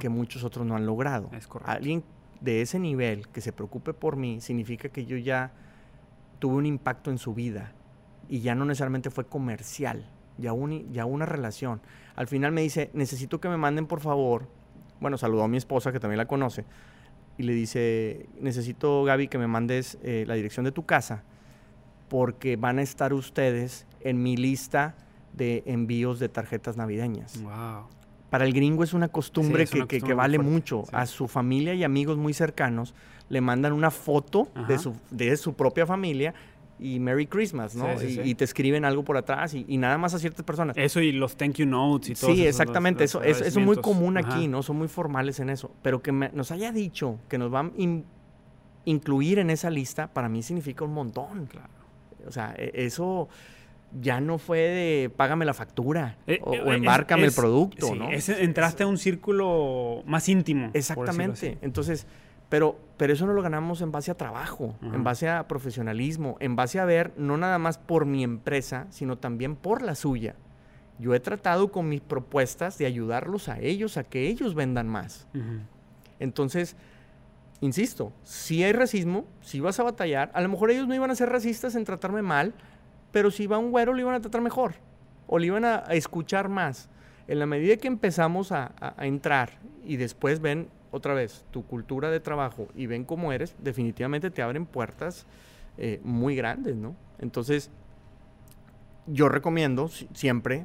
que 0.00 0.10
muchos 0.10 0.44
otros 0.44 0.66
no 0.66 0.76
han 0.76 0.84
logrado. 0.84 1.30
Es 1.32 1.46
correcto. 1.46 1.72
Alguien 1.72 2.04
de 2.42 2.60
ese 2.60 2.78
nivel 2.78 3.26
que 3.28 3.40
se 3.40 3.54
preocupe 3.54 3.94
por 3.94 4.16
mí 4.16 4.42
significa 4.42 4.90
que 4.90 5.06
yo 5.06 5.16
ya 5.16 5.52
tuve 6.40 6.56
un 6.56 6.66
impacto 6.66 7.10
en 7.10 7.16
su 7.16 7.32
vida 7.32 7.72
y 8.28 8.40
ya 8.40 8.54
no 8.54 8.66
necesariamente 8.66 9.08
fue 9.08 9.24
comercial, 9.24 10.10
ya, 10.36 10.52
un, 10.52 10.92
ya 10.92 11.06
una 11.06 11.24
relación. 11.24 11.80
Al 12.16 12.26
final 12.26 12.52
me 12.52 12.60
dice, 12.60 12.90
necesito 12.92 13.40
que 13.40 13.48
me 13.48 13.56
manden 13.56 13.86
por 13.86 14.00
favor, 14.00 14.46
bueno, 15.00 15.18
saludó 15.18 15.42
a 15.44 15.48
mi 15.48 15.56
esposa 15.56 15.92
que 15.92 16.00
también 16.00 16.18
la 16.18 16.26
conoce, 16.26 16.64
y 17.38 17.42
le 17.42 17.52
dice, 17.52 18.26
necesito 18.40 19.04
Gaby 19.04 19.28
que 19.28 19.38
me 19.38 19.46
mandes 19.46 19.98
eh, 20.02 20.24
la 20.26 20.34
dirección 20.34 20.64
de 20.64 20.72
tu 20.72 20.86
casa 20.86 21.22
porque 22.08 22.56
van 22.56 22.78
a 22.78 22.82
estar 22.82 23.12
ustedes 23.12 23.86
en 24.00 24.22
mi 24.22 24.36
lista 24.36 24.94
de 25.32 25.62
envíos 25.66 26.18
de 26.18 26.28
tarjetas 26.28 26.76
navideñas. 26.76 27.42
Wow. 27.42 27.88
Para 28.30 28.44
el 28.44 28.52
gringo 28.52 28.84
es 28.84 28.94
una 28.94 29.08
costumbre, 29.08 29.66
Sí, 29.66 29.74
es 29.74 29.74
una 29.80 29.86
que, 29.88 29.96
costumbre 29.96 30.14
vale 30.14 30.36
fuerte, 30.38 30.52
mucho. 30.52 30.82
sí. 30.84 30.90
A 30.92 31.06
su 31.06 31.28
familia 31.28 31.74
y 31.74 31.84
amigos 31.84 32.16
muy 32.16 32.32
cercanos 32.32 32.94
le 33.28 33.40
mandan 33.40 33.72
una 33.72 33.90
foto 33.90 34.48
de 34.68 34.74
Ajá. 34.74 34.78
su, 34.78 34.94
de 35.10 35.36
su 35.36 35.54
propia 35.54 35.84
familia 35.84 36.32
y 36.78 37.00
Merry 37.00 37.26
Christmas, 37.26 37.74
¿no? 37.74 37.86
Sí, 37.98 38.06
sí, 38.06 38.06
y, 38.06 38.14
sí. 38.24 38.30
y 38.30 38.34
te 38.34 38.44
escriben 38.44 38.84
algo 38.84 39.02
por 39.04 39.16
atrás 39.16 39.54
y, 39.54 39.64
y 39.66 39.78
nada 39.78 39.96
más 39.98 40.12
a 40.14 40.18
ciertas 40.18 40.44
personas. 40.44 40.76
Eso 40.76 41.00
y 41.00 41.12
los 41.12 41.36
thank 41.36 41.54
you 41.54 41.66
notes 41.66 42.10
y 42.10 42.14
todo 42.14 42.34
Sí, 42.34 42.46
exactamente. 42.46 43.04
Eso, 43.04 43.22
es 43.22 43.56
muy 43.56 43.76
común 43.76 44.16
aquí, 44.18 44.46
¿no? 44.48 44.62
Son 44.62 44.76
muy 44.76 44.88
formales 44.88 45.40
en 45.40 45.48
eso. 45.50 45.70
Pero 45.82 46.02
que 46.02 46.12
me- 46.12 46.30
nos 46.34 46.50
haya 46.50 46.72
dicho 46.72 47.18
que 47.28 47.38
nos 47.38 47.50
van 47.50 47.68
a 47.68 47.80
in- 47.80 48.04
incluir 48.84 49.38
en 49.38 49.50
esa 49.50 49.70
lista, 49.70 50.08
para 50.12 50.28
mí 50.28 50.42
significa 50.42 50.84
un 50.84 50.92
montón. 50.94 51.46
Claro. 51.46 51.68
O 52.26 52.30
sea, 52.32 52.54
e- 52.56 52.72
eso 52.74 53.28
ya 54.00 54.20
no 54.20 54.38
fue 54.38 54.58
de 54.58 55.10
págame 55.16 55.44
la 55.44 55.54
factura 55.54 56.18
Eh, 56.26 56.40
o, 56.42 56.54
eh, 56.54 56.60
o 56.60 56.72
embárcame 56.72 57.26
es- 57.26 57.36
el 57.36 57.40
producto, 57.42 57.94
¿no? 57.94 58.10
es- 58.10 58.28
entraste 58.28 58.82
a 58.82 58.86
un 58.86 58.98
círculo 58.98 60.02
más 60.06 60.28
íntimo. 60.28 60.70
Exactamente. 60.74 61.56
Entonces, 61.62 62.06
pero, 62.48 62.78
pero 62.96 63.12
eso 63.12 63.26
no 63.26 63.32
lo 63.32 63.42
ganamos 63.42 63.80
en 63.80 63.90
base 63.92 64.10
a 64.10 64.16
trabajo, 64.16 64.76
en 64.82 65.02
base 65.04 65.28
a 65.28 65.48
profesionalismo, 65.48 66.36
en 66.40 66.54
base 66.56 66.78
a 66.80 66.84
ver 66.84 67.12
no 67.16 67.36
nada 67.36 67.58
más 67.58 67.78
por 67.78 68.06
mi 68.06 68.22
empresa, 68.22 68.86
sino 68.90 69.18
también 69.18 69.56
por 69.56 69.82
la 69.82 69.94
suya. 69.94 70.34
Yo 70.98 71.14
he 71.14 71.20
tratado 71.20 71.70
con 71.72 71.88
mis 71.88 72.00
propuestas 72.00 72.78
de 72.78 72.86
ayudarlos 72.86 73.48
a 73.48 73.58
ellos 73.58 73.96
a 73.96 74.04
que 74.04 74.28
ellos 74.28 74.54
vendan 74.54 74.88
más. 74.88 75.26
Entonces, 76.18 76.76
insisto, 77.60 78.12
si 78.22 78.62
hay 78.62 78.72
racismo, 78.72 79.24
si 79.40 79.60
vas 79.60 79.78
a 79.80 79.82
batallar, 79.82 80.30
a 80.34 80.40
lo 80.40 80.48
mejor 80.48 80.70
ellos 80.70 80.86
no 80.88 80.94
iban 80.94 81.10
a 81.10 81.14
ser 81.14 81.28
racistas 81.28 81.74
en 81.74 81.84
tratarme 81.84 82.22
mal, 82.22 82.54
pero 83.12 83.30
si 83.30 83.46
va 83.46 83.58
un 83.58 83.70
güero 83.70 83.92
le 83.94 84.02
iban 84.02 84.14
a 84.14 84.20
tratar 84.20 84.40
mejor 84.40 84.74
o 85.26 85.38
le 85.38 85.46
iban 85.46 85.64
a, 85.64 85.76
a 85.86 85.94
escuchar 85.94 86.48
más. 86.48 86.88
En 87.28 87.38
la 87.40 87.46
medida 87.46 87.76
que 87.76 87.88
empezamos 87.88 88.52
a, 88.52 88.72
a- 88.80 88.94
a 88.96 89.06
entrar 89.06 89.50
y 89.84 89.96
después 89.96 90.40
ven 90.40 90.68
otra 90.90 91.14
vez 91.14 91.44
tu 91.50 91.64
cultura 91.66 92.10
de 92.10 92.20
trabajo 92.20 92.68
y 92.74 92.86
ven 92.86 93.04
cómo 93.04 93.32
eres, 93.32 93.54
definitivamente 93.62 94.30
te 94.30 94.42
abren 94.42 94.66
puertas 94.66 95.26
eh, 95.78 96.00
muy 96.04 96.34
grandes, 96.36 96.76
¿no? 96.76 96.94
Entonces, 97.18 97.70
yo 99.06 99.28
recomiendo 99.28 99.88
si- 99.88 100.08
siempre, 100.14 100.64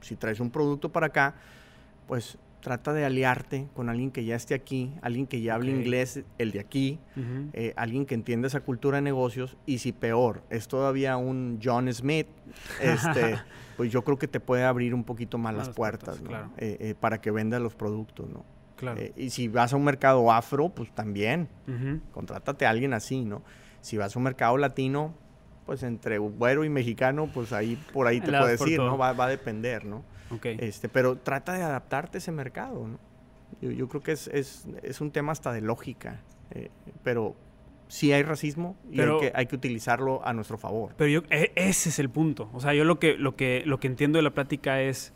si 0.00 0.16
traes 0.16 0.40
un 0.40 0.50
producto 0.50 0.90
para 0.90 1.06
acá, 1.08 1.34
pues 2.06 2.38
trata 2.60 2.92
de 2.92 3.04
aliarte 3.04 3.66
con 3.74 3.88
alguien 3.88 4.12
que 4.12 4.24
ya 4.24 4.36
esté 4.36 4.54
aquí, 4.54 4.92
alguien 5.02 5.26
que 5.26 5.40
ya 5.40 5.56
hable 5.56 5.72
inglés, 5.72 6.22
el 6.38 6.52
de 6.52 6.60
aquí, 6.60 7.00
eh, 7.54 7.72
alguien 7.76 8.06
que 8.06 8.14
entienda 8.14 8.46
esa 8.46 8.60
cultura 8.60 8.98
de 8.98 9.02
negocios 9.02 9.56
y 9.66 9.78
si 9.78 9.90
peor 9.92 10.42
es 10.48 10.68
todavía 10.68 11.16
un 11.16 11.58
John 11.62 11.92
Smith, 11.92 12.28
este, 12.80 13.38
pues 13.76 13.90
yo 13.90 14.04
creo 14.04 14.16
que 14.16 14.28
te 14.28 14.38
puede 14.38 14.62
abrir 14.64 14.94
un 14.94 15.02
poquito 15.02 15.38
más 15.38 15.54
las 15.54 15.66
las 15.68 15.76
puertas, 15.76 16.20
puertas, 16.20 16.22
¿no? 16.22 16.28
claro. 16.28 16.50
Eh, 16.58 16.76
eh, 16.80 16.94
para 16.98 17.20
que 17.20 17.32
venda 17.32 17.58
los 17.58 17.74
productos, 17.74 18.28
¿no? 18.30 18.44
Claro. 18.76 19.00
Eh, 19.00 19.12
y 19.16 19.30
si 19.30 19.48
vas 19.48 19.72
a 19.72 19.76
un 19.76 19.84
mercado 19.84 20.30
afro, 20.32 20.68
pues 20.70 20.90
también, 20.94 21.48
Ujú. 21.68 22.00
contrátate 22.12 22.66
a 22.66 22.70
alguien 22.70 22.92
así, 22.94 23.24
¿no? 23.24 23.42
Si 23.80 23.96
vas 23.96 24.14
a 24.14 24.18
un 24.18 24.24
mercado 24.24 24.56
latino, 24.56 25.14
pues 25.66 25.82
entre 25.82 26.18
güero 26.18 26.64
y 26.64 26.68
mexicano, 26.68 27.28
pues 27.32 27.52
ahí 27.52 27.76
por 27.92 28.06
ahí 28.06 28.20
te 28.20 28.30
das 28.30 28.42
puedes 28.42 28.60
ir, 28.66 28.78
¿no? 28.78 28.86
todo. 28.86 28.98
Va, 28.98 29.12
va 29.12 29.26
a 29.26 29.28
depender, 29.28 29.84
¿no? 29.84 30.04
Ok. 30.30 30.46
Este, 30.46 30.88
pero 30.88 31.16
trata 31.16 31.52
de 31.52 31.62
adaptarte 31.62 32.16
a 32.16 32.18
ese 32.18 32.32
mercado, 32.32 32.86
¿no? 32.88 32.98
Yo, 33.60 33.70
yo 33.70 33.88
creo 33.88 34.02
que 34.02 34.12
es, 34.12 34.28
es, 34.28 34.66
es 34.82 35.00
un 35.00 35.10
tema 35.12 35.32
hasta 35.32 35.52
de 35.52 35.60
lógica, 35.60 36.20
eh, 36.52 36.70
pero 37.04 37.36
sí 37.86 38.12
hay 38.12 38.22
racismo 38.22 38.76
y 38.90 38.96
Pero- 38.96 39.16
hay, 39.16 39.20
que, 39.20 39.32
hay 39.34 39.46
que 39.46 39.54
utilizarlo 39.56 40.26
a 40.26 40.32
nuestro 40.32 40.56
favor. 40.58 40.94
Pero 40.96 41.10
yo, 41.10 41.20
e- 41.30 41.52
ese 41.54 41.90
es 41.90 41.98
el 41.98 42.08
punto. 42.08 42.48
O 42.54 42.60
sea, 42.60 42.72
yo 42.74 42.84
lo 42.84 42.98
que, 42.98 43.16
lo 43.18 43.36
que, 43.36 43.62
lo 43.66 43.78
que 43.78 43.86
entiendo 43.88 44.16
de 44.18 44.22
la 44.22 44.30
plática 44.30 44.80
es. 44.80 45.12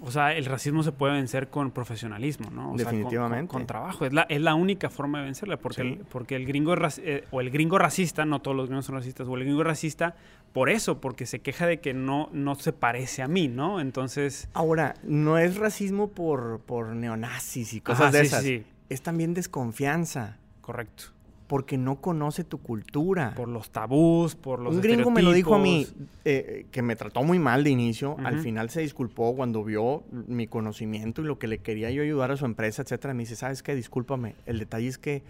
O 0.00 0.10
sea, 0.10 0.32
el 0.34 0.44
racismo 0.44 0.82
se 0.82 0.92
puede 0.92 1.14
vencer 1.14 1.48
con 1.48 1.70
profesionalismo, 1.70 2.50
¿no? 2.50 2.72
O 2.72 2.76
sea, 2.76 2.84
con- 2.86 2.94
Definitivamente. 2.94 3.48
con, 3.48 3.60
con 3.60 3.66
trabajo. 3.66 4.04
Es 4.04 4.12
la, 4.12 4.22
es 4.22 4.40
la 4.40 4.54
única 4.54 4.90
forma 4.90 5.18
de 5.20 5.24
vencerla. 5.24 5.56
Porque, 5.56 5.82
Sí. 5.82 5.88
el, 5.88 5.98
porque 6.10 6.36
el 6.36 6.46
gringo 6.46 6.74
eh, 6.98 7.24
o 7.30 7.40
el 7.40 7.50
gringo 7.50 7.78
racista, 7.78 8.24
no 8.26 8.40
todos 8.42 8.56
los 8.56 8.66
gringos 8.66 8.84
son 8.86 8.94
racistas, 8.96 9.26
o 9.26 9.34
el 9.36 9.44
gringo 9.44 9.64
racista 9.64 10.14
por 10.52 10.68
eso, 10.70 11.00
porque 11.00 11.26
se 11.26 11.40
queja 11.40 11.66
de 11.66 11.80
que 11.80 11.92
no, 11.94 12.28
no 12.32 12.54
se 12.54 12.72
parece 12.72 13.22
a 13.22 13.28
mí, 13.28 13.48
¿no? 13.48 13.80
Entonces. 13.80 14.48
Ahora, 14.54 14.94
no 15.02 15.38
es 15.38 15.56
racismo 15.56 16.08
por, 16.08 16.60
por 16.60 16.88
neonazis 16.94 17.74
y 17.74 17.80
cosas 17.80 18.12
de 18.12 18.20
sí, 18.20 18.26
esas. 18.26 18.42
sí. 18.42 18.64
Es 18.88 19.02
también 19.02 19.34
desconfianza, 19.34 20.36
Correcto. 20.60 21.04
Porque 21.46 21.78
no 21.78 22.00
conoce 22.00 22.44
tu 22.44 22.58
cultura. 22.58 23.34
Por 23.36 23.48
los 23.48 23.70
tabús, 23.70 24.34
por 24.34 24.60
los 24.60 24.74
un 24.76 24.80
gringo 24.80 25.10
me 25.10 25.22
lo 25.22 25.32
dijo 25.32 25.54
a 25.54 25.58
mí, 25.58 25.82
estereotipos. 25.82 26.20
eh, 26.24 26.66
que 26.70 26.82
me 26.82 26.96
trató 26.96 27.22
muy 27.22 27.38
mal 27.38 27.64
de 27.64 27.70
inicio. 27.70 28.16
Al 28.24 28.40
final 28.40 28.70
se 28.70 28.80
disculpó 28.80 29.34
cuando 29.36 29.62
vio 29.64 30.04
mi 30.10 30.46
conocimiento 30.46 31.22
y 31.22 31.24
lo 31.24 31.38
que 31.38 31.46
le 31.46 31.58
quería 31.58 31.90
yo 31.90 32.02
ayudar 32.02 32.30
a 32.30 32.36
su 32.36 32.44
empresa, 32.44 32.82
etcétera. 32.82 33.14
Me 33.14 33.22
dice, 33.22 33.36
¿sabes 33.36 33.62
qué? 33.62 33.74
Discúlpame. 33.74 34.34
El 34.46 34.58
detalle 34.58 34.88
es 34.88 34.98
que 34.98 35.22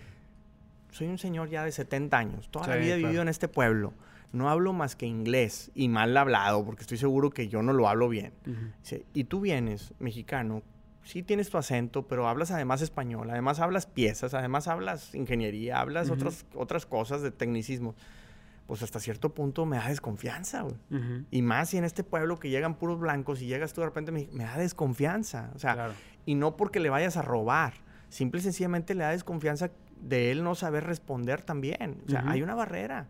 soy 0.90 1.08
un 1.08 1.18
señor 1.18 1.50
ya 1.50 1.64
de 1.64 1.72
70 1.72 2.16
años. 2.16 2.48
Toda 2.50 2.68
la 2.68 2.76
vida 2.76 2.94
he 2.94 2.96
vivido 2.96 3.10
claro. 3.10 3.22
en 3.22 3.28
este 3.28 3.48
pueblo. 3.48 3.92
No 4.32 4.50
hablo 4.50 4.72
más 4.72 4.96
que 4.96 5.06
inglés 5.06 5.70
y 5.74 5.88
mal 5.88 6.16
hablado, 6.16 6.64
porque 6.64 6.82
estoy 6.82 6.98
seguro 6.98 7.30
que 7.30 7.48
yo 7.48 7.62
no 7.62 7.72
lo 7.72 7.88
hablo 7.88 8.08
bien. 8.08 8.32
Dice, 8.82 9.04
y 9.14 9.24
tú 9.24 9.40
vienes, 9.40 9.94
mexicano, 9.98 10.62
sí 11.06 11.22
tienes 11.22 11.48
tu 11.48 11.56
acento, 11.56 12.06
pero 12.06 12.28
hablas 12.28 12.50
además 12.50 12.82
español, 12.82 13.30
además 13.30 13.60
hablas 13.60 13.86
piezas, 13.86 14.34
además 14.34 14.68
hablas 14.68 15.14
ingeniería, 15.14 15.80
hablas 15.80 16.10
otras, 16.10 16.44
otras 16.54 16.84
cosas 16.84 17.22
de 17.22 17.30
tecnicismo. 17.30 17.94
Pues 18.66 18.82
hasta 18.82 18.98
cierto 18.98 19.32
punto 19.32 19.64
me 19.64 19.76
da 19.76 19.88
desconfianza, 19.88 20.62
güey. 20.62 20.74
Y 21.30 21.42
más 21.42 21.70
si 21.70 21.78
en 21.78 21.84
este 21.84 22.02
pueblo 22.02 22.38
que 22.40 22.50
llegan 22.50 22.74
puros 22.74 22.98
blancos 22.98 23.40
y 23.40 23.46
llegas 23.46 23.72
tú 23.72 23.80
de 23.80 23.86
repente, 23.86 24.10
me, 24.10 24.28
me 24.32 24.42
da 24.44 24.58
desconfianza. 24.58 25.52
O 25.54 25.58
sea, 25.60 25.74
Claro. 25.74 25.92
y 26.26 26.34
no 26.34 26.56
porque 26.56 26.80
le 26.80 26.90
vayas 26.90 27.16
a 27.16 27.22
robar, 27.22 27.74
simple 28.08 28.40
y 28.40 28.42
sencillamente 28.42 28.94
le 28.96 29.04
da 29.04 29.10
desconfianza 29.10 29.70
de 30.00 30.32
él 30.32 30.42
no 30.42 30.56
saber 30.56 30.82
responder 30.84 31.42
también. 31.42 32.02
O 32.06 32.10
sea, 32.10 32.24
hay 32.28 32.42
una 32.42 32.56
barrera. 32.56 33.06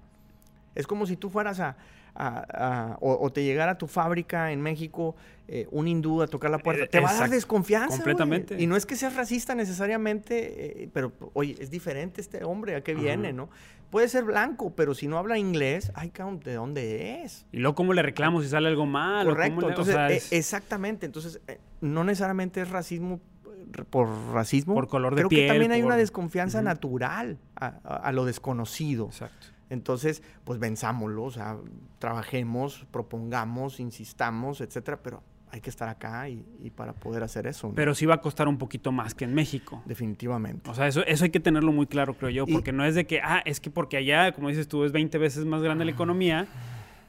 Es 0.74 0.86
como 0.86 1.06
si 1.06 1.16
tú 1.16 1.30
fueras 1.30 1.58
a, 1.60 1.78
a- 2.16 2.46
a- 2.92 2.98
o, 3.00 3.18
o 3.24 3.30
te 3.32 3.44
llegara 3.44 3.72
a 3.72 3.78
tu 3.78 3.86
fábrica 3.86 4.52
en 4.52 4.60
México 4.60 5.14
eh, 5.48 5.68
un 5.70 5.86
hindú 5.86 6.22
a 6.22 6.26
tocar 6.26 6.50
la 6.50 6.58
puerta. 6.58 6.84
Eh, 6.84 6.88
te 6.88 6.98
va 7.00 7.10
a 7.10 7.14
dar 7.14 7.30
desconfianza. 7.30 7.94
Completamente. 7.96 8.60
Y 8.60 8.66
no 8.66 8.74
es 8.76 8.84
que 8.86 8.96
seas 8.96 9.14
racista 9.14 9.54
necesariamente, 9.54 10.82
eh, 10.84 10.90
pero 10.92 11.12
oye, 11.34 11.56
es 11.60 11.70
diferente 11.70 12.20
este 12.20 12.42
hombre, 12.44 12.74
¿a 12.76 12.80
qué 12.82 12.94
viene, 12.94 13.32
no? 13.32 13.48
Puede 13.90 14.08
ser 14.08 14.24
blanco, 14.24 14.70
pero 14.74 14.94
si 14.94 15.06
no 15.06 15.16
habla 15.18 15.38
inglés, 15.38 15.92
ay, 15.94 16.12
¿de 16.44 16.54
dónde 16.54 17.22
es? 17.22 17.46
Y 17.52 17.58
luego, 17.58 17.76
¿cómo 17.76 17.92
le 17.92 18.02
reclamo 18.02 18.42
si 18.42 18.48
sale 18.48 18.66
algo 18.68 18.84
mal? 18.86 19.24
Correcto, 19.26 19.60
le- 19.60 19.66
o 19.66 19.68
entonces, 19.68 19.94
sea, 19.94 20.10
eh, 20.10 20.16
es- 20.16 20.32
exactamente. 20.32 21.06
Entonces, 21.06 21.40
eh, 21.46 21.60
no 21.80 22.02
necesariamente 22.02 22.60
es 22.60 22.68
racismo 22.70 23.20
eh, 23.46 23.84
por 23.88 24.08
racismo. 24.32 24.74
Por 24.74 24.88
color 24.88 25.14
de 25.14 25.20
Creo 25.22 25.28
piel, 25.28 25.42
que 25.42 25.48
también 25.48 25.70
hay 25.70 25.82
una 25.82 25.96
desconfianza 25.96 26.60
natural 26.62 27.38
a, 27.54 27.66
a- 27.84 27.96
a 27.96 28.12
lo 28.12 28.24
desconocido. 28.24 29.06
Exacto. 29.06 29.46
Entonces, 29.70 30.22
pues 30.44 30.58
venzámoslo, 30.60 31.24
o 31.24 31.30
sea, 31.30 31.56
trabajemos, 31.98 32.86
propongamos, 32.90 33.80
insistamos, 33.80 34.60
etcétera, 34.60 35.00
pero 35.02 35.22
hay 35.50 35.60
que 35.60 35.70
estar 35.70 35.88
acá 35.88 36.28
y, 36.28 36.44
y 36.62 36.70
para 36.70 36.92
poder 36.92 37.22
hacer 37.22 37.46
eso. 37.46 37.68
¿no? 37.68 37.74
Pero 37.74 37.94
sí 37.94 38.04
va 38.06 38.14
a 38.14 38.20
costar 38.20 38.46
un 38.48 38.58
poquito 38.58 38.92
más 38.92 39.14
que 39.14 39.24
en 39.24 39.34
México. 39.34 39.82
Definitivamente. 39.86 40.68
O 40.70 40.74
sea, 40.74 40.86
eso, 40.86 41.04
eso 41.06 41.24
hay 41.24 41.30
que 41.30 41.40
tenerlo 41.40 41.72
muy 41.72 41.86
claro, 41.86 42.14
creo 42.14 42.30
yo, 42.30 42.44
Y- 42.46 42.52
porque 42.52 42.72
no 42.72 42.84
es 42.84 42.94
de 42.94 43.06
que, 43.06 43.20
ah, 43.22 43.42
es 43.44 43.60
que 43.60 43.70
porque 43.70 43.96
allá, 43.96 44.32
como 44.32 44.48
dices 44.48 44.68
tú, 44.68 44.84
es 44.84 44.92
20 44.92 45.18
veces 45.18 45.44
más 45.46 45.62
grande 45.62 45.84
la 45.84 45.90
economía, 45.92 46.46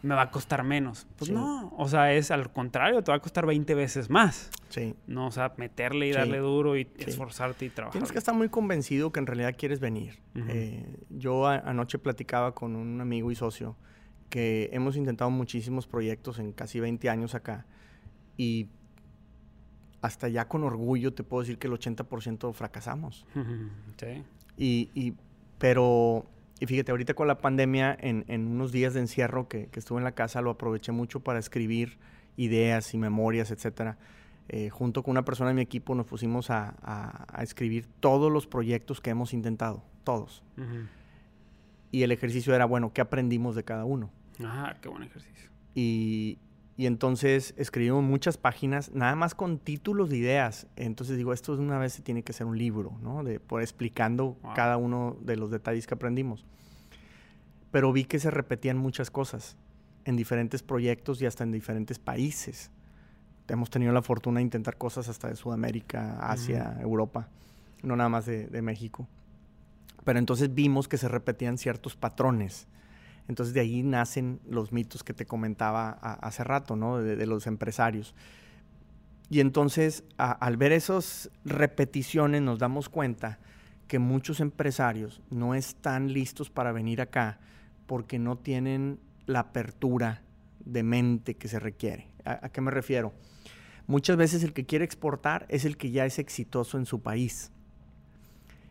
me 0.03 0.13
va 0.15 0.21
a 0.23 0.31
costar 0.31 0.63
menos. 0.63 1.07
Pues 1.17 1.29
Sí. 1.29 1.33
no, 1.33 1.73
o 1.77 1.87
sea, 1.87 2.13
es 2.13 2.29
al 2.31 2.51
contrario, 2.51 3.03
te 3.03 3.11
va 3.11 3.17
a 3.17 3.19
costar 3.19 3.45
20 3.45 3.73
veces 3.75 4.09
más. 4.09 4.49
Sí. 4.69 4.95
No, 5.07 5.27
o 5.27 5.31
sea, 5.31 5.53
meterle 5.57 6.07
y 6.09 6.11
Sí. 6.13 6.17
darle 6.17 6.37
duro 6.39 6.77
y 6.77 6.83
Sí. 6.97 7.05
esforzarte 7.09 7.65
y 7.65 7.69
trabajar. 7.69 7.93
Tienes 7.93 8.11
que 8.11 8.17
estar 8.19 8.35
muy 8.35 8.49
convencido 8.49 9.11
que 9.11 9.19
en 9.19 9.25
realidad 9.27 9.55
quieres 9.57 9.79
venir. 9.79 10.19
Ujú. 10.35 10.45
Eh, 10.49 10.85
yo 11.09 11.47
a- 11.47 11.55
anoche 11.57 11.97
platicaba 11.99 12.53
con 12.53 12.75
un 12.75 13.01
amigo 13.01 13.31
y 13.31 13.35
socio 13.35 13.75
que 14.29 14.69
hemos 14.73 14.95
intentado 14.97 15.31
muchísimos 15.31 15.87
proyectos 15.87 16.37
en 16.39 16.51
casi 16.51 16.79
20 16.79 17.09
años 17.09 17.33
acá 17.33 17.65
y 18.37 18.67
hasta 20.01 20.27
ya 20.29 20.47
con 20.47 20.63
orgullo 20.63 21.13
te 21.13 21.23
puedo 21.23 21.41
decir 21.41 21.57
que 21.57 21.67
el 21.67 21.73
80% 21.73 22.53
fracasamos. 22.53 23.25
sí. 23.97 24.23
Y, 24.57 24.89
y- 24.93 25.13
pero, 25.59 26.25
y 26.59 26.65
fíjate, 26.65 26.91
ahorita 26.91 27.13
con 27.13 27.27
la 27.27 27.37
pandemia, 27.39 27.95
en, 27.99 28.25
en 28.27 28.47
unos 28.47 28.71
días 28.71 28.93
de 28.93 28.99
encierro 29.01 29.47
que, 29.47 29.67
que 29.67 29.79
estuve 29.79 29.97
en 29.99 30.03
la 30.03 30.13
casa, 30.13 30.41
lo 30.41 30.51
aproveché 30.51 30.91
mucho 30.91 31.19
para 31.19 31.39
escribir 31.39 31.97
ideas 32.35 32.93
y 32.93 32.97
memorias, 32.97 33.51
etcétera. 33.51 33.97
Eh, 34.49 34.69
junto 34.69 35.03
con 35.03 35.11
una 35.11 35.25
persona 35.25 35.49
de 35.49 35.55
mi 35.55 35.61
equipo 35.61 35.93
nos 35.93 36.05
pusimos 36.05 36.49
a, 36.49 36.75
a- 36.81 37.25
a 37.37 37.43
escribir 37.43 37.85
todos 37.99 38.31
los 38.31 38.47
proyectos 38.47 39.01
que 39.01 39.09
hemos 39.09 39.33
intentado, 39.33 39.83
todos. 40.03 40.41
Y 41.91 42.03
el 42.03 42.11
ejercicio 42.11 42.53
era, 42.55 42.65
bueno, 42.65 42.91
¿qué 42.93 43.01
aprendimos 43.01 43.55
de 43.55 43.63
cada 43.63 43.85
uno? 43.85 44.09
Ah, 44.43 44.75
qué 44.81 44.87
buen 44.89 45.03
ejercicio. 45.03 45.49
Y, 45.75 46.37
y 46.77 46.85
entonces 46.85 47.55
escribimos 47.57 48.03
muchas 48.03 48.37
páginas, 48.37 48.91
nada 48.93 49.15
más 49.15 49.33
con 49.33 49.57
títulos 49.57 50.09
de 50.11 50.17
ideas. 50.17 50.67
Entonces 50.75 51.17
digo, 51.17 51.33
esto 51.33 51.53
una 51.53 51.79
vez 51.79 51.93
se 51.93 52.03
tiene 52.03 52.21
que 52.23 52.33
ser 52.33 52.45
un 52.45 52.57
libro, 52.57 52.93
¿no? 53.01 53.23
De, 53.23 53.39
por 53.39 53.61
explicando 53.63 54.37
Wow. 54.43 54.53
cada 54.53 54.77
uno 54.77 55.17
de 55.21 55.35
los 55.37 55.49
detalles 55.49 55.87
que 55.87 55.95
aprendimos. 55.95 56.45
Pero 57.71 57.91
vi 57.91 58.05
que 58.05 58.19
se 58.19 58.29
repetían 58.31 58.77
muchas 58.77 59.09
cosas 59.11 59.57
en 60.05 60.15
diferentes 60.15 60.61
proyectos 60.63 61.21
y 61.21 61.25
hasta 61.25 61.43
en 61.43 61.51
diferentes 61.51 61.97
países. 61.99 62.69
Hemos 63.47 63.69
tenido 63.69 63.91
la 63.91 64.01
fortuna 64.03 64.37
de 64.37 64.43
intentar 64.43 64.77
cosas 64.77 65.09
hasta 65.09 65.29
de 65.29 65.35
Sudamérica, 65.35 66.17
Asia, 66.19 66.77
Europa, 66.79 67.27
no 67.81 67.95
nada 67.95 68.09
más 68.09 68.25
de, 68.25 68.47
de 68.47 68.61
México. 68.61 69.07
Pero 70.03 70.19
entonces 70.19 70.53
vimos 70.53 70.87
que 70.87 70.97
se 70.97 71.07
repetían 71.07 71.57
ciertos 71.57 71.95
patrones. 71.95 72.67
Entonces 73.27 73.53
de 73.53 73.59
ahí 73.61 73.83
nacen 73.83 74.39
los 74.49 74.71
mitos 74.71 75.03
que 75.03 75.13
te 75.13 75.25
comentaba 75.25 75.89
a- 76.01 76.13
hace 76.13 76.43
rato, 76.43 76.75
¿no? 76.75 76.97
De, 76.99 77.25
los 77.25 77.47
empresarios. 77.47 78.15
Y 79.29 79.41
entonces 79.41 80.03
al 80.17 80.55
ver 80.57 80.71
esas 80.71 81.29
repeticiones 81.43 82.41
nos 82.41 82.59
damos 82.59 82.87
cuenta 82.87 83.39
que 83.87 83.99
muchos 83.99 84.39
empresarios 84.39 85.21
no 85.29 85.55
están 85.55 86.13
listos 86.13 86.49
para 86.49 86.71
venir 86.71 87.01
acá 87.01 87.39
porque 87.85 88.19
no 88.19 88.37
tienen 88.37 88.99
la 89.25 89.39
apertura 89.39 90.21
de 90.63 90.83
mente 90.83 91.35
que 91.35 91.47
se 91.47 91.59
requiere. 91.59 92.07
¿A, 92.25 92.45
a 92.45 92.49
qué 92.49 92.61
me 92.61 92.71
refiero? 92.71 93.13
Muchas 93.85 94.17
veces 94.17 94.43
el 94.43 94.53
que 94.53 94.65
quiere 94.65 94.83
exportar 94.85 95.45
es 95.49 95.63
el 95.65 95.77
que 95.77 95.91
ya 95.91 96.05
es 96.05 96.19
exitoso 96.19 96.77
en 96.77 96.85
su 96.85 97.01
país. 97.01 97.51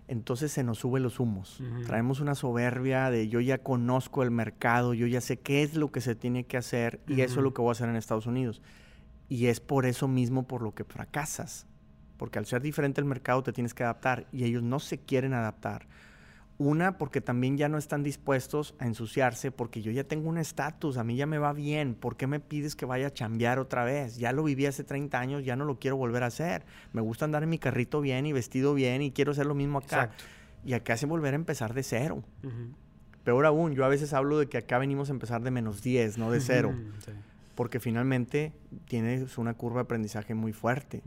Entonces 0.09 0.52
se 0.52 0.62
nos 0.62 0.78
sube 0.78 1.00
los 1.00 1.18
humos. 1.18 1.61
Traemos 1.84 2.20
una 2.20 2.34
soberbia 2.34 3.11
de 3.11 3.28
yo 3.28 3.40
ya 3.40 3.59
conozco 3.59 4.22
el 4.22 4.30
mercado, 4.30 4.94
yo 4.94 5.07
ya 5.07 5.20
sé 5.20 5.38
qué 5.38 5.62
es 5.62 5.74
lo 5.74 5.90
que 5.90 6.00
se 6.00 6.14
tiene 6.14 6.44
que 6.44 6.57
hacer 6.57 7.00
y 7.09 7.22
eso 7.22 7.40
es 7.40 7.42
lo 7.42 7.52
que 7.52 7.61
voy 7.61 7.70
a 7.70 7.72
hacer 7.72 7.88
en 7.88 7.96
Estados 7.96 8.26
Unidos. 8.26 8.62
Y 9.28 9.46
es 9.46 9.59
por 9.59 9.84
eso 9.84 10.07
mismo 10.07 10.46
por 10.46 10.62
lo 10.62 10.74
que 10.74 10.84
fracasas. 10.84 11.66
Porque 12.16 12.38
al 12.38 12.46
ser 12.46 12.62
diferente 12.62 13.00
el 13.00 13.07
mercado 13.07 13.42
te 13.42 13.52
tienes 13.52 13.74
que 13.74 13.82
adaptar 13.82 14.26
y 14.32 14.44
ellos 14.44 14.62
no 14.62 14.78
se 14.78 14.98
quieren 14.98 15.34
adaptar. 15.34 15.86
Una, 16.59 16.96
porque 16.96 17.20
también 17.20 17.59
ya 17.59 17.68
no 17.68 17.76
están 17.76 18.02
dispuestos 18.02 18.74
a 18.78 18.86
ensuciarse, 18.86 19.50
porque 19.50 19.82
yo 19.82 19.92
ya 19.92 20.04
tengo 20.04 20.30
un 20.30 20.38
estatus, 20.38 20.96
a 20.96 21.04
mí 21.04 21.14
ya 21.14 21.26
me 21.26 21.36
va 21.36 21.52
bien, 21.52 21.94
¿por 21.94 22.16
qué 22.16 22.26
me 22.26 22.40
pides 22.40 22.74
que 22.74 22.86
vaya 22.86 23.09
a 23.09 23.12
chambear 23.12 23.59
otra 23.59 23.84
vez? 23.84 24.16
Ya 24.16 24.32
lo 24.32 24.42
viví 24.42 24.64
hace 24.64 24.82
30 24.82 25.18
años, 25.20 25.44
ya 25.44 25.54
no 25.54 25.66
lo 25.66 25.78
quiero 25.78 25.98
volver 25.98 26.22
a 26.22 26.26
hacer. 26.26 26.64
Me 26.94 27.02
gusta 27.02 27.26
andar 27.26 27.42
en 27.42 27.50
mi 27.50 27.59
carrito 27.59 28.00
bien 28.00 28.24
y 28.24 28.32
vestido 28.32 28.72
bien 28.72 29.02
y 29.02 29.12
quiero 29.12 29.32
hacer 29.32 29.44
lo 29.44 29.54
mismo 29.54 29.78
acá. 29.78 30.04
Exacto. 30.04 30.24
Y 30.64 30.72
acá 30.72 30.94
hace 30.94 31.04
volver 31.04 31.34
a 31.34 31.36
empezar 31.36 31.74
de 31.74 31.82
cero. 31.82 32.22
Ujú. 32.42 32.74
Peor 33.22 33.44
aún, 33.44 33.74
yo 33.74 33.84
a 33.84 33.88
veces 33.88 34.14
hablo 34.14 34.38
de 34.38 34.48
que 34.48 34.57
acá 34.57 34.78
venimos 34.78 35.11
a 35.11 35.12
empezar 35.12 35.42
de 35.42 35.50
menos 35.50 35.82
10, 35.82 36.16
no 36.16 36.30
de 36.30 36.40
cero, 36.40 36.72
sí. 37.04 37.11
porque 37.54 37.80
finalmente 37.80 38.52
tienes 38.86 39.36
una 39.36 39.54
curva 39.54 39.80
de 39.80 39.82
aprendizaje 39.82 40.34
muy 40.34 40.52
fuerte. 40.52 41.02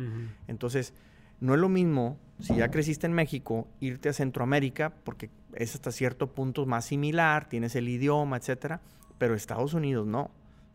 Entonces, 0.47 0.93
no 1.39 1.53
es 1.53 1.59
lo 1.59 1.69
mismo 1.69 2.17
si 2.39 2.55
ya 2.55 2.69
creciste 2.71 3.07
en 3.07 3.13
México, 3.13 3.67
irte 3.79 4.09
a 4.09 4.13
Centroamérica, 4.13 4.93
porque 5.03 5.29
es 5.53 5.75
hasta 5.75 5.91
cierto 5.91 6.27
punto 6.33 6.65
más 6.65 6.85
similar, 6.85 7.47
tienes 7.49 7.75
el 7.75 7.89
idioma, 7.89 8.37
etcétera, 8.37 8.81
pero 9.17 9.35
Estados 9.35 9.73
Unidos 9.73 10.05
no. 10.07 10.31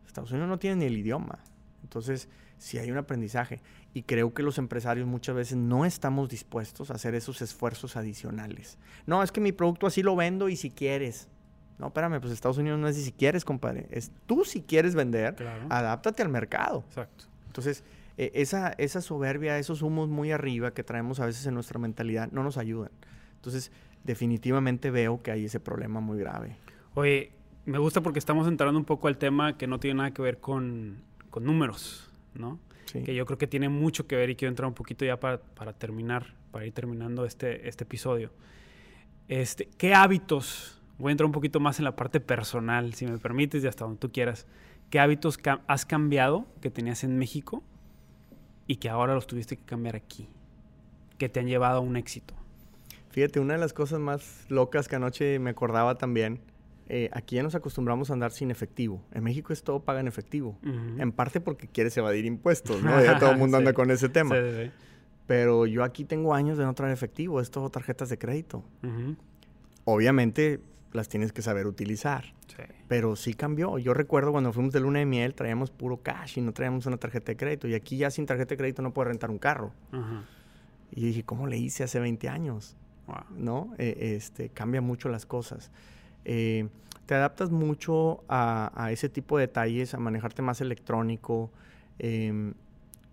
Estados 0.06 0.30
Unidos 0.30 0.48
no 0.48 0.58
tiene 0.58 0.76
ni 0.76 0.84
el 0.86 0.96
idioma. 0.98 1.38
Entonces, 1.82 2.28
sí 2.58 2.78
hay 2.78 2.90
un 2.90 2.98
aprendizaje. 2.98 3.60
Y 3.94 4.02
creo 4.02 4.32
que 4.34 4.42
los 4.42 4.58
empresarios 4.58 5.06
muchas 5.06 5.34
veces 5.36 5.56
no 5.56 5.84
estamos 5.84 6.28
dispuestos 6.28 6.90
a 6.90 6.94
hacer 6.94 7.14
esos 7.14 7.42
esfuerzos 7.42 7.96
adicionales. 7.96 8.78
No, 9.06 9.22
es 9.22 9.32
que 9.32 9.40
mi 9.40 9.52
producto 9.52 9.86
así 9.86 10.02
lo 10.02 10.16
vendo 10.16 10.48
y 10.48 10.56
si 10.56 10.70
quieres. 10.70 11.28
No, 11.78 11.88
espérame, 11.88 12.20
pues 12.20 12.32
Estados 12.32 12.58
Unidos 12.58 12.78
no 12.78 12.86
es 12.88 12.96
si 12.96 13.12
quieres, 13.12 13.44
compadre. 13.44 13.86
Es 13.90 14.12
tú 14.26 14.44
si 14.44 14.62
quieres 14.62 14.94
vender, 14.94 15.34
Claro. 15.34 15.66
adáptate 15.70 16.22
al 16.22 16.28
mercado. 16.28 16.84
Exacto. 16.88 17.24
Entonces, 17.46 17.82
eh, 18.16 18.30
esa, 18.34 18.68
esa 18.78 19.00
soberbia, 19.00 19.58
esos 19.58 19.82
humos 19.82 20.08
muy 20.08 20.30
arriba 20.30 20.72
que 20.72 20.84
traemos 20.84 21.18
a 21.20 21.26
veces 21.26 21.44
en 21.46 21.54
nuestra 21.54 21.80
mentalidad 21.80 22.30
no 22.30 22.44
nos 22.44 22.56
ayudan. 22.58 22.90
Entonces, 23.36 23.72
definitivamente 24.04 24.90
veo 24.90 25.22
que 25.22 25.32
hay 25.32 25.46
ese 25.46 25.60
problema 25.60 26.00
muy 26.00 26.18
grave. 26.18 26.56
Oye, 26.94 27.32
me 27.66 27.78
gusta 27.78 28.02
porque 28.02 28.18
estamos 28.18 28.46
entrando 28.46 28.78
un 28.78 28.84
poco 28.84 29.08
al 29.08 29.16
tema 29.16 29.56
que 29.56 29.66
no 29.66 29.80
tiene 29.80 29.98
nada 29.98 30.10
que 30.12 30.22
ver 30.22 30.38
con, 30.38 31.02
con 31.30 31.44
números, 31.44 32.10
¿no? 32.34 32.58
Sí. 32.86 33.02
Que 33.02 33.14
yo 33.14 33.24
creo 33.26 33.38
que 33.38 33.46
tiene 33.46 33.68
mucho 33.68 34.06
que 34.06 34.14
ver 34.14 34.30
y 34.30 34.36
quiero 34.36 34.50
entrar 34.50 34.68
un 34.68 34.74
poquito 34.74 35.04
ya 35.04 35.18
para, 35.18 35.40
para 35.40 35.72
terminar, 35.72 36.34
para 36.50 36.66
ir 36.66 36.72
terminando 36.72 37.24
este, 37.24 37.66
este 37.68 37.84
episodio. 37.84 38.30
Este, 39.28 39.68
¿Qué 39.78 39.94
hábitos? 39.94 40.80
Voy 40.98 41.10
a 41.10 41.12
entrar 41.12 41.26
un 41.26 41.32
poquito 41.32 41.58
más 41.58 41.78
en 41.78 41.84
la 41.84 41.96
parte 41.96 42.20
personal, 42.20 42.94
si 42.94 43.06
me 43.06 43.18
permites, 43.18 43.64
y 43.64 43.66
hasta 43.66 43.84
donde 43.84 43.98
tú 43.98 44.12
quieras. 44.12 44.46
¿Qué 44.90 45.00
hábitos 45.00 45.38
has 45.66 45.86
cambiado 45.86 46.46
que 46.60 46.70
tenías 46.70 47.02
en 47.02 47.18
México 47.18 47.64
y 48.66 48.76
que 48.76 48.88
ahora 48.90 49.14
los 49.14 49.26
tuviste 49.26 49.56
que 49.56 49.64
cambiar 49.64 49.96
aquí? 49.96 50.28
Que 51.18 51.28
te 51.28 51.40
han 51.40 51.46
llevado 51.46 51.78
a 51.78 51.80
un 51.80 51.96
éxito. 51.96 52.34
Fíjate, 53.14 53.38
una 53.38 53.54
de 53.54 53.60
las 53.60 53.72
cosas 53.72 54.00
más 54.00 54.44
locas 54.48 54.88
que 54.88 54.96
anoche 54.96 55.38
me 55.38 55.50
acordaba 55.50 55.94
también, 55.94 56.40
eh, 56.88 57.10
aquí 57.12 57.36
ya 57.36 57.44
nos 57.44 57.54
acostumbramos 57.54 58.10
a 58.10 58.14
andar 58.14 58.32
sin 58.32 58.50
efectivo. 58.50 59.04
En 59.12 59.22
México 59.22 59.52
es 59.52 59.62
todo 59.62 59.84
paga 59.84 60.00
en 60.00 60.08
efectivo. 60.08 60.58
En 60.98 61.12
parte 61.12 61.40
porque 61.40 61.68
quieres 61.68 61.96
evadir 61.96 62.24
impuestos, 62.24 62.82
¿no? 62.82 62.90
Ya 63.04 63.20
todo 63.20 63.30
el 63.30 63.38
mundo 63.38 63.56
anda 63.56 63.72
con 63.72 63.92
ese 63.92 64.08
tema. 64.08 64.34
Sí, 64.34 64.64
sí, 64.64 64.70
Pero 65.28 65.64
yo 65.66 65.84
aquí 65.84 66.04
tengo 66.04 66.34
años 66.34 66.58
de 66.58 66.64
no 66.64 66.74
traer 66.74 66.92
efectivo, 66.92 67.40
es 67.40 67.52
todo 67.52 67.70
tarjetas 67.70 68.08
de 68.08 68.18
crédito. 68.18 68.64
Obviamente 69.84 70.58
las 70.90 71.08
tienes 71.08 71.32
que 71.32 71.40
saber 71.40 71.68
utilizar. 71.68 72.34
Sí. 72.48 72.64
Pero 72.88 73.14
sí 73.14 73.34
cambió. 73.34 73.78
Yo 73.78 73.94
recuerdo 73.94 74.32
cuando 74.32 74.52
fuimos 74.52 74.72
de 74.72 74.80
luna 74.80 74.98
de 74.98 75.06
miel, 75.06 75.34
traíamos 75.34 75.70
puro 75.70 75.98
cash 75.98 76.38
y 76.38 76.40
no 76.40 76.52
traíamos 76.52 76.86
una 76.86 76.96
tarjeta 76.96 77.30
de 77.30 77.36
crédito. 77.36 77.68
Y 77.68 77.74
aquí 77.74 77.96
ya 77.96 78.10
sin 78.10 78.26
tarjeta 78.26 78.50
de 78.50 78.56
crédito 78.56 78.82
no 78.82 78.92
puedes 78.92 79.10
rentar 79.10 79.30
un 79.30 79.38
carro. 79.38 79.72
Ajá. 79.92 80.24
Y 80.90 81.00
yo 81.00 81.06
dije, 81.06 81.22
¿cómo 81.22 81.46
le 81.46 81.58
hice 81.58 81.84
hace 81.84 82.00
20 82.00 82.28
años? 82.28 82.76
Wow. 83.06 83.16
¿No? 83.36 83.74
Eh, 83.78 84.14
este, 84.16 84.48
cambia 84.48 84.80
mucho 84.80 85.08
las 85.08 85.26
cosas. 85.26 85.70
Eh, 86.24 86.68
te 87.06 87.14
adaptas 87.14 87.50
mucho 87.50 88.24
a, 88.28 88.72
a 88.74 88.90
ese 88.92 89.08
tipo 89.10 89.36
de 89.36 89.46
detalles, 89.46 89.92
a 89.94 89.98
manejarte 89.98 90.40
más 90.40 90.60
electrónico. 90.62 91.50
Em, 91.98 92.54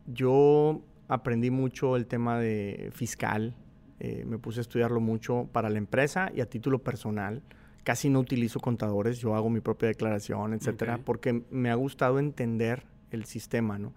yo 0.07 0.81
aprendí 1.07 1.51
mucho 1.51 1.95
el 1.97 2.07
tema 2.07 2.39
de 2.39 2.89
fiscal. 2.93 3.53
eh, 4.03 4.23
me 4.25 4.39
puse 4.39 4.59
a 4.59 4.61
estudiarlo 4.61 4.99
mucho 4.99 5.47
para 5.51 5.69
la 5.69 5.77
empresa 5.77 6.31
y 6.33 6.41
a 6.41 6.49
título 6.49 6.79
personal. 6.79 7.43
Casi 7.83 8.09
no 8.09 8.19
utilizo 8.19 8.59
contadores, 8.59 9.19
yo 9.19 9.35
hago 9.35 9.49
mi 9.51 9.59
propia 9.59 9.89
declaración, 9.89 10.53
etcétera, 10.55 10.95
Ok. 10.95 11.01
porque 11.03 11.43
me 11.51 11.69
ha 11.69 11.75
gustado 11.75 12.17
entender 12.17 12.83
el 13.11 13.25
sistema, 13.25 13.77
¿no? 13.77 13.93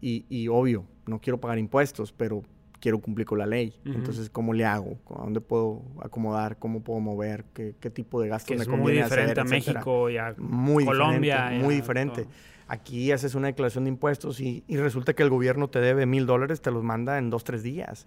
Y, 0.00 0.24
y 0.28 0.48
obvio, 0.48 0.86
no 1.06 1.20
quiero 1.20 1.38
pagar 1.38 1.58
impuestos, 1.58 2.12
pero 2.12 2.42
quiero 2.80 3.00
cumplir 3.00 3.26
con 3.26 3.38
la 3.38 3.46
ley. 3.46 3.80
Entonces, 3.84 4.30
¿cómo 4.30 4.52
le 4.52 4.64
hago? 4.64 4.98
¿A 5.16 5.22
dónde 5.22 5.40
puedo 5.40 5.82
acomodar? 6.02 6.58
¿Cómo 6.58 6.82
puedo 6.82 7.00
mover? 7.00 7.44
¿Qué, 7.54 7.74
qué 7.80 7.90
tipo 7.90 8.20
de 8.20 8.28
gastos 8.28 8.48
Que 8.48 8.56
me 8.56 8.62
es 8.62 8.68
muy 8.68 8.78
conviene 8.78 9.04
diferente 9.04 9.40
hacer, 9.40 9.52
a 9.52 9.56
etcétera? 9.56 9.80
México 9.80 10.10
y 10.10 10.16
a 10.18 10.34
Muy 10.38 10.84
Colombia. 10.84 11.36
diferente, 11.36 11.64
muy 11.64 11.74
a 11.74 11.76
diferente. 11.76 12.22
todo. 12.24 12.32
Aquí 12.70 13.12
haces 13.12 13.34
una 13.34 13.46
declaración 13.46 13.84
de 13.84 13.88
impuestos 13.90 14.40
y, 14.40 14.62
y 14.68 14.76
resulta 14.76 15.14
que 15.14 15.22
el 15.22 15.30
gobierno 15.30 15.68
te 15.70 15.80
debe 15.80 16.04
mil 16.04 16.26
dólares, 16.26 16.60
te 16.60 16.70
los 16.70 16.84
manda 16.84 17.16
en 17.16 17.30
dos, 17.30 17.42
tres 17.42 17.62
días. 17.62 18.04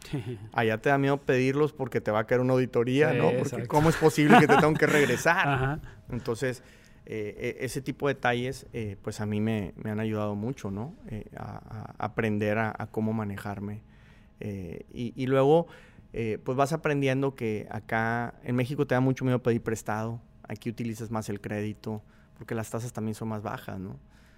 Allá 0.53 0.77
te 0.77 0.89
da 0.89 0.99
miedo 0.99 1.17
pedirlos 1.17 1.73
porque 1.73 1.99
te 1.99 2.11
va 2.11 2.19
a 2.19 2.23
caer 2.27 2.41
una 2.41 2.53
auditoría, 2.53 3.11
Sí, 3.11 3.17
¿no? 3.17 3.23
Porque 3.25 3.39
exacto. 3.41 3.67
¿cómo 3.69 3.89
es 3.89 3.95
posible 3.97 4.37
que 4.39 4.45
te 4.47 4.53
tengan 4.53 4.75
que 4.75 4.85
regresar? 4.85 5.47
Ajá. 5.47 5.79
Entonces, 6.11 6.61
eh, 7.07 7.57
e- 7.59 7.65
ese 7.65 7.81
tipo 7.81 8.07
de 8.07 8.13
detalles, 8.13 8.67
eh, 8.71 8.97
pues 9.01 9.19
a 9.19 9.25
mí 9.25 9.41
me, 9.41 9.73
me 9.83 9.89
han 9.89 9.99
ayudado 9.99 10.35
mucho, 10.35 10.69
¿no? 10.69 10.93
Eh, 11.09 11.25
a, 11.35 11.95
a 11.97 12.05
aprender 12.05 12.59
a, 12.59 12.71
a 12.77 12.85
cómo 12.85 13.13
manejarme. 13.13 13.81
Eh, 14.41 14.85
y, 14.93 15.13
y 15.15 15.27
luego, 15.27 15.67
eh, 16.13 16.39
pues 16.43 16.57
vas 16.57 16.73
aprendiendo 16.73 17.35
que 17.35 17.67
acá 17.71 18.35
en 18.43 18.55
México 18.55 18.85
te 18.85 18.95
da 18.95 19.01
mucho 19.01 19.23
miedo 19.23 19.41
pedir 19.41 19.61
prestado. 19.63 20.19
Aquí 20.47 20.69
utilizas 20.69 21.11
más 21.11 21.29
el 21.29 21.39
crédito 21.39 22.01
porque 22.37 22.55
las 22.55 22.69
tasas 22.69 22.91
también 22.91 23.15
son 23.15 23.29
más 23.29 23.41
bajas, 23.43 23.79
¿no? 23.79 23.97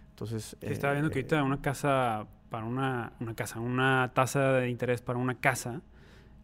Entonces... 0.10 0.56
Sí, 0.62 0.68
estaba 0.68 0.94
viendo 0.94 1.10
que 1.10 1.20
eh, 1.20 1.22
ahorita 1.24 1.44
una 1.44 1.62
casa 1.62 2.28
para 2.50 2.66
una, 2.66 3.14
una 3.20 3.34
casa, 3.34 3.60
una 3.60 4.12
tasa 4.14 4.52
de 4.54 4.70
interés 4.70 5.02
para 5.02 5.18
una 5.18 5.40
casa 5.40 5.82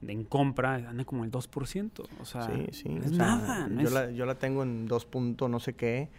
de- 0.01 0.13
en 0.13 0.23
compra 0.23 0.75
anda 0.75 1.03
como 1.05 1.23
el 1.25 1.29
2%. 1.31 2.07
O 2.19 2.25
sea, 2.25 2.43
Sí, 2.47 2.65
sí. 2.71 2.89
no 2.89 3.01
o 3.01 3.03
es 3.03 3.11
sea, 3.11 3.17
nada. 3.17 3.67
no 3.67 3.81
yo, 3.81 3.87
es- 3.89 3.93
la, 3.93 4.09
yo 4.11 4.25
la 4.25 4.35
tengo 4.35 4.63
en 4.63 4.87
dos 4.87 5.05
puntos 5.05 5.49
no 5.49 5.59
sé 5.59 5.73
qué. 5.73 6.09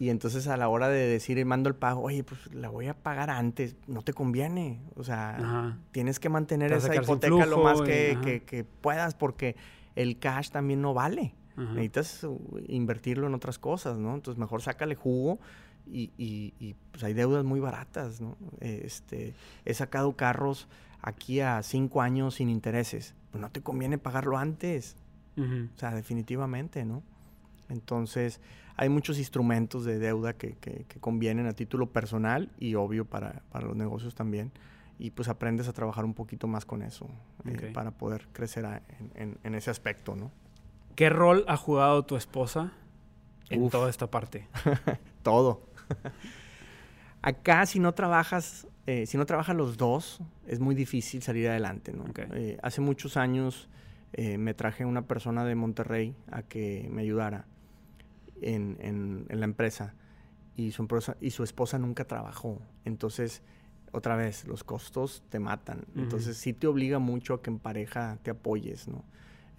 Y 0.00 0.08
entonces 0.08 0.48
a 0.48 0.56
la 0.56 0.68
hora 0.68 0.88
de 0.88 1.06
decir, 1.06 1.36
y 1.38 1.44
mando 1.44 1.68
el 1.68 1.76
pago, 1.76 2.00
oye, 2.00 2.24
pues 2.24 2.52
la 2.54 2.70
voy 2.70 2.88
a 2.88 2.94
pagar 2.94 3.28
antes, 3.30 3.76
no 3.86 4.00
te 4.02 4.12
conviene. 4.14 4.80
O 4.96 5.04
sea, 5.04 5.36
Ajá. 5.36 5.78
tienes 5.92 6.18
que 6.18 6.28
mantener 6.30 6.72
esa 6.72 6.92
hipoteca 6.96 7.44
lo 7.46 7.58
más 7.62 7.82
que, 7.82 8.16
que- 8.24 8.42
que 8.42 8.64
puedas 8.64 9.14
porque 9.14 9.54
el 9.96 10.18
cash 10.18 10.48
también 10.50 10.80
no 10.80 10.94
vale. 10.94 11.34
Ajá. 11.54 11.74
Necesitas 11.74 12.24
uh, 12.24 12.40
invertirlo 12.66 13.26
en 13.26 13.34
otras 13.34 13.58
cosas, 13.58 13.98
¿no? 13.98 14.14
Entonces 14.14 14.38
mejor 14.40 14.62
sácale 14.62 14.94
jugo 14.94 15.38
y, 15.86 16.10
y- 16.16 16.54
y, 16.58 16.74
pues 16.92 17.04
hay 17.04 17.12
deudas 17.12 17.44
muy 17.44 17.60
baratas, 17.60 18.22
¿no? 18.22 18.38
Este, 18.60 19.34
he 19.66 19.74
sacado 19.74 20.16
carros 20.16 20.66
aquí 21.02 21.40
a 21.40 21.62
cinco 21.62 22.00
años 22.00 22.36
sin 22.36 22.48
intereses. 22.48 23.14
Pues 23.32 23.42
no 23.42 23.50
te 23.50 23.60
conviene 23.60 23.98
pagarlo 23.98 24.38
antes. 24.38 24.96
O 25.36 25.78
sea, 25.78 25.94
definitivamente, 25.94 26.84
¿no? 26.86 27.02
Entonces, 27.68 28.40
hay 28.80 28.88
muchos 28.88 29.18
instrumentos 29.18 29.84
de 29.84 29.98
deuda 29.98 30.32
que, 30.32 30.56
que, 30.56 30.86
convienen 31.00 31.46
a 31.46 31.52
título 31.52 31.92
personal 31.92 32.50
y 32.58 32.76
obvio 32.76 33.04
para, 33.04 33.42
para, 33.52 33.66
los 33.66 33.76
negocios 33.76 34.14
también. 34.14 34.52
Y 34.98 35.10
pues 35.10 35.28
aprendes 35.28 35.68
a 35.68 35.74
trabajar 35.74 36.06
un 36.06 36.14
poquito 36.14 36.46
más 36.46 36.64
con 36.64 36.80
eso 36.80 37.06
eh, 37.44 37.72
para 37.74 37.90
poder 37.90 38.28
crecer 38.32 38.64
en, 39.16 39.36
en, 39.44 39.54
ese 39.54 39.70
aspecto, 39.70 40.16
¿no? 40.16 40.32
¿Qué 40.94 41.10
rol 41.10 41.44
ha 41.46 41.58
jugado 41.58 42.06
tu 42.06 42.16
esposa 42.16 42.72
en 43.50 43.68
toda 43.68 43.90
esta 43.90 44.10
parte? 44.10 44.48
Todo. 45.22 45.60
Acá 47.20 47.66
si 47.66 47.80
no 47.80 47.92
trabajas, 47.92 48.66
eh, 48.86 49.04
si 49.04 49.18
no 49.18 49.26
trabajan 49.26 49.58
los 49.58 49.76
dos, 49.76 50.22
es 50.46 50.58
muy 50.58 50.74
difícil 50.74 51.20
salir 51.20 51.50
adelante, 51.50 51.92
¿no? 51.92 52.06
Eh, 52.32 52.56
hace 52.62 52.80
muchos 52.80 53.18
años 53.18 53.68
me 54.16 54.54
traje 54.54 54.86
una 54.86 55.02
persona 55.02 55.44
de 55.44 55.54
Monterrey 55.54 56.16
a 56.32 56.42
que 56.42 56.88
me 56.90 57.02
ayudara 57.02 57.44
en, 58.42 58.76
en, 58.80 59.40
la 59.40 59.44
empresa 59.44 59.94
y 60.56 60.72
su, 60.72 60.86
y 61.20 61.30
su 61.30 61.44
esposa 61.44 61.78
nunca 61.78 62.04
trabajó. 62.04 62.60
Entonces, 62.84 63.42
otra 63.92 64.16
vez, 64.16 64.46
los 64.46 64.64
costos 64.64 65.22
te 65.30 65.38
matan. 65.38 65.84
Entonces, 65.96 66.36
sí 66.36 66.52
te 66.52 66.66
obliga 66.66 66.98
mucho 66.98 67.34
a 67.34 67.42
que 67.42 67.50
en 67.50 67.58
pareja 67.58 68.18
te 68.22 68.30
apoyes, 68.30 68.88
¿no? 68.88 69.04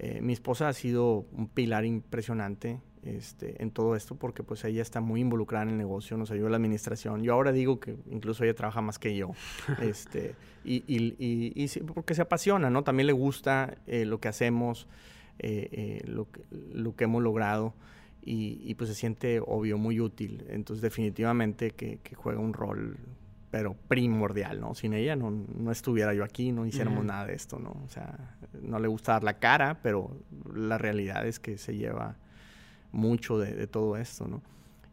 Eh, 0.04 0.20
mi 0.20 0.34
esposa 0.34 0.68
ha 0.68 0.74
sido 0.74 1.28
un 1.32 1.48
pilar 1.48 1.86
impresionante 1.86 2.80
este, 3.04 3.62
en 3.62 3.70
todo 3.70 3.96
esto 3.96 4.16
porque 4.16 4.42
pues 4.42 4.64
ella 4.64 4.82
está 4.82 5.00
muy 5.00 5.22
involucrada 5.22 5.64
en 5.64 5.70
el 5.70 5.78
negocio, 5.78 6.18
nos 6.18 6.32
ayuda 6.32 6.48
en 6.48 6.52
la 6.54 6.58
administración. 6.58 7.22
Yo 7.22 7.34
ahora 7.34 7.52
digo 7.52 7.80
que 7.80 7.96
incluso 8.10 8.44
ella 8.44 8.56
trabaja 8.56 8.82
más 8.82 8.98
que 8.98 9.16
yo. 9.16 9.32
este, 9.82 10.34
y, 10.64 10.84
y, 10.88 11.14
y, 11.56 11.80
porque 11.82 12.16
se 12.16 12.24
apasiona, 12.24 12.72
¿no? 12.72 12.84
También 12.84 13.06
le 13.06 13.14
gusta 13.14 13.78
eh, 13.86 14.06
lo 14.06 14.20
que 14.20 14.28
hacemos, 14.28 14.88
eh, 15.38 16.02
lo, 16.08 16.32
que, 16.32 16.42
lo 16.74 16.96
que 16.96 17.04
hemos 17.04 17.22
logrado 17.22 17.76
y, 18.24 18.76
pues 18.76 18.90
se 18.90 18.96
siente 18.96 19.42
obvio, 19.46 19.78
muy 19.78 20.00
útil. 20.00 20.46
Entonces 20.50 20.82
definitivamente 20.82 21.72
que, 21.72 22.00
juega 22.16 22.40
un 22.40 22.54
rol, 22.54 22.98
pero 23.50 23.76
primordial, 23.88 24.60
¿no? 24.60 24.76
Sin 24.76 24.94
ella 24.94 25.16
no, 25.16 25.32
no 25.32 25.72
estuviera 25.72 26.14
yo 26.14 26.24
aquí, 26.24 26.52
no 26.52 26.66
hiciéramos 26.66 27.04
nada 27.04 27.26
de 27.26 27.34
esto, 27.34 27.60
¿no? 27.60 27.72
O 27.86 27.90
sea, 27.90 28.38
no 28.62 28.80
le 28.80 28.88
gusta 28.88 29.14
dar 29.14 29.24
la 29.24 29.40
cara, 29.40 29.80
pero 29.82 30.16
la 30.54 30.78
realidad 30.78 31.26
es 31.26 31.40
que 31.40 31.58
se 31.58 31.76
lleva 31.76 32.16
mucho 32.92 33.40
de, 33.40 33.68
todo 33.68 33.98
esto, 33.98 34.28
¿no? 34.28 34.42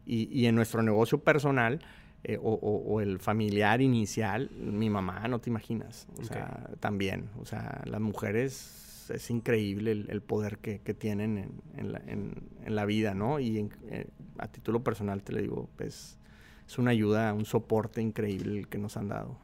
Y, 0.06 0.28
y, 0.32 0.46
en 0.46 0.54
nuestro 0.54 0.82
negocio 0.82 1.18
personal 1.18 1.80
eh, 2.24 2.38
o, 2.40 2.54
o, 2.54 3.00
el 3.00 3.18
familiar 3.18 3.82
inicial, 3.82 4.50
mi 4.50 4.88
mamá, 4.88 5.28
no 5.28 5.38
te 5.38 5.50
imaginas, 5.50 6.08
o 6.18 6.24
sea, 6.24 6.70
también, 6.80 7.28
o 7.40 7.44
sea, 7.44 7.82
las 7.84 8.00
mujeres 8.00 8.87
es, 9.10 9.30
increíble 9.30 9.92
el, 9.92 10.22
poder 10.22 10.58
que, 10.58 10.78
tienen 10.94 11.60
en, 11.76 12.74
la, 12.74 12.84
vida, 12.84 13.14
¿no? 13.14 13.40
Y 13.40 13.68
eh, 13.90 14.06
a 14.38 14.48
título 14.48 14.82
personal 14.82 15.22
te 15.22 15.32
lo 15.32 15.40
digo, 15.40 15.68
pues 15.76 16.18
es 16.66 16.78
una 16.78 16.90
ayuda, 16.90 17.32
un 17.32 17.44
soporte 17.44 18.02
increíble 18.02 18.60
el 18.60 18.68
que 18.68 18.78
nos 18.78 18.96
han 18.96 19.08
dado. 19.08 19.38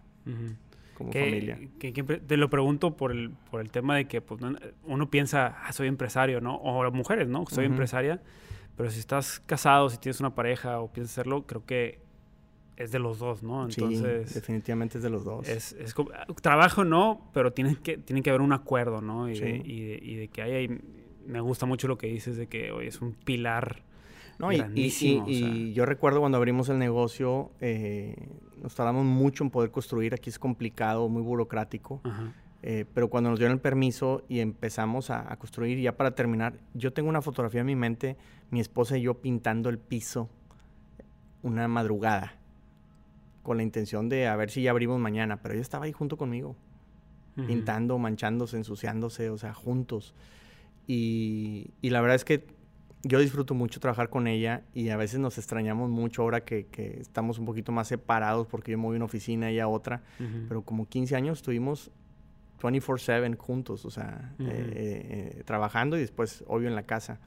Como 0.95 1.13
familia. 1.13 1.59
te 1.79 2.37
lo 2.37 2.49
pregunto 2.51 2.97
por 2.97 3.11
el, 3.11 3.31
por 3.51 3.61
el 3.61 3.71
tema 3.71 3.97
de 3.97 4.07
que 4.07 4.21
pues, 4.21 4.41
uno 4.85 5.11
piensa, 5.11 5.59
ah, 5.65 5.73
soy 5.73 5.89
empresario, 5.89 6.41
¿no? 6.41 6.57
O 6.57 6.85
las 6.85 6.93
mujeres, 6.93 7.29
¿no? 7.29 7.45
Soy 7.51 7.65
empresaria. 7.65 8.23
Pero 8.77 8.91
si 8.91 9.01
estás 9.01 9.41
casado, 9.41 9.89
si 9.89 9.99
tienes 9.99 10.21
una 10.21 10.35
pareja 10.35 10.81
o 10.81 10.93
piensas 10.93 11.19
hacerlo, 11.19 11.47
creo 11.47 11.65
que 11.65 12.04
es 12.77 12.91
de 12.91 12.99
los 12.99 13.19
dos, 13.19 13.43
¿no? 13.43 13.65
Entonces, 13.65 14.29
sí, 14.29 14.35
definitivamente 14.35 14.99
es 14.99 15.05
de 15.05 15.11
los 15.11 15.25
dos. 15.25 15.49
Es, 15.49 15.73
es 15.73 15.95
trabajo 16.43 16.85
no, 16.85 17.31
pero 17.33 17.53
tiene 17.53 17.77
que, 17.77 17.99
tiene 17.99 18.23
que 18.23 18.31
haber 18.31 18.43
un 18.43 18.53
acuerdo, 18.53 19.01
¿no? 19.01 19.29
Y, 19.29 19.39
de, 19.39 19.63
y, 19.65 20.15
de, 20.17 20.29
que 20.29 20.43
hay, 20.43 20.81
me 21.27 21.41
gusta 21.41 21.67
mucho 21.67 21.87
lo 21.87 21.99
que 21.99 22.09
dices 22.09 22.37
de 22.37 22.47
que 22.49 22.73
hoy 22.73 22.89
es 22.89 23.01
un 23.01 23.13
pilar 23.13 23.83
no, 24.39 24.49
grandísimo. 24.49 25.27
Y, 25.29 25.73
yo 25.73 25.87
recuerdo 25.87 26.21
cuando 26.21 26.39
abrimos 26.39 26.69
el 26.69 26.79
negocio, 26.79 27.53
eh, 27.61 28.17
nos 28.61 28.75
tardamos 28.75 29.05
mucho 29.05 29.45
en 29.45 29.51
poder 29.51 29.71
construir. 29.71 30.15
Aquí 30.15 30.31
es 30.31 30.39
complicado, 30.39 31.09
muy 31.09 31.23
burocrático. 31.23 32.01
Eh, 32.67 32.87
pero 32.95 33.09
cuando 33.11 33.29
nos 33.29 33.39
dieron 33.39 33.55
el 33.55 33.61
permiso 33.61 34.25
y 34.27 34.41
empezamos 34.41 35.11
a, 35.11 35.31
a 35.31 35.37
construir, 35.37 35.79
ya 35.79 35.97
para 35.97 36.15
terminar, 36.15 36.55
yo 36.73 36.93
tengo 36.93 37.11
una 37.11 37.21
fotografía 37.21 37.61
en 37.61 37.67
mi 37.67 37.77
mente, 37.77 38.17
mi 38.51 38.59
esposa 38.59 38.97
y 38.97 39.03
yo 39.03 39.21
pintando 39.21 39.69
el 39.69 39.79
piso 39.79 40.31
una 41.43 41.69
madrugada 41.69 42.39
con 43.45 43.59
la 43.59 43.63
intención 43.63 44.09
de 44.09 44.27
a 44.27 44.35
ver 44.35 44.51
si 44.51 44.63
ya 44.63 44.73
abrimos 44.73 44.99
mañana, 44.99 45.41
pero 45.41 45.55
ella 45.55 45.63
estaba 45.63 45.85
ahí 45.85 45.93
junto 45.93 46.17
conmigo, 46.17 46.57
pintando, 47.47 47.99
manchándose, 47.99 48.57
ensuciándose, 48.57 49.31
o 49.31 49.39
sea, 49.39 49.55
juntos. 49.55 50.15
Y, 50.89 51.71
y, 51.81 51.91
la 51.91 52.01
verdad 52.01 52.17
es 52.17 52.25
que 52.25 52.47
yo 53.03 53.21
disfruto 53.21 53.55
mucho 53.55 53.81
trabajar 53.81 54.09
con 54.09 54.27
ella 54.27 54.63
y 54.73 54.89
a 54.89 54.97
veces 54.97 55.21
nos 55.21 55.39
extrañamos 55.39 55.91
mucho 55.91 56.23
ahora 56.23 56.45
que, 56.45 56.67
que 56.67 57.01
estamos 57.01 57.39
un 57.39 57.45
poquito 57.45 57.71
más 57.71 57.89
separados 57.89 58.47
porque 58.47 58.73
yo 58.73 58.79
a 58.79 58.83
una 58.83 59.05
oficina 59.05 59.53
y 59.53 59.61
a 59.61 59.69
otra, 59.69 60.03
pero 60.49 60.63
como 60.63 60.89
15 60.89 61.15
años 61.15 61.39
estuvimos 61.39 61.91
24/7 62.61 63.37
juntos, 63.37 63.85
o 63.85 63.91
sea, 63.91 64.35
eh, 64.39 65.37
eh, 65.37 65.43
trabajando 65.45 65.97
y 65.97 66.01
después, 66.01 66.45
obvio, 66.47 66.69
en 66.69 66.75
la 66.75 66.85
casa. 66.85 67.21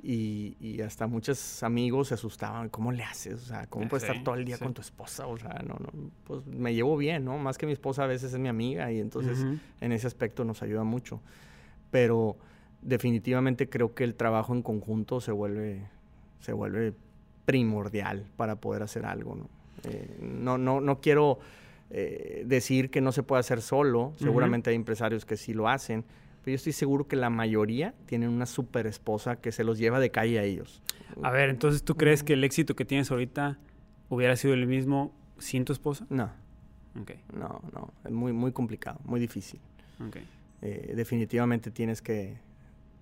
Y, 0.00 0.80
hasta 0.80 1.06
muchos 1.08 1.62
amigos 1.62 2.08
se 2.08 2.14
asustaban, 2.14 2.68
¿cómo 2.68 2.92
le 2.92 3.02
haces? 3.02 3.34
O 3.34 3.46
sea, 3.46 3.66
¿cómo 3.66 3.88
puedes 3.88 4.04
estar 4.04 4.22
todo 4.22 4.36
el 4.36 4.44
día 4.44 4.56
con 4.58 4.72
tu 4.72 4.80
esposa? 4.80 5.26
O 5.26 5.36
sea, 5.36 5.60
no, 5.66 5.74
no, 5.74 6.10
pues 6.24 6.46
me 6.46 6.72
llevo 6.72 6.96
bien, 6.96 7.24
¿no? 7.24 7.36
Más 7.38 7.58
que 7.58 7.66
mi 7.66 7.72
esposa 7.72 8.04
a 8.04 8.06
veces 8.06 8.32
es 8.32 8.38
mi 8.38 8.48
amiga 8.48 8.92
y 8.92 9.00
entonces 9.00 9.44
en 9.80 9.92
ese 9.92 10.06
aspecto 10.06 10.44
nos 10.44 10.62
ayuda 10.62 10.84
mucho. 10.84 11.20
Pero 11.90 12.36
definitivamente 12.80 13.68
creo 13.68 13.94
que 13.94 14.04
el 14.04 14.14
trabajo 14.14 14.54
en 14.54 14.62
conjunto 14.62 15.20
se 15.20 15.32
vuelve, 15.32 15.88
se 16.40 16.52
vuelve 16.52 16.94
primordial 17.44 18.26
para 18.36 18.56
poder 18.56 18.82
hacer 18.82 19.04
algo, 19.04 19.34
¿no? 19.34 19.48
Eh, 19.84 20.18
no, 20.20 20.58
no, 20.58 20.80
no 20.80 21.00
quiero 21.00 21.38
eh, 21.90 22.42
decir 22.46 22.90
que 22.90 23.00
no 23.00 23.12
se 23.12 23.22
puede 23.22 23.40
hacer 23.40 23.62
solo, 23.62 24.12
seguramente 24.18 24.70
hay 24.70 24.76
empresarios 24.76 25.24
que 25.24 25.36
sí 25.36 25.54
lo 25.54 25.68
hacen, 25.68 26.04
yo 26.50 26.56
estoy 26.56 26.72
seguro 26.72 27.08
que 27.08 27.16
la 27.16 27.30
mayoría 27.30 27.94
tienen 28.06 28.30
una 28.30 28.46
super 28.46 28.86
esposa 28.86 29.36
que 29.36 29.52
se 29.52 29.64
los 29.64 29.78
lleva 29.78 30.00
de 30.00 30.10
calle 30.10 30.38
a 30.38 30.42
ellos. 30.42 30.82
A 31.22 31.30
ver, 31.30 31.50
entonces, 31.50 31.82
¿tú 31.82 31.96
crees 31.96 32.22
que 32.22 32.34
el 32.34 32.44
éxito 32.44 32.76
que 32.76 32.84
tienes 32.84 33.10
ahorita 33.10 33.58
hubiera 34.08 34.36
sido 34.36 34.54
el 34.54 34.66
mismo 34.66 35.14
sin 35.38 35.64
tu 35.64 35.72
esposa? 35.72 36.06
No. 36.10 36.30
Okay. 37.02 37.20
No, 37.32 37.62
no. 37.72 37.92
Es 38.04 38.10
muy, 38.10 38.32
muy 38.32 38.52
complicado, 38.52 39.00
muy 39.04 39.20
difícil. 39.20 39.60
Okay. 40.08 40.26
Eh, 40.62 40.92
definitivamente 40.96 41.70
tienes 41.70 42.02
que 42.02 42.38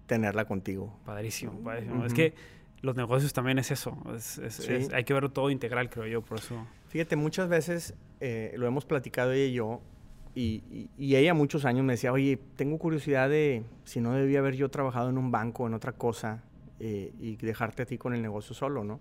tenerla 0.07 0.44
contigo. 0.44 0.99
Padrísimo, 1.05 1.53
padrísimo. 1.61 2.05
Es 2.05 2.14
que 2.14 2.34
los 2.82 2.97
negocios 2.97 3.32
también 3.32 3.59
es 3.59 3.70
eso. 3.70 3.97
hay 4.92 5.05
que 5.05 5.14
verlo 5.14 5.30
todo 5.30 5.51
integral, 5.51 5.90
creo 5.90 6.07
yo, 6.07 6.22
por 6.22 6.38
eso. 6.38 6.66
Fíjate, 6.88 7.16
muchas 7.16 7.49
veces 7.49 7.94
eh, 8.20 8.55
lo 8.57 8.66
hemos 8.66 8.84
platicado 8.84 9.32
ella 9.32 9.47
y 9.47 9.53
yo, 9.53 9.80
y, 10.37 10.91
ella 10.99 11.32
muchos 11.32 11.64
años 11.64 11.82
me 11.84 11.95
decía, 11.95 12.12
oye, 12.12 12.39
tengo 12.57 12.78
curiosidad 12.78 13.30
de 13.30 13.64
si 13.84 14.01
no 14.01 14.12
debía 14.12 14.41
haber 14.41 14.55
yo 14.55 14.68
trabajado 14.68 15.09
en 15.09 15.16
un 15.16 15.30
banco 15.30 15.66
en 15.66 15.72
otra 15.72 15.93
cosa 15.93 16.43
eh, 16.78 17.11
y 17.18 17.37
dejarte 17.37 17.84
a 17.84 17.87
ti 17.87 17.97
con 17.97 18.14
el 18.14 18.20
negocio 18.20 18.55
solo, 18.55 18.84
¿no? 18.84 19.01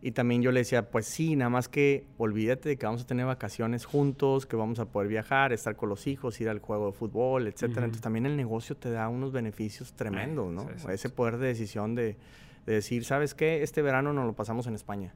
Y 0.00 0.12
también 0.12 0.40
yo 0.40 0.52
le 0.52 0.60
decía, 0.60 0.90
pues 0.90 1.06
sí, 1.06 1.36
nada 1.36 1.50
más 1.50 1.68
que 1.68 2.06
olvídate 2.16 2.70
de 2.70 2.76
que 2.78 2.86
vamos 2.86 3.02
a 3.02 3.06
tener 3.06 3.26
vacaciones 3.26 3.84
juntos, 3.84 4.46
que 4.46 4.56
vamos 4.56 4.78
a 4.78 4.86
poder 4.86 5.08
viajar, 5.08 5.52
estar 5.52 5.76
con 5.76 5.90
los 5.90 6.06
hijos, 6.06 6.40
ir 6.40 6.48
al 6.48 6.60
juego 6.60 6.86
de 6.86 6.92
fútbol, 6.92 7.48
etcétera. 7.48 7.84
Entonces 7.84 8.02
también 8.02 8.24
el 8.24 8.36
negocio 8.36 8.76
te 8.76 8.90
da 8.90 9.08
unos 9.08 9.32
beneficios 9.32 9.92
tremendos, 9.92 10.50
¿no? 10.52 10.68
Ese 10.90 11.10
poder 11.10 11.36
de 11.36 11.48
decisión 11.48 11.94
de, 11.94 12.16
de 12.64 12.72
decir, 12.72 13.04
¿sabes 13.04 13.34
qué? 13.34 13.62
Este 13.62 13.82
verano 13.82 14.14
nos 14.14 14.24
lo 14.24 14.32
pasamos 14.32 14.66
en 14.66 14.74
España 14.74 15.12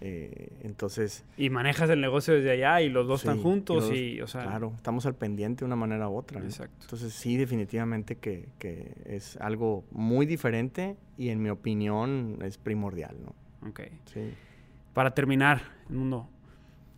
eh, 0.00 0.48
entonces... 0.62 1.24
Y 1.36 1.50
manejas 1.50 1.90
el 1.90 2.00
negocio 2.00 2.34
desde 2.34 2.50
allá 2.52 2.80
y 2.80 2.88
los 2.88 3.06
dos 3.06 3.20
están 3.20 3.42
juntos 3.42 3.90
y, 3.92 4.20
o 4.20 4.26
sea... 4.26 4.44
Claro, 4.44 4.72
estamos 4.74 5.04
al 5.06 5.14
pendiente 5.14 5.60
de 5.60 5.66
una 5.66 5.76
manera 5.76 6.08
u 6.08 6.16
otra. 6.16 6.40
Exacto. 6.40 6.76
Entonces 6.82 7.12
sí, 7.12 7.36
definitivamente 7.36 8.16
que, 8.16 8.48
que, 8.58 8.94
es 9.04 9.36
algo 9.38 9.84
muy 9.90 10.26
diferente 10.26 10.96
y 11.18 11.28
en 11.28 11.42
mi 11.42 11.50
opinión 11.50 12.38
es 12.42 12.56
primordial, 12.56 13.16
¿no? 13.22 13.68
Ok. 13.68 13.80
Sí. 14.06 14.32
Para 14.94 15.12
terminar, 15.12 15.62
Mundo, 15.88 16.28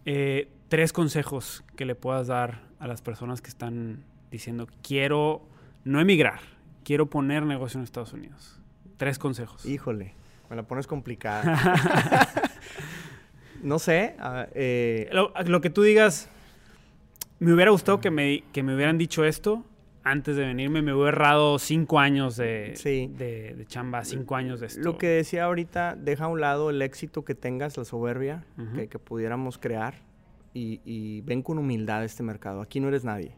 eh, 0.05 0.49
tres 0.69 0.93
consejos 0.93 1.65
que 1.77 1.85
le 1.85 1.95
puedas 1.95 2.29
dar 2.29 2.63
a 2.79 2.87
las 2.87 3.03
personas 3.03 3.43
que 3.43 3.49
están 3.49 4.05
diciendo, 4.31 4.69
quiero 4.83 5.43
no 5.85 6.01
emigrar, 6.01 6.41
quiero 6.85 7.07
poner 7.07 7.45
negocio 7.45 7.79
en 7.79 7.85
Estados 7.85 8.13
Unidos. 8.13 8.61
Tres 8.97 9.19
consejos. 9.19 9.67
Híjole, 9.67 10.15
me 10.49 10.55
la 10.57 10.63
pones 10.63 10.87
complicada. 10.87 12.41
no 13.63 13.79
sé. 13.79 14.17
Eh, 14.55 15.11
lo, 15.13 15.61
que 15.61 15.71
tú 15.71 15.83
digas, 15.83 16.29
me 17.39 17.53
hubiera 17.53 17.71
gustado 17.71 18.01
que 18.01 18.11
me, 18.11 18.45
que 18.53 18.63
me 18.63 18.75
hubieran 18.75 18.99
dicho 18.99 19.25
esto 19.25 19.65
antes 20.05 20.37
de 20.37 20.45
venirme. 20.45 20.83
Me 20.83 20.93
hubiera 20.93 21.11
errado 21.11 21.59
cinco 21.59 21.99
años 21.99 22.37
de, 22.37 22.75
de, 22.85 23.65
chamba, 23.67 24.05
cinco 24.05 24.37
años 24.37 24.61
de 24.61 24.67
esto. 24.67 24.81
Lo 24.81 24.99
que 24.99 25.09
decía 25.09 25.45
ahorita, 25.45 25.97
deja 25.97 26.25
a 26.25 26.29
un 26.29 26.41
lado 26.41 26.71
el 26.71 26.83
éxito 26.83 27.25
que 27.25 27.35
tengas, 27.35 27.77
la 27.77 27.85
soberbia 27.85 28.45
que, 28.75 28.99
pudiéramos 28.99 29.59
crear 29.59 29.95
y, 30.55 31.21
ven 31.23 31.43
con 31.43 31.59
humildad 31.59 32.05
este 32.05 32.23
mercado. 32.23 32.61
Aquí 32.61 32.81
no 32.81 32.89
eres 32.89 33.05
nadie. 33.05 33.33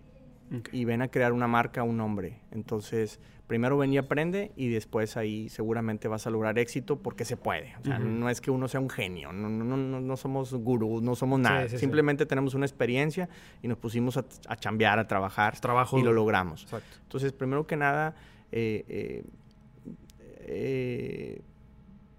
Y 0.73 0.85
ven 0.85 1.03
a 1.03 1.09
crear 1.09 1.33
una 1.33 1.47
marca, 1.47 1.83
un 1.83 1.97
nombre. 1.97 2.41
Entonces, 2.51 3.21
primero 3.47 3.77
ven 3.77 3.93
y 3.93 3.99
aprende 3.99 4.53
y 4.57 4.69
después 4.69 5.17
ahí 5.17 5.49
seguramente 5.49 6.09
vas 6.09 6.27
a 6.27 6.31
lograr 6.31 6.59
éxito 6.59 6.99
porque 7.01 7.25
se 7.25 7.37
puede. 7.37 7.75
O 7.81 7.85
sea, 7.85 7.99
no 7.99 8.29
es 8.31 8.41
que 8.41 8.51
uno 8.51 8.69
sea 8.69 8.81
un 8.81 8.91
genio, 8.91 9.33
no, 9.33 9.49
no, 9.49 9.77
no, 9.77 10.01
no 10.01 10.17
somos 10.17 10.55
gurús, 10.55 11.03
no 11.03 11.15
somos 11.15 11.41
nada. 11.41 11.69
Simplemente 11.69 12.27
tenemos 12.27 12.55
una 12.55 12.67
experiencia 12.67 13.29
y 13.63 13.69
nos 13.69 13.79
pusimos 13.79 14.17
a, 14.17 14.25
a 14.49 14.57
chambear, 14.57 14.99
a 14.99 15.07
trabajar 15.07 15.59
Trabajo 15.61 15.99
y 15.99 16.03
lo 16.03 16.13
logramos. 16.13 16.67
Entonces, 17.03 17.33
primero 17.33 17.67
que 17.67 17.77
nada, 17.77 18.15
eh, 18.53 18.85
eh, 18.89 19.25
eh, 20.47 21.43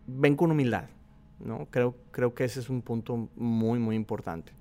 ven 0.07 0.35
con 0.35 0.51
humildad. 0.51 0.85
¿no? 1.39 1.67
Creo, 1.69 1.95
creo 2.11 2.33
que 2.33 2.45
ese 2.45 2.59
es 2.59 2.69
un 2.69 2.81
punto 2.81 3.29
muy, 3.35 3.79
muy 3.79 3.95
importante. 3.95 4.51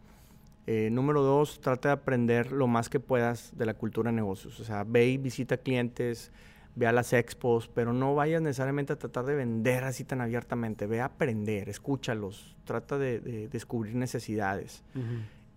Eh, 0.67 0.89
número 0.91 1.23
dos, 1.23 1.61
trata 1.61 1.91
de 1.91 1.95
aprender 1.95 2.53
lo 2.53 2.67
más 2.67 2.89
que 2.89 3.01
puedas 3.01 3.57
de 3.57 3.67
la 3.67 3.75
cultura 3.75 4.11
de 4.11 4.17
negocios. 4.17 4.59
O 4.61 4.65
sea, 4.65 4.85
ve 4.85 5.09
y 5.09 5.19
visita 5.19 5.59
clientes, 5.59 6.33
ve 6.75 6.87
a 6.87 6.93
las 6.93 7.13
expos, 7.13 7.69
pero 7.69 7.93
no 7.93 8.15
vayas 8.15 8.41
necesariamente 8.41 8.93
a 8.93 8.97
tratar 8.97 9.27
de 9.27 9.35
vender 9.35 9.85
así 9.85 10.05
tan 10.05 10.21
abiertamente. 10.21 10.87
Ve 10.87 11.01
a 11.01 11.07
aprender, 11.07 11.69
escúchalos, 11.69 12.57
trata 12.65 12.99
de, 12.99 13.49
descubrir 13.49 13.95
necesidades. 13.95 14.83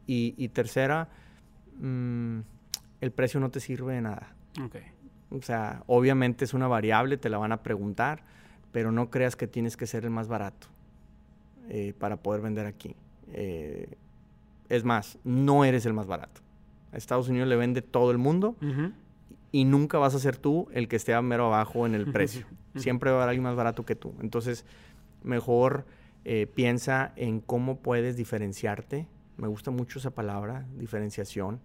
y, 0.05 0.47
tercera, 0.49 1.09
mm, 1.79 2.39
el 3.01 3.11
precio 3.11 3.39
no 3.39 3.49
te 3.49 3.59
sirve 3.59 3.95
de 3.95 4.01
nada. 4.01 4.33
O 5.29 5.41
sea, 5.41 5.83
obviamente 5.87 6.45
es 6.45 6.53
una 6.53 6.67
variable, 6.67 7.17
te 7.17 7.29
la 7.29 7.37
van 7.37 7.51
a 7.51 7.61
preguntar, 7.61 8.23
pero 8.71 8.91
no 8.91 9.09
creas 9.09 9.35
que 9.35 9.47
tienes 9.47 9.75
que 9.75 9.87
ser 9.87 10.05
el 10.05 10.11
más 10.11 10.27
barato 10.27 10.67
eh, 11.69 11.93
para 11.97 12.17
poder 12.17 12.41
vender 12.41 12.65
aquí. 12.65 12.95
Eh, 13.33 13.97
es 14.69 14.83
más, 14.83 15.17
no 15.23 15.65
eres 15.65 15.85
el 15.85 15.93
más 15.93 16.07
barato. 16.07 16.41
A 16.91 16.97
Estados 16.97 17.29
Unidos 17.29 17.47
le 17.47 17.55
vende 17.55 17.81
todo 17.81 18.11
el 18.11 18.17
mundo 18.17 18.55
y 19.51 19.65
nunca 19.65 19.97
vas 19.97 20.15
a 20.15 20.19
ser 20.19 20.37
tú 20.37 20.67
el 20.73 20.87
que 20.87 20.95
esté 20.95 21.13
a 21.13 21.21
mero 21.21 21.47
abajo 21.47 21.85
en 21.85 21.95
el 21.95 22.05
precio. 22.11 22.45
Siempre 22.75 23.11
va 23.11 23.17
a 23.17 23.19
haber 23.21 23.29
alguien 23.29 23.43
más 23.43 23.55
barato 23.55 23.85
que 23.85 23.95
tú. 23.95 24.13
Entonces, 24.21 24.65
mejor 25.23 25.85
eh, 26.25 26.47
piensa 26.53 27.13
en 27.15 27.39
cómo 27.39 27.79
puedes 27.79 28.15
diferenciarte. 28.17 29.07
Me 29.37 29.47
gusta 29.47 29.71
mucho 29.71 29.99
esa 29.99 30.11
palabra, 30.11 30.65
diferenciación. 30.77 31.59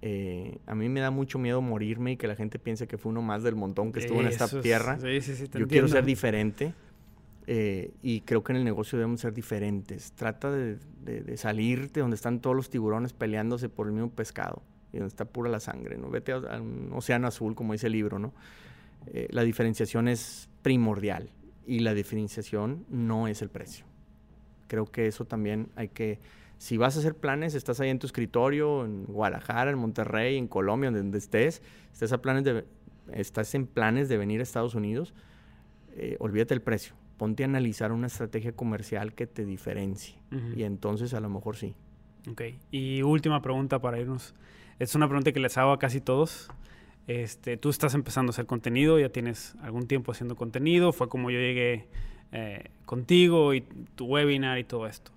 Eh, 0.00 0.58
a 0.66 0.74
mí 0.76 0.88
me 0.88 1.00
da 1.00 1.10
mucho 1.10 1.38
miedo 1.40 1.60
morirme 1.60 2.12
y 2.12 2.16
que 2.16 2.28
la 2.28 2.36
gente 2.36 2.58
piense 2.58 2.86
que 2.86 2.98
fue 2.98 3.10
uno 3.10 3.22
más 3.22 3.42
del 3.42 3.56
montón 3.56 3.92
que 3.92 3.98
estuvo 4.00 4.20
en 4.20 4.28
esta 4.28 4.46
tierra. 4.60 4.96
Yo 5.58 5.66
quiero 5.68 5.88
ser 5.88 6.04
diferente. 6.04 6.72
Eh, 7.48 7.94
y 8.02 8.22
creo 8.22 8.42
que 8.42 8.52
en 8.52 8.58
el 8.58 8.64
negocio 8.64 8.98
debemos 8.98 9.20
ser 9.20 9.32
diferentes. 9.32 10.12
Trata 10.12 10.50
de, 10.50 10.78
de, 11.04 11.36
salirte 11.36 12.00
donde 12.00 12.16
están 12.16 12.40
todos 12.40 12.56
los 12.56 12.70
tiburones 12.70 13.12
peleándose 13.12 13.68
por 13.68 13.86
el 13.86 13.92
mismo 13.92 14.10
pescado 14.10 14.62
y 14.92 14.98
donde 14.98 15.08
está 15.08 15.24
pura 15.24 15.50
la 15.50 15.60
sangre. 15.60 15.96
¿no? 15.96 16.10
Vete 16.10 16.32
a, 16.32 16.38
un 16.60 16.90
océano 16.92 17.28
azul, 17.28 17.54
como 17.54 17.72
dice 17.72 17.86
el 17.86 17.92
libro. 17.92 18.18
¿no? 18.18 18.32
Eh, 19.06 19.28
la 19.30 19.42
diferenciación 19.42 20.08
es 20.08 20.48
primordial 20.62 21.30
y 21.66 21.80
la 21.80 21.94
diferenciación 21.94 22.84
no 22.88 23.28
es 23.28 23.42
el 23.42 23.48
precio. 23.48 23.86
Creo 24.66 24.86
que 24.86 25.06
eso 25.06 25.24
también 25.24 25.68
hay 25.76 25.88
que... 25.88 26.18
Si 26.58 26.78
vas 26.78 26.96
a 26.96 27.00
hacer 27.00 27.14
planes, 27.14 27.54
estás 27.54 27.80
ahí 27.80 27.90
en 27.90 27.98
tu 27.98 28.06
escritorio, 28.06 28.84
en 28.84 29.04
Guadalajara, 29.04 29.70
en 29.70 29.78
Monterrey, 29.78 30.38
en 30.38 30.48
Colombia, 30.48 30.90
donde 30.90 31.18
estés, 31.18 31.60
estás, 31.92 32.12
a 32.12 32.22
planes 32.22 32.44
de, 32.44 32.64
estás 33.12 33.54
en 33.54 33.66
planes 33.66 34.08
de 34.08 34.16
venir 34.16 34.40
a 34.40 34.42
Estados 34.42 34.74
Unidos, 34.74 35.12
eh, 35.96 36.16
olvídate 36.18 36.54
el 36.54 36.62
precio 36.62 36.94
ponte 37.16 37.44
a 37.44 37.46
analizar 37.46 37.92
una 37.92 38.06
estrategia 38.06 38.52
comercial 38.52 39.14
que 39.14 39.26
te 39.26 39.44
diferencie. 39.44 40.16
Y 40.54 40.64
entonces 40.64 41.14
a 41.14 41.20
lo 41.20 41.30
mejor 41.30 41.56
sí. 41.56 41.74
Ok. 42.30 42.42
Y 42.70 43.02
última 43.02 43.40
pregunta 43.40 43.80
para 43.80 43.98
irnos. 43.98 44.34
Es 44.78 44.94
una 44.94 45.08
pregunta 45.08 45.32
que 45.32 45.40
les 45.40 45.56
hago 45.56 45.72
a 45.72 45.78
casi 45.78 46.00
todos. 46.00 46.50
Este, 47.06 47.56
tú 47.56 47.70
estás 47.70 47.94
empezando 47.94 48.30
a 48.30 48.32
hacer 48.32 48.46
contenido, 48.46 48.98
ya 48.98 49.08
tienes 49.08 49.54
algún 49.62 49.86
tiempo 49.86 50.12
haciendo 50.12 50.34
contenido, 50.34 50.92
fue 50.92 51.08
como 51.08 51.30
yo 51.30 51.38
llegué 51.38 51.86
eh, 52.32 52.70
contigo 52.84 53.54
y 53.54 53.60
tu 53.94 54.06
webinar 54.06 54.58
y 54.58 54.64
todo 54.64 54.86
esto. 54.86 55.12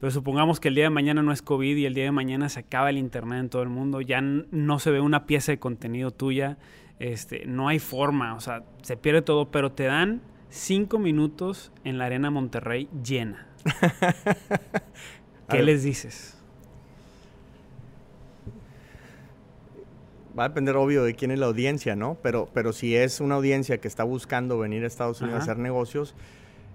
Pero 0.00 0.10
supongamos 0.10 0.58
que 0.58 0.68
el 0.68 0.74
día 0.74 0.84
de 0.84 0.90
mañana 0.90 1.22
no 1.22 1.32
es 1.32 1.42
COVID 1.42 1.76
y 1.76 1.86
el 1.86 1.94
día 1.94 2.04
de 2.04 2.12
mañana 2.12 2.48
se 2.48 2.60
acaba 2.60 2.90
el 2.90 2.98
Internet 2.98 3.40
en 3.40 3.48
todo 3.50 3.62
el 3.62 3.68
mundo, 3.68 4.00
ya 4.00 4.20
no 4.20 4.78
se 4.78 4.90
ve 4.90 5.00
una 5.00 5.26
pieza 5.26 5.52
de 5.52 5.58
contenido 5.58 6.10
tuya, 6.10 6.56
este, 6.98 7.44
no 7.46 7.68
hay 7.68 7.78
forma, 7.78 8.34
o 8.34 8.40
sea, 8.40 8.64
se 8.82 8.96
pierde 8.96 9.22
todo, 9.22 9.50
pero 9.50 9.72
te 9.72 9.84
dan 9.84 10.22
cinco 10.54 11.00
minutos 11.00 11.72
en 11.82 11.98
la 11.98 12.06
Arena 12.06 12.30
Monterrey 12.30 12.88
llena. 13.02 13.48
¿Qué 15.48 15.62
les 15.62 15.82
dices? 15.82 16.38
Va 20.38 20.44
a 20.44 20.48
depender, 20.48 20.76
obvio, 20.76 21.02
de 21.02 21.14
quién 21.14 21.32
es 21.32 21.40
la 21.40 21.46
audiencia, 21.46 21.96
¿no? 21.96 22.16
Pero, 22.22 22.48
pero 22.54 22.72
si 22.72 22.94
es 22.94 23.20
una 23.20 23.34
audiencia 23.34 23.78
que 23.78 23.88
está 23.88 24.04
buscando 24.04 24.58
venir 24.58 24.84
a 24.84 24.86
Estados 24.86 25.20
Unidos 25.20 25.40
a 25.40 25.42
hacer 25.42 25.58
negocios, 25.58 26.14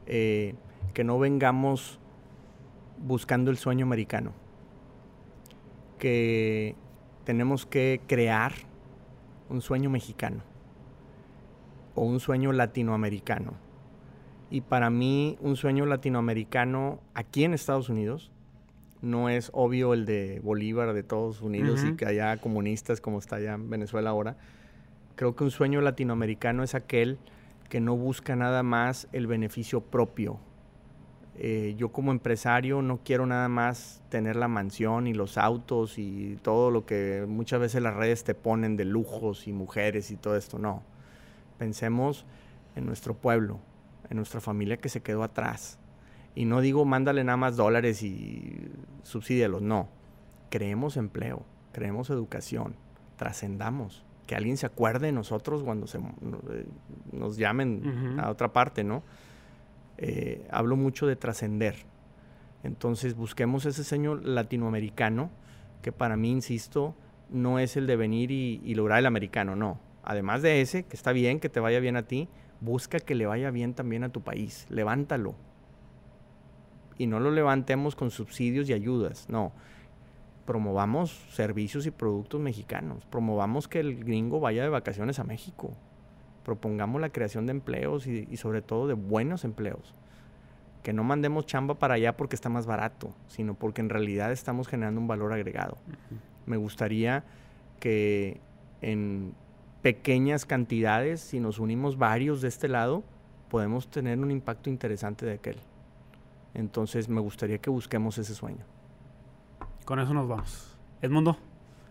eh, 0.08 0.56
que 0.94 1.04
no 1.04 1.18
vengamos 1.18 2.00
buscando 2.98 3.50
el 3.50 3.58
sueño 3.58 3.86
americano. 3.86 4.34
Que 5.98 6.76
tenemos 7.24 7.66
que 7.66 8.02
crear 8.08 8.54
un 9.50 9.62
sueño 9.62 9.90
mexicano 9.90 10.44
o 11.96 12.04
un 12.04 12.20
sueño 12.20 12.52
latinoamericano 12.52 13.69
y 14.50 14.62
para 14.62 14.90
mí 14.90 15.38
un 15.42 15.56
sueño 15.56 15.86
latinoamericano 15.86 17.00
aquí 17.14 17.44
en 17.44 17.54
Estados 17.54 17.90
Unidos 17.90 18.32
no 19.02 19.30
es 19.30 19.50
obvio 19.54 19.94
el 19.94 20.06
de 20.06 20.42
Bolívar 20.44 20.94
de 20.94 21.00
Estados 21.02 21.42
Unidos 21.42 21.84
y 21.84 21.96
que 21.96 22.06
haya 22.06 22.36
comunistas 22.38 23.00
como 23.00 23.20
está 23.20 23.38
allá 23.38 23.54
en 23.54 23.70
Venezuela 23.70 24.10
ahora. 24.10 24.36
Creo 25.16 25.36
que 25.36 25.44
un 25.44 25.52
sueño 25.52 25.80
latinoamericano 25.82 26.64
es 26.64 26.76
aquel 26.76 27.18
que 27.70 27.80
no 27.80 27.96
busca 27.96 28.36
nada 28.36 28.64
más 28.64 29.08
el 29.14 29.28
beneficio 29.28 29.82
propio. 29.82 30.40
Eh, 31.38 31.76
yo 31.78 31.94
como 31.94 32.12
empresario 32.12 32.82
no 32.82 33.00
quiero 33.02 33.26
nada 33.26 33.48
más 33.48 34.02
tener 34.10 34.36
la 34.36 34.50
mansión 34.50 35.08
y 35.08 35.14
los 35.14 35.38
autos 35.38 35.98
y 35.98 36.38
todo 36.42 36.70
lo 36.70 36.86
que 36.86 37.26
muchas 37.26 37.62
veces 37.62 37.82
las 37.82 37.96
redes 37.96 38.26
te 38.26 38.36
ponen 38.36 38.76
de 38.76 38.84
lujos 38.84 39.48
y 39.48 39.54
mujeres 39.54 40.12
y 40.12 40.18
todo 40.18 40.36
esto. 40.36 40.60
No. 40.60 40.84
Pensemos 41.58 42.26
en 42.76 42.86
nuestro 42.86 43.14
pueblo, 43.14 43.60
en 44.10 44.18
nuestra 44.18 44.42
familia 44.42 44.78
que 44.78 44.90
se 44.90 45.02
quedó 45.02 45.24
atrás. 45.24 45.80
Y 46.36 46.46
no 46.46 46.62
digo 46.62 46.86
mándale 46.86 47.24
nada 47.24 47.38
más 47.38 47.58
dólares 47.58 48.04
y 48.04 48.72
subsídialos, 49.04 49.62
no. 49.62 49.90
Creemos 50.50 50.98
empleo, 50.98 51.44
creemos 51.72 52.10
educación, 52.10 52.76
trascendamos. 53.18 54.06
Que 54.26 54.36
alguien 54.36 54.58
se 54.58 54.66
acuerde 54.66 55.08
de 55.08 55.12
nosotros 55.12 55.64
cuando 55.64 55.88
se, 55.88 55.98
eh, 55.98 56.68
nos 57.12 57.38
llamen 57.38 58.20
a 58.20 58.30
otra 58.30 58.54
parte, 58.54 58.84
¿no? 58.84 59.04
Eh, 59.98 60.48
hablo 60.52 60.76
mucho 60.76 61.08
de 61.08 61.16
trascender. 61.16 61.76
Entonces 62.64 63.16
busquemos 63.16 63.66
ese 63.66 63.84
sueño 63.84 64.16
latinoamericano 64.16 65.32
que 65.82 65.92
para 65.92 66.16
mí, 66.16 66.32
insisto, 66.32 66.96
no 67.30 67.58
es 67.58 67.76
el 67.76 67.88
de 67.88 67.96
venir 67.96 68.32
y, 68.32 68.62
y 68.64 68.76
lograr 68.76 69.00
el 69.00 69.08
americano, 69.08 69.56
no. 69.56 69.80
Además 70.04 70.42
de 70.42 70.62
ese, 70.62 70.84
que 70.84 70.96
está 70.96 71.12
bien, 71.12 71.40
que 71.40 71.50
te 71.50 71.60
vaya 71.60 71.80
bien 71.80 71.96
a 71.96 72.04
ti, 72.04 72.30
busca 72.62 73.00
que 73.00 73.16
le 73.16 73.26
vaya 73.26 73.52
bien 73.52 73.74
también 73.74 74.04
a 74.04 74.10
tu 74.10 74.22
país, 74.22 74.66
levántalo. 74.70 75.36
Y 76.98 77.08
no 77.08 77.20
lo 77.20 77.32
levantemos 77.32 77.96
con 77.96 78.12
subsidios 78.12 78.70
y 78.70 78.74
ayudas, 78.74 79.28
no. 79.30 79.52
Promovamos 80.46 81.12
servicios 81.32 81.86
y 81.86 81.92
productos 81.92 82.42
mexicanos, 82.42 83.06
promovamos 83.06 83.68
que 83.68 83.80
el 83.80 84.04
gringo 84.04 84.40
vaya 84.40 84.64
de 84.64 84.70
vacaciones 84.70 85.20
a 85.20 85.24
México, 85.24 85.74
propongamos 86.44 87.00
la 87.00 87.10
creación 87.10 87.46
de 87.46 87.52
empleos 87.52 88.08
y, 88.08 88.36
sobre 88.38 88.62
todo 88.62 88.88
de 88.88 88.96
buenos 88.96 89.46
empleos. 89.46 89.94
Que 90.84 90.94
no 90.94 91.04
mandemos 91.04 91.46
chamba 91.46 91.76
para 91.76 91.96
allá 91.96 92.18
porque 92.18 92.36
está 92.36 92.50
más 92.50 92.66
barato, 92.66 93.14
sino 93.28 93.54
porque 93.54 93.82
en 93.82 93.90
realidad 93.90 94.32
estamos 94.32 94.68
generando 94.68 95.00
un 95.00 95.08
valor 95.08 95.34
agregado. 95.34 95.78
Me 96.46 96.58
gustaría 96.58 97.24
que 97.80 98.40
en 98.82 99.36
pequeñas 99.82 100.46
cantidades, 100.46 101.22
si 101.22 101.40
nos 101.40 101.60
unimos 101.60 101.98
varios 101.98 102.42
de 102.42 102.48
este 102.48 102.68
lado, 102.68 103.04
podemos 103.50 103.90
tener 103.90 104.20
un 104.20 104.32
impacto 104.32 104.70
interesante 104.70 105.26
de 105.26 105.34
aquel. 105.34 105.58
Entonces 106.54 107.10
me 107.10 107.22
gustaría 107.22 107.58
que 107.60 107.70
busquemos 107.70 108.18
ese 108.18 108.36
sueño. 108.36 108.66
Con 109.86 110.00
eso 110.00 110.14
nos 110.14 110.28
vamos. 110.28 110.78
Edmundo. 111.02 111.38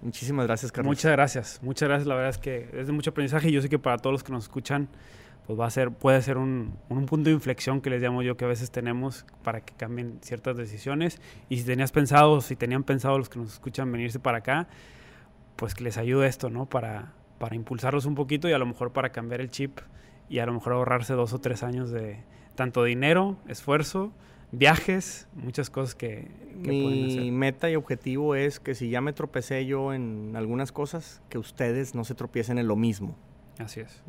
Muchísimas 0.00 0.46
gracias, 0.46 0.70
Carlos. 0.70 0.90
Muchas 0.90 1.10
gracias, 1.10 1.60
muchas 1.62 1.88
gracias. 1.88 2.06
La 2.06 2.14
verdad 2.14 2.30
es 2.30 2.38
que 2.38 2.70
es 2.72 2.86
de 2.86 2.92
mucho 2.92 3.10
aprendizaje 3.10 3.48
y 3.48 3.52
yo 3.52 3.60
sé 3.60 3.68
que 3.68 3.80
para 3.80 3.98
todos 3.98 4.12
los 4.12 4.22
que 4.22 4.32
nos 4.32 4.44
escuchan, 4.44 4.88
pues 5.46 5.58
va 5.58 5.66
a 5.66 5.70
ser, 5.70 5.90
puede 5.90 6.22
ser 6.22 6.36
un, 6.38 6.78
un, 6.88 7.06
punto 7.06 7.30
de 7.30 7.34
inflexión 7.34 7.80
que 7.80 7.90
les 7.90 8.00
llamo 8.00 8.22
yo 8.22 8.36
que 8.36 8.44
a 8.44 8.48
veces 8.48 8.70
tenemos 8.70 9.26
para 9.42 9.60
que 9.62 9.74
cambien 9.74 10.18
ciertas 10.22 10.56
decisiones. 10.56 11.20
Y 11.48 11.56
si 11.56 11.64
tenías 11.64 11.90
pensado, 11.90 12.40
si 12.40 12.54
tenían 12.54 12.84
pensado 12.84 13.18
los 13.18 13.28
que 13.28 13.40
nos 13.40 13.54
escuchan 13.54 13.90
venirse 13.90 14.20
para 14.20 14.38
acá, 14.38 14.68
pues 15.56 15.74
que 15.74 15.82
les 15.82 15.98
ayude 15.98 16.28
esto, 16.28 16.50
¿no? 16.50 16.66
Para, 16.66 17.14
para 17.38 17.54
impulsarlos 17.54 18.04
un 18.06 18.14
poquito 18.14 18.48
y 18.48 18.52
a 18.52 18.58
lo 18.58 18.66
mejor 18.66 18.92
para 18.92 19.10
cambiar 19.10 19.40
el 19.40 19.50
chip 19.50 19.78
y 20.28 20.40
a 20.40 20.46
lo 20.46 20.52
mejor 20.52 20.74
ahorrarse 20.74 21.14
dos 21.14 21.32
o 21.32 21.40
tres 21.40 21.62
años 21.62 21.90
de 21.90 22.20
tanto 22.54 22.84
dinero, 22.84 23.36
esfuerzo, 23.46 24.12
viajes, 24.52 25.28
muchas 25.34 25.70
cosas 25.70 25.94
que, 25.94 26.28
que 26.62 26.70
Mi 26.70 27.30
meta 27.30 27.70
y 27.70 27.76
objetivo 27.76 28.34
es 28.34 28.60
que 28.60 28.74
si 28.74 28.90
ya 28.90 29.00
me 29.00 29.12
tropecé 29.12 29.64
yo 29.66 29.94
en 29.94 30.34
algunas 30.36 30.72
cosas, 30.72 31.22
que 31.28 31.38
ustedes 31.38 31.94
no 31.94 32.04
se 32.04 32.14
tropiecen 32.14 32.58
en 32.58 32.66
lo 32.66 32.76
mismo. 32.76 33.16
Así 33.58 33.80
es. 33.80 34.02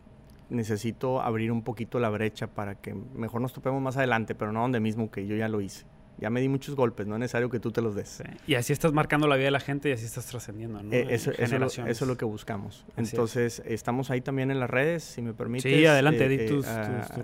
Necesito 0.49 1.21
abrir 1.21 1.51
un 1.51 1.61
poquito 1.61 1.99
la 1.99 2.09
brecha 2.09 2.47
para 2.47 2.75
que 2.75 2.93
mejor 2.93 3.41
nos 3.41 3.53
topemos 3.53 3.81
más 3.81 3.97
adelante, 3.97 4.33
pero 4.33 4.51
no 4.51 4.61
donde 4.61 4.79
mismo 4.79 5.11
que 5.11 5.27
yo 5.27 5.35
ya 5.35 5.47
lo 5.47 5.61
hice 5.61 5.85
ya 6.19 6.29
me 6.29 6.41
di 6.41 6.49
muchos 6.49 6.75
golpes, 6.75 7.07
no 7.07 7.15
es 7.15 7.19
necesario 7.19 7.49
que 7.49 7.59
tú 7.59 7.71
te 7.71 7.81
los 7.81 7.95
des. 7.95 8.21
Y 8.45 8.55
así 8.55 8.73
estás 8.73 8.93
marcando 8.93 9.27
la 9.27 9.35
vida 9.35 9.45
de 9.45 9.51
la 9.51 9.59
gente 9.59 9.89
y 9.89 9.91
así 9.93 10.05
estás 10.05 10.25
trascendiendo, 10.25 10.81
¿no? 10.83 10.91
Eh, 10.91 11.07
eso, 11.09 11.31
eso, 11.31 11.85
es 11.87 12.01
lo 12.01 12.17
que 12.17 12.25
buscamos. 12.25 12.85
Entonces, 12.97 13.61
estamos 13.65 14.11
ahí 14.11 14.21
también 14.21 14.51
en 14.51 14.59
las 14.59 14.69
redes, 14.69 15.03
si 15.03 15.21
me 15.21 15.33
permites. 15.33 15.71
Sí, 15.71 15.85
adelante, 15.85 16.27
di 16.27 16.35
eh, 16.35 16.47
tus, 16.47 16.65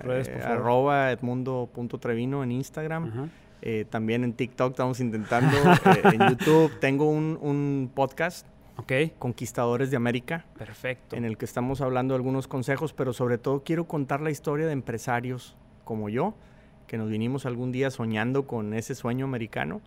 redes, 0.02 0.28
por 0.28 0.40
favor. 0.40 0.56
Arroba 0.56 1.12
edmundo.trevino 1.12 2.42
en 2.42 2.52
Instagram. 2.52 3.30
Eh, 3.62 3.84
también 3.88 4.24
en 4.24 4.32
TikTok 4.32 4.72
estamos 4.72 5.00
intentando. 5.00 5.56
en 6.12 6.28
YouTube 6.28 6.72
tengo 6.80 7.08
un, 7.10 7.38
un 7.40 7.90
podcast. 7.94 8.46
Okay. 8.78 9.14
Conquistadores 9.18 9.90
de 9.90 9.96
América. 9.96 10.44
Perfecto. 10.58 11.16
En 11.16 11.24
el 11.24 11.38
que 11.38 11.46
estamos 11.46 11.80
hablando 11.80 12.12
de 12.12 12.16
algunos 12.16 12.46
consejos, 12.46 12.92
pero 12.92 13.14
sobre 13.14 13.38
todo 13.38 13.62
quiero 13.64 13.86
contar 13.86 14.20
la 14.20 14.30
historia 14.30 14.66
de 14.66 14.72
empresarios 14.72 15.56
como 15.84 16.10
yo, 16.10 16.34
que 16.86 16.98
nos 16.98 17.10
vinimos 17.10 17.46
algún 17.46 17.72
día 17.72 17.90
soñando 17.90 18.46
con 18.46 18.74
ese 18.74 18.94
sueño 18.94 19.24
americano 19.24 19.80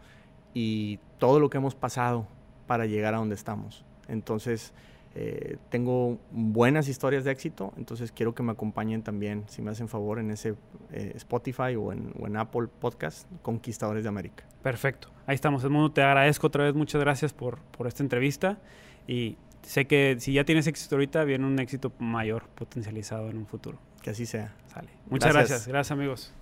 y 0.53 0.99
todo 1.17 1.39
lo 1.39 1.49
que 1.49 1.57
hemos 1.57 1.75
pasado 1.75 2.27
para 2.67 2.85
llegar 2.85 3.13
a 3.13 3.17
donde 3.17 3.35
estamos. 3.35 3.85
Entonces, 4.07 4.73
eh, 5.15 5.57
tengo 5.69 6.19
buenas 6.31 6.87
historias 6.87 7.23
de 7.23 7.31
éxito, 7.31 7.73
entonces 7.77 8.11
quiero 8.11 8.35
que 8.35 8.43
me 8.43 8.51
acompañen 8.51 9.01
también, 9.01 9.43
si 9.47 9.61
me 9.61 9.71
hacen 9.71 9.87
favor, 9.87 10.19
en 10.19 10.29
ese 10.29 10.55
eh, 10.91 11.13
Spotify 11.15 11.75
o 11.77 11.91
en, 11.91 12.37
Apple 12.37 12.67
Podcast, 12.79 13.27
Conquistadores 13.41 14.03
de 14.03 14.09
América. 14.09 14.43
Perfecto, 14.61 15.09
ahí 15.25 15.35
estamos. 15.35 15.63
Edmundo, 15.63 15.91
te 15.91 16.03
agradezco 16.03 16.47
otra 16.47 16.63
vez, 16.63 16.75
muchas 16.75 17.01
gracias 17.01 17.33
por, 17.33 17.59
por 17.59 17.87
esta 17.87 18.03
entrevista 18.03 18.59
y 19.07 19.37
sé 19.63 19.87
que 19.87 20.17
si 20.19 20.33
ya 20.33 20.43
tienes 20.43 20.67
éxito 20.67 20.95
ahorita, 20.95 21.23
viene 21.23 21.45
un 21.45 21.57
éxito 21.59 21.91
mayor 21.97 22.47
potencializado 22.49 23.29
en 23.29 23.37
un 23.37 23.47
futuro. 23.47 23.79
Que 24.03 24.11
así 24.11 24.25
sea. 24.25 24.55
Sale. 24.67 24.89
Muchas 25.09 25.33
gracias, 25.33 25.67
gracias 25.67 25.91
amigos. 25.91 26.33